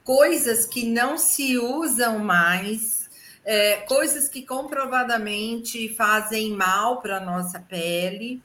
coisas 0.03 0.65
que 0.65 0.85
não 0.85 1.17
se 1.17 1.57
usam 1.57 2.19
mais, 2.19 3.02
é, 3.45 3.77
coisas 3.87 4.27
que 4.27 4.41
comprovadamente 4.43 5.93
fazem 5.95 6.51
mal 6.51 7.01
para 7.01 7.17
a 7.17 7.19
nossa 7.19 7.59
pele. 7.59 8.41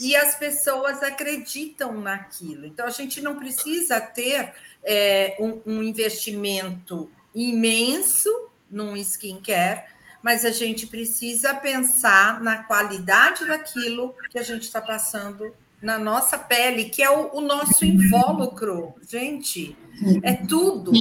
E 0.00 0.16
as 0.16 0.34
pessoas 0.34 1.02
acreditam 1.02 2.00
naquilo. 2.00 2.66
Então, 2.66 2.86
a 2.86 2.90
gente 2.90 3.20
não 3.20 3.36
precisa 3.36 4.00
ter 4.00 4.52
é, 4.82 5.36
um, 5.38 5.60
um 5.66 5.82
investimento 5.82 7.10
imenso 7.34 8.28
num 8.70 8.96
skincare, 8.96 9.84
mas 10.22 10.44
a 10.44 10.50
gente 10.50 10.86
precisa 10.86 11.54
pensar 11.54 12.40
na 12.40 12.62
qualidade 12.64 13.44
daquilo 13.46 14.14
que 14.30 14.38
a 14.38 14.42
gente 14.42 14.62
está 14.62 14.80
passando 14.80 15.52
na 15.80 15.98
nossa 15.98 16.38
pele, 16.38 16.84
que 16.84 17.02
é 17.02 17.10
o, 17.10 17.36
o, 17.36 17.40
nosso 17.40 17.84
invólucro, 17.84 18.94
gente, 19.08 19.76
é 20.22 20.32
tudo, 20.32 20.92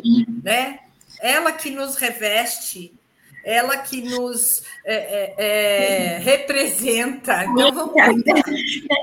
né? 0.44 0.80
Ela 1.20 1.52
que 1.52 1.70
nos 1.70 1.96
reveste, 1.96 2.92
ela 3.44 3.78
que 3.78 4.02
nos 4.02 4.64
é, 4.86 4.96
é, 4.96 5.36
é, 5.38 6.18
representa. 6.20 7.44
Então, 7.46 7.94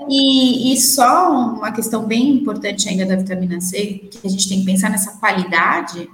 e, 0.08 0.72
e 0.72 0.80
só 0.80 1.30
uma 1.30 1.72
questão 1.72 2.06
bem 2.06 2.30
importante 2.30 2.88
ainda 2.88 3.06
da 3.06 3.16
vitamina 3.16 3.60
C, 3.60 4.08
que 4.10 4.26
a 4.26 4.30
gente 4.30 4.48
tem 4.48 4.60
que 4.60 4.66
pensar 4.66 4.90
nessa 4.90 5.12
qualidade 5.18 6.08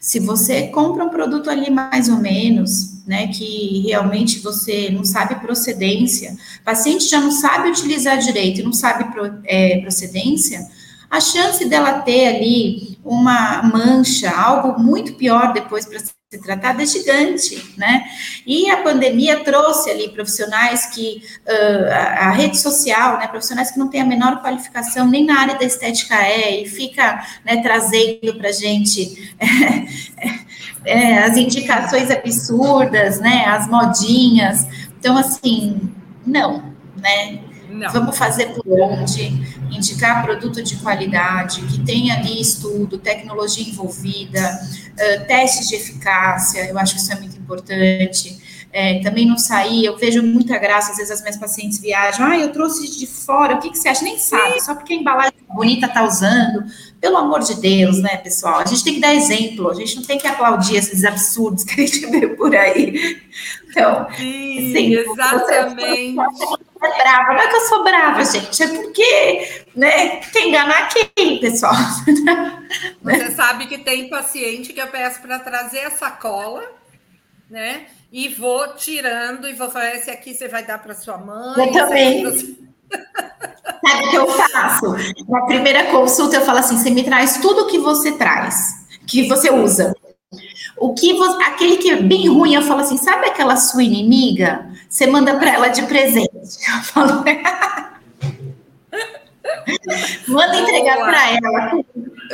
se 0.00 0.20
você 0.20 0.68
compra 0.68 1.04
um 1.04 1.10
produto 1.10 1.50
ali 1.50 1.70
mais 1.70 2.08
ou 2.08 2.18
menos, 2.18 3.04
né, 3.06 3.28
que 3.28 3.82
realmente 3.86 4.38
você 4.38 4.90
não 4.90 5.04
sabe 5.04 5.34
procedência, 5.36 6.36
o 6.60 6.64
paciente 6.64 7.08
já 7.08 7.20
não 7.20 7.30
sabe 7.30 7.70
utilizar 7.70 8.18
direito 8.18 8.60
e 8.60 8.64
não 8.64 8.72
sabe 8.72 9.04
é, 9.44 9.80
procedência, 9.80 10.68
a 11.10 11.20
chance 11.20 11.64
dela 11.64 12.00
ter 12.00 12.26
ali 12.28 12.98
uma 13.04 13.62
mancha, 13.62 14.30
algo 14.30 14.78
muito 14.78 15.14
pior 15.14 15.52
depois 15.52 15.86
para 15.86 15.98
ser 15.98 16.38
tratada 16.42 16.82
é 16.82 16.86
gigante, 16.86 17.72
né? 17.78 18.04
E 18.46 18.68
a 18.68 18.82
pandemia 18.82 19.42
trouxe 19.42 19.90
ali 19.90 20.10
profissionais 20.10 20.84
que 20.86 21.22
uh, 21.46 21.90
a, 21.90 22.28
a, 22.28 22.30
rede 22.32 22.58
social, 22.58 23.18
né, 23.18 23.26
profissionais 23.26 23.70
que 23.70 23.78
não 23.78 23.88
têm 23.88 24.02
a 24.02 24.04
menor 24.04 24.42
qualificação 24.42 25.08
nem 25.08 25.24
na 25.24 25.40
área 25.40 25.58
da 25.58 25.64
estética 25.64 26.14
é 26.16 26.60
e 26.60 26.68
fica 26.68 27.26
né, 27.46 27.62
trazendo 27.62 28.34
para 28.36 28.52
gente 28.52 29.34
é, 30.84 31.18
as 31.20 31.38
indicações 31.38 32.10
absurdas, 32.10 33.18
né, 33.20 33.46
as 33.46 33.66
modinhas. 33.66 34.66
Então 34.98 35.16
assim, 35.16 35.80
não, 36.26 36.74
né? 36.94 37.47
Não. 37.68 37.92
Vamos 37.92 38.16
fazer 38.16 38.46
por 38.54 38.80
onde, 38.80 39.26
indicar 39.70 40.22
produto 40.24 40.62
de 40.62 40.76
qualidade, 40.76 41.60
que 41.62 41.80
tenha 41.80 42.14
ali 42.14 42.40
estudo, 42.40 42.98
tecnologia 42.98 43.68
envolvida, 43.68 44.60
uh, 44.94 45.26
testes 45.26 45.68
de 45.68 45.74
eficácia, 45.76 46.66
eu 46.66 46.78
acho 46.78 46.94
que 46.94 47.00
isso 47.00 47.12
é 47.12 47.16
muito 47.16 47.36
importante. 47.36 48.47
É, 48.70 49.00
também 49.00 49.26
não 49.26 49.38
sair, 49.38 49.86
eu 49.86 49.96
vejo 49.96 50.22
muita 50.22 50.58
graça, 50.58 50.90
às 50.90 50.98
vezes 50.98 51.10
as 51.10 51.20
minhas 51.22 51.38
pacientes 51.38 51.78
viajam, 51.78 52.26
ah, 52.26 52.38
eu 52.38 52.52
trouxe 52.52 52.98
de 52.98 53.06
fora, 53.06 53.54
o 53.54 53.58
que, 53.60 53.70
que 53.70 53.78
você 53.78 53.88
acha? 53.88 54.04
Nem 54.04 54.18
sabe, 54.18 54.60
só 54.62 54.74
porque 54.74 54.92
a 54.92 54.96
embalagem 54.96 55.32
bonita 55.48 55.86
está 55.86 56.04
usando. 56.04 56.64
Pelo 57.00 57.16
amor 57.16 57.40
de 57.40 57.54
Deus, 57.60 57.98
né, 57.98 58.16
pessoal? 58.18 58.58
A 58.58 58.66
gente 58.66 58.84
tem 58.84 58.94
que 58.94 59.00
dar 59.00 59.14
exemplo, 59.14 59.70
a 59.70 59.74
gente 59.74 59.96
não 59.96 60.02
tem 60.02 60.18
que 60.18 60.26
aplaudir 60.26 60.76
esses 60.76 61.04
absurdos 61.04 61.62
que 61.64 61.80
a 61.80 61.86
gente 61.86 62.06
vê 62.06 62.28
por 62.28 62.54
aí. 62.54 63.22
Então, 63.70 64.06
Sim, 64.16 64.58
assim, 64.58 64.94
exatamente. 64.94 66.14
Você 66.14 66.86
é 66.86 67.02
brava, 67.02 67.32
não 67.34 67.40
é 67.40 67.48
que 67.48 67.56
eu 67.56 67.60
sou 67.62 67.84
brava, 67.84 68.24
gente, 68.24 68.62
é 68.62 68.68
porque, 68.68 69.64
né, 69.74 70.16
quer 70.16 70.46
enganar 70.46 70.88
quem, 70.88 71.40
pessoal? 71.40 71.74
Você 73.02 73.30
sabe 73.32 73.66
que 73.66 73.78
tem 73.78 74.08
paciente 74.08 74.72
que 74.72 74.80
eu 74.80 74.88
peço 74.88 75.20
para 75.20 75.38
trazer 75.38 75.80
a 75.80 75.90
sacola, 75.90 76.62
né? 77.50 77.86
E 78.10 78.28
vou 78.28 78.74
tirando 78.74 79.46
e 79.46 79.52
vou 79.52 79.70
falar: 79.70 79.94
esse 79.94 80.10
aqui 80.10 80.34
você 80.34 80.48
vai 80.48 80.64
dar 80.64 80.78
para 80.78 80.94
sua 80.94 81.18
mãe. 81.18 81.66
Eu 81.66 81.72
também. 81.72 82.24
Você... 82.24 82.56
Sabe 83.86 84.06
o 84.06 84.10
que 84.10 84.16
eu 84.16 84.26
faço? 84.26 84.86
Na 85.28 85.42
primeira 85.46 85.84
consulta, 85.86 86.36
eu 86.36 86.44
falo 86.44 86.58
assim: 86.58 86.76
você 86.76 86.90
me 86.90 87.04
traz 87.04 87.38
tudo 87.38 87.62
o 87.62 87.66
que 87.66 87.78
você 87.78 88.12
traz, 88.12 88.86
que 89.06 89.28
você 89.28 89.50
usa. 89.50 89.94
O 90.76 90.94
que 90.94 91.14
você, 91.14 91.42
aquele 91.42 91.76
que 91.76 91.90
é 91.90 91.96
bem 91.96 92.28
ruim, 92.28 92.54
eu 92.54 92.62
falo 92.62 92.80
assim: 92.80 92.96
sabe 92.96 93.26
aquela 93.26 93.56
sua 93.56 93.82
inimiga? 93.82 94.66
Você 94.88 95.06
manda 95.06 95.38
para 95.38 95.52
ela 95.52 95.68
de 95.68 95.82
presente. 95.82 96.30
Eu 96.66 96.82
falo. 96.82 97.24
manda 100.28 100.56
entregar 100.56 100.96
para 100.96 101.30
ela 101.32 101.80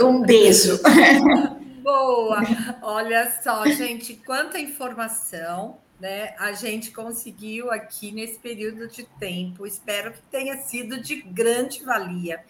um 0.09 0.23
beijo. 0.23 0.79
Boa! 1.85 2.41
Olha 2.81 3.31
só, 3.43 3.67
gente, 3.67 4.15
quanta 4.15 4.59
informação 4.59 5.77
né, 6.01 6.35
a 6.39 6.53
gente 6.53 6.91
conseguiu 6.91 7.71
aqui 7.71 8.11
nesse 8.11 8.39
período 8.39 8.89
de 8.89 9.05
tempo. 9.21 9.67
Espero 9.67 10.11
que 10.11 10.23
tenha 10.31 10.57
sido 10.63 10.99
de 11.03 11.21
grande 11.21 11.85
valia 11.85 12.43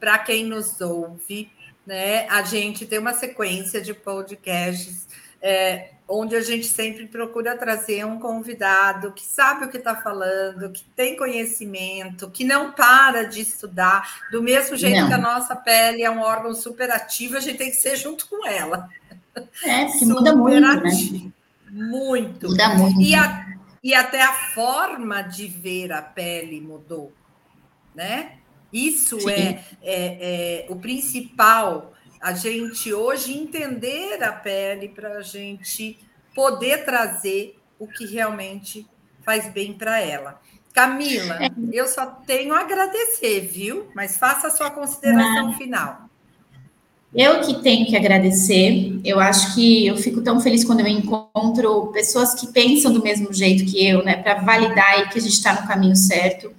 para 0.00 0.18
quem 0.18 0.44
nos 0.44 0.80
ouve. 0.80 1.52
Né? 1.86 2.26
A 2.28 2.42
gente 2.42 2.84
tem 2.84 2.98
uma 2.98 3.14
sequência 3.14 3.80
de 3.80 3.94
podcasts 3.94 5.06
é, 5.42 5.90
onde 6.08 6.34
a 6.34 6.40
gente 6.40 6.66
sempre 6.66 7.06
procura 7.06 7.56
trazer 7.56 8.04
um 8.04 8.18
convidado 8.18 9.12
que 9.12 9.24
sabe 9.24 9.64
o 9.64 9.68
que 9.68 9.76
está 9.76 9.94
falando, 9.94 10.70
que 10.70 10.82
tem 10.96 11.16
conhecimento, 11.16 12.30
que 12.30 12.44
não 12.44 12.72
para 12.72 13.24
de 13.24 13.40
estudar, 13.40 14.26
do 14.30 14.42
mesmo 14.42 14.76
jeito 14.76 15.00
não. 15.00 15.08
que 15.08 15.14
a 15.14 15.18
nossa 15.18 15.54
pele 15.54 16.02
é 16.02 16.10
um 16.10 16.20
órgão 16.20 16.54
superativo, 16.54 17.36
a 17.36 17.40
gente 17.40 17.58
tem 17.58 17.70
que 17.70 17.76
ser 17.76 17.96
junto 17.96 18.28
com 18.28 18.46
ela. 18.46 18.88
É, 19.64 19.84
porque 19.86 20.04
muda 20.04 20.34
muito, 20.34 20.60
né? 20.60 21.32
Muito. 21.70 22.48
Muda 22.48 22.68
muito. 22.70 23.00
E, 23.00 23.14
a, 23.14 23.46
e 23.82 23.94
até 23.94 24.22
a 24.22 24.32
forma 24.32 25.22
de 25.22 25.46
ver 25.46 25.92
a 25.92 26.02
pele 26.02 26.60
mudou, 26.60 27.12
né? 27.94 28.32
Isso 28.72 29.28
é, 29.28 29.64
é, 29.82 30.64
é, 30.64 30.66
o 30.68 30.76
principal 30.76 31.92
a 32.20 32.32
gente 32.32 32.92
hoje 32.92 33.32
entender 33.32 34.22
a 34.22 34.32
pele 34.32 34.88
para 34.88 35.18
a 35.18 35.22
gente 35.22 35.98
poder 36.34 36.84
trazer 36.84 37.58
o 37.78 37.86
que 37.86 38.04
realmente 38.06 38.86
faz 39.24 39.50
bem 39.52 39.72
para 39.72 40.00
ela. 40.00 40.40
Camila, 40.72 41.42
é. 41.42 41.50
eu 41.72 41.88
só 41.88 42.06
tenho 42.06 42.54
a 42.54 42.60
agradecer, 42.60 43.40
viu? 43.40 43.88
Mas 43.94 44.16
faça 44.16 44.46
a 44.46 44.50
sua 44.50 44.70
consideração 44.70 45.54
final. 45.54 46.10
Eu 47.12 47.40
que 47.40 47.60
tenho 47.60 47.86
que 47.86 47.96
agradecer. 47.96 49.00
Eu 49.04 49.18
acho 49.18 49.54
que 49.54 49.86
eu 49.86 49.96
fico 49.96 50.20
tão 50.20 50.40
feliz 50.40 50.64
quando 50.64 50.80
eu 50.80 50.86
encontro 50.86 51.88
pessoas 51.88 52.34
que 52.34 52.52
pensam 52.52 52.92
do 52.92 53.02
mesmo 53.02 53.32
jeito 53.32 53.64
que 53.64 53.84
eu, 53.84 54.04
né? 54.04 54.16
Para 54.22 54.34
validar 54.34 54.90
aí 54.90 55.08
que 55.08 55.18
a 55.18 55.22
gente 55.22 55.32
está 55.32 55.60
no 55.60 55.66
caminho 55.66 55.96
certo. 55.96 56.52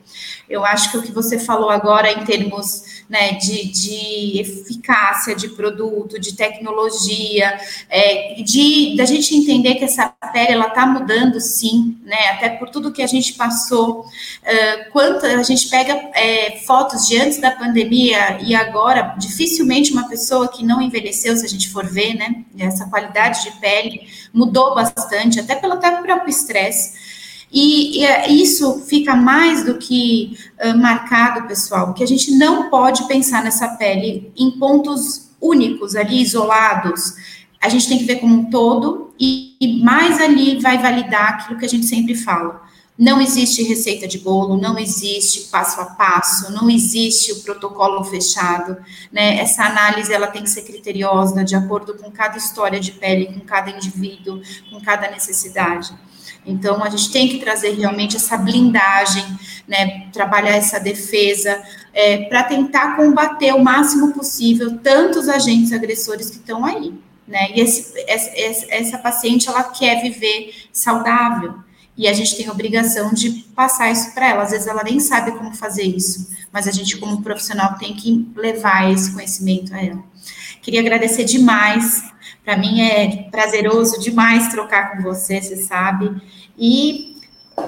Eu 0.52 0.66
acho 0.66 0.91
que 0.91 0.97
o 0.97 1.02
que 1.02 1.12
você 1.12 1.39
falou 1.39 1.70
agora 1.70 2.12
em 2.12 2.26
termos 2.26 3.02
né, 3.12 3.34
de, 3.34 3.70
de 3.70 4.39
eficácia 4.39 5.36
de 5.36 5.49
produto, 5.49 6.18
de 6.18 6.34
tecnologia, 6.34 7.60
é, 7.89 8.41
de 8.41 8.95
da 8.95 9.04
gente 9.04 9.36
entender 9.36 9.76
que 9.76 9.84
essa 9.84 10.08
pele 10.32 10.54
ela 10.54 10.68
está 10.68 10.86
mudando 10.86 11.38
sim, 11.41 11.97
né, 12.06 12.30
até 12.30 12.52
por 12.52 12.70
tudo 12.70 12.91
que 12.91 13.02
a 13.02 13.08
gente 13.08 13.34
passou. 13.34 14.02
Uh, 14.02 14.91
quanto 14.93 15.26
a 15.26 15.43
gente 15.43 15.68
pega 15.70 15.93
é, 16.14 16.62
fotos 16.66 17.06
de 17.06 17.20
antes 17.20 17.41
da 17.41 17.52
pandemia 17.52 18.39
e 18.41 18.56
agora, 18.56 19.14
dificilmente 19.18 19.91
uma 19.91 20.08
pessoa 20.08 20.47
que 20.47 20.64
não 20.64 20.82
envelheceu, 20.82 21.36
se 21.36 21.45
a 21.45 21.49
gente 21.49 21.70
for 21.70 21.86
ver, 21.86 22.14
né, 22.14 22.43
essa 22.58 22.86
qualidade 22.86 23.43
de 23.43 23.52
pele 23.60 24.08
mudou 24.34 24.74
bastante, 24.74 25.38
até 25.38 25.56
pelo 25.56 25.78
próprio 25.78 26.30
estresse. 26.30 27.11
E, 27.52 27.99
e, 27.99 28.06
é, 28.06 28.30
isso 28.30 28.80
fica 28.88 29.16
mais 29.16 29.66
do 29.66 29.78
que 29.78 30.38
uh, 30.64 30.78
marcado, 30.78 31.47
pessoal, 31.47 31.93
que 31.93 32.04
a 32.04 32.08
gente 32.08 32.32
não 32.32 32.70
pode 32.70 33.06
pensar 33.08 33.43
nessa 33.43 33.68
pele 33.76 34.32
em 34.38 34.52
pontos 34.52 35.30
únicos 35.41 35.95
ali, 35.95 36.22
isolados. 36.22 37.16
a 37.60 37.68
gente 37.68 37.89
tem 37.89 37.97
que 37.97 38.06
ver 38.06 38.18
como 38.18 38.36
um 38.36 38.49
todo 38.49 39.14
e, 39.20 39.56
e 39.60 39.84
mais 39.84 40.22
ali 40.22 40.60
vai 40.60 40.78
validar 40.78 41.34
aquilo 41.34 41.60
que 41.60 41.66
a 41.66 41.70
gente 41.70 41.86
sempre 41.86 42.16
fala. 42.16 42.62
Não 42.97 43.20
existe 43.20 43.64
receita 43.64 44.08
de 44.08 44.20
bolo, 44.20 44.58
não 44.58 44.78
existe 44.78 45.49
passo 45.49 45.82
a 45.82 45.86
passo, 45.86 46.52
não 46.52 46.70
existe 46.70 47.32
o 47.32 47.41
protocolo 47.41 48.04
fechado, 48.04 48.78
né? 49.12 49.39
Essa 49.39 49.64
análise 49.64 50.14
ela 50.14 50.28
tem 50.28 50.43
que 50.43 50.49
ser 50.49 50.62
criteriosa, 50.62 51.43
de 51.43 51.56
acordo 51.56 51.95
com 51.95 52.12
cada 52.12 52.38
história 52.38 52.80
de 52.80 52.91
pele, 52.91 53.28
com 53.28 53.39
cada 53.39 53.72
indivíduo, 53.72 54.41
com 54.70 54.80
cada 54.82 55.10
necessidade. 55.10 55.91
Então, 56.46 56.84
a 56.84 56.89
gente 56.89 57.12
tem 57.12 57.28
que 57.28 57.39
trazer 57.39 57.72
realmente 57.72 58.16
essa 58.16 58.38
blindagem, 58.38 59.26
né, 59.68 60.08
trabalhar 60.12 60.56
essa 60.56 60.80
defesa, 60.80 61.62
é, 61.94 62.26
para 62.26 62.44
tentar 62.44 62.96
combater 62.96 63.54
o 63.54 63.64
máximo 63.64 64.12
possível 64.14 64.78
tantos 64.80 65.30
agentes 65.30 65.72
agressores 65.72 66.30
que 66.30 66.38
estão 66.38 66.66
aí 66.66 66.94
né? 67.32 67.52
E 67.56 67.62
esse, 67.62 67.94
essa, 68.08 68.66
essa 68.70 68.98
paciente 68.98 69.48
ela 69.48 69.64
quer 69.64 70.02
viver 70.02 70.54
saudável 70.72 71.56
e 71.98 72.08
a 72.08 72.14
gente 72.14 72.36
tem 72.36 72.48
a 72.48 72.52
obrigação 72.52 73.14
de 73.14 73.30
passar 73.56 73.89
isso 73.89 74.14
para 74.14 74.30
ela. 74.30 74.44
Às 74.44 74.52
vezes 74.52 74.68
ela 74.68 74.84
nem 74.84 75.00
sabe 75.00 75.32
como 75.32 75.56
fazer 75.56 75.84
isso, 75.84 76.30
mas 76.52 76.68
a 76.68 76.72
gente 76.72 76.98
como 76.98 77.22
profissional 77.24 77.78
tem 77.78 77.96
que 77.96 78.30
levar 78.36 78.92
esse 78.92 79.14
conhecimento 79.14 79.74
a 79.74 79.82
ela. 79.82 80.04
Queria 80.62 80.82
agradecer 80.82 81.24
demais. 81.24 82.11
Para 82.44 82.58
mim 82.58 82.82
é 82.82 83.30
prazeroso 83.30 84.00
demais 84.00 84.50
trocar 84.50 84.92
com 84.92 85.04
você, 85.04 85.42
você 85.42 85.58
sabe. 85.58 86.22
E 86.58 87.16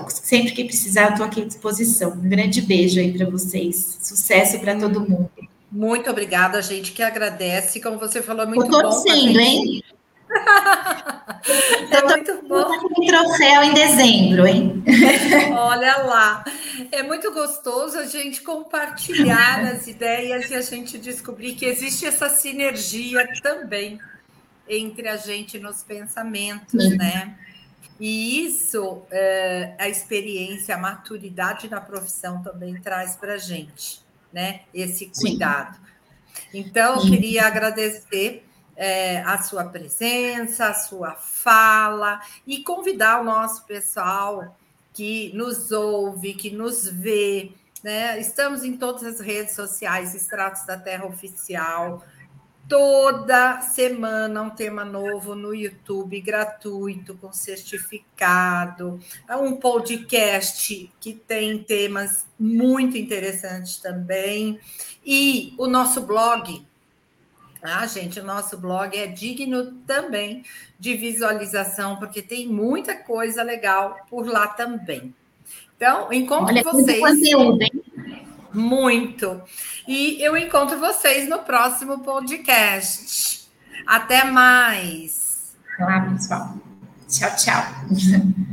sempre 0.09 0.51
que 0.51 0.65
precisar, 0.65 1.03
eu 1.03 1.09
estou 1.11 1.26
aqui 1.26 1.41
à 1.41 1.45
disposição. 1.45 2.11
Um 2.11 2.30
grande 2.30 2.61
beijo 2.61 2.99
aí 2.99 3.15
para 3.15 3.30
vocês. 3.30 3.99
Sucesso 4.01 4.59
para 4.59 4.76
todo 4.76 5.01
mundo. 5.01 5.30
Muito 5.71 6.09
obrigada, 6.09 6.61
gente, 6.61 6.91
que 6.91 7.03
agradece. 7.03 7.80
Como 7.80 7.97
você 7.97 8.21
falou, 8.21 8.43
é 8.43 8.45
muito 8.45 8.61
bom. 8.61 8.78
Estou 8.78 8.82
torcendo, 8.82 9.39
hein? 9.39 9.84
é 11.91 12.03
muito 12.03 12.47
bom. 12.47 12.65
Um 12.99 13.05
troféu 13.07 13.63
em 13.63 13.74
dezembro, 13.74 14.47
hein? 14.47 14.84
Olha 15.55 15.97
lá. 15.97 16.43
É 16.91 17.03
muito 17.03 17.32
gostoso 17.32 17.97
a 17.97 18.05
gente 18.05 18.41
compartilhar 18.41 19.59
as 19.71 19.88
ideias 19.88 20.49
e 20.49 20.55
a 20.55 20.61
gente 20.61 20.97
descobrir 20.97 21.53
que 21.53 21.65
existe 21.65 22.05
essa 22.05 22.30
sinergia 22.30 23.28
também 23.41 23.99
entre 24.68 25.07
a 25.07 25.18
gente 25.18 25.59
nos 25.59 25.84
pensamentos, 25.84 26.72
Sim. 26.72 26.97
né? 26.97 27.38
E 27.99 28.45
isso, 28.45 29.03
é, 29.11 29.76
a 29.78 29.88
experiência, 29.88 30.76
a 30.76 30.78
maturidade 30.78 31.70
na 31.70 31.80
profissão 31.80 32.41
também 32.41 32.76
traz 32.82 33.16
para 33.16 33.34
a 33.34 33.38
gente 33.38 34.03
né? 34.34 34.61
Esse 34.74 35.11
cuidado. 35.16 35.76
Sim. 35.76 36.59
Então, 36.59 36.99
Sim. 36.99 37.11
queria 37.11 37.45
agradecer 37.45 38.43
é, 38.76 39.22
a 39.22 39.41
sua 39.43 39.66
presença, 39.66 40.68
a 40.68 40.74
sua 40.74 41.11
fala 41.14 42.20
e 42.45 42.64
convidar 42.64 43.22
o 43.22 43.24
nosso 43.24 43.64
pessoal 43.66 44.57
que 44.91 45.32
nos 45.36 45.72
ouve, 45.72 46.34
que 46.34 46.49
nos 46.49 46.88
vê. 46.88 47.51
Né? 47.84 48.20
Estamos 48.20 48.64
em 48.64 48.76
todas 48.76 49.03
as 49.03 49.20
redes 49.20 49.55
sociais, 49.55 50.16
Extratos 50.16 50.66
da 50.66 50.78
Terra 50.78 51.05
Oficial. 51.05 52.03
Toda 52.74 53.61
semana 53.61 54.41
um 54.41 54.49
tema 54.49 54.84
novo 54.84 55.36
no 55.36 55.53
YouTube, 55.53 56.19
gratuito, 56.19 57.13
com 57.13 57.32
certificado. 57.32 58.99
É 59.30 59.36
um 59.36 59.57
podcast 59.57 60.91
que 60.99 61.13
tem 61.13 61.59
temas 61.59 62.26
muito 62.39 62.97
interessantes 62.97 63.78
também. 63.78 64.59
E 65.05 65.53
o 65.59 65.67
nosso 65.67 66.01
blog. 66.01 66.65
Ah, 67.61 67.86
gente, 67.86 68.19
o 68.19 68.24
nosso 68.24 68.57
blog 68.57 68.97
é 68.97 69.05
digno 69.05 69.74
também 69.86 70.43
de 70.80 70.95
visualização, 70.95 71.97
porque 71.97 72.24
tem 72.24 72.47
muita 72.47 72.95
coisa 72.95 73.43
legal 73.43 74.03
por 74.09 74.26
lá 74.26 74.47
também. 74.47 75.13
Então, 75.78 76.11
encontro 76.11 76.47
Olha, 76.47 76.63
vocês. 76.63 76.99
Muito 76.99 77.19
conteúdo, 77.19 77.61
hein? 77.61 77.82
Muito. 78.54 79.41
E 79.88 80.22
eu 80.24 80.38
encontro 80.38 80.80
vocês 80.80 81.28
no 81.28 81.39
próximo 81.39 81.99
podcast. 81.99 83.49
Até 83.86 84.24
mais. 84.26 85.56
Olá, 85.80 86.01
pessoal. 86.01 86.56
Tchau, 87.10 87.36
tchau. 87.36 88.43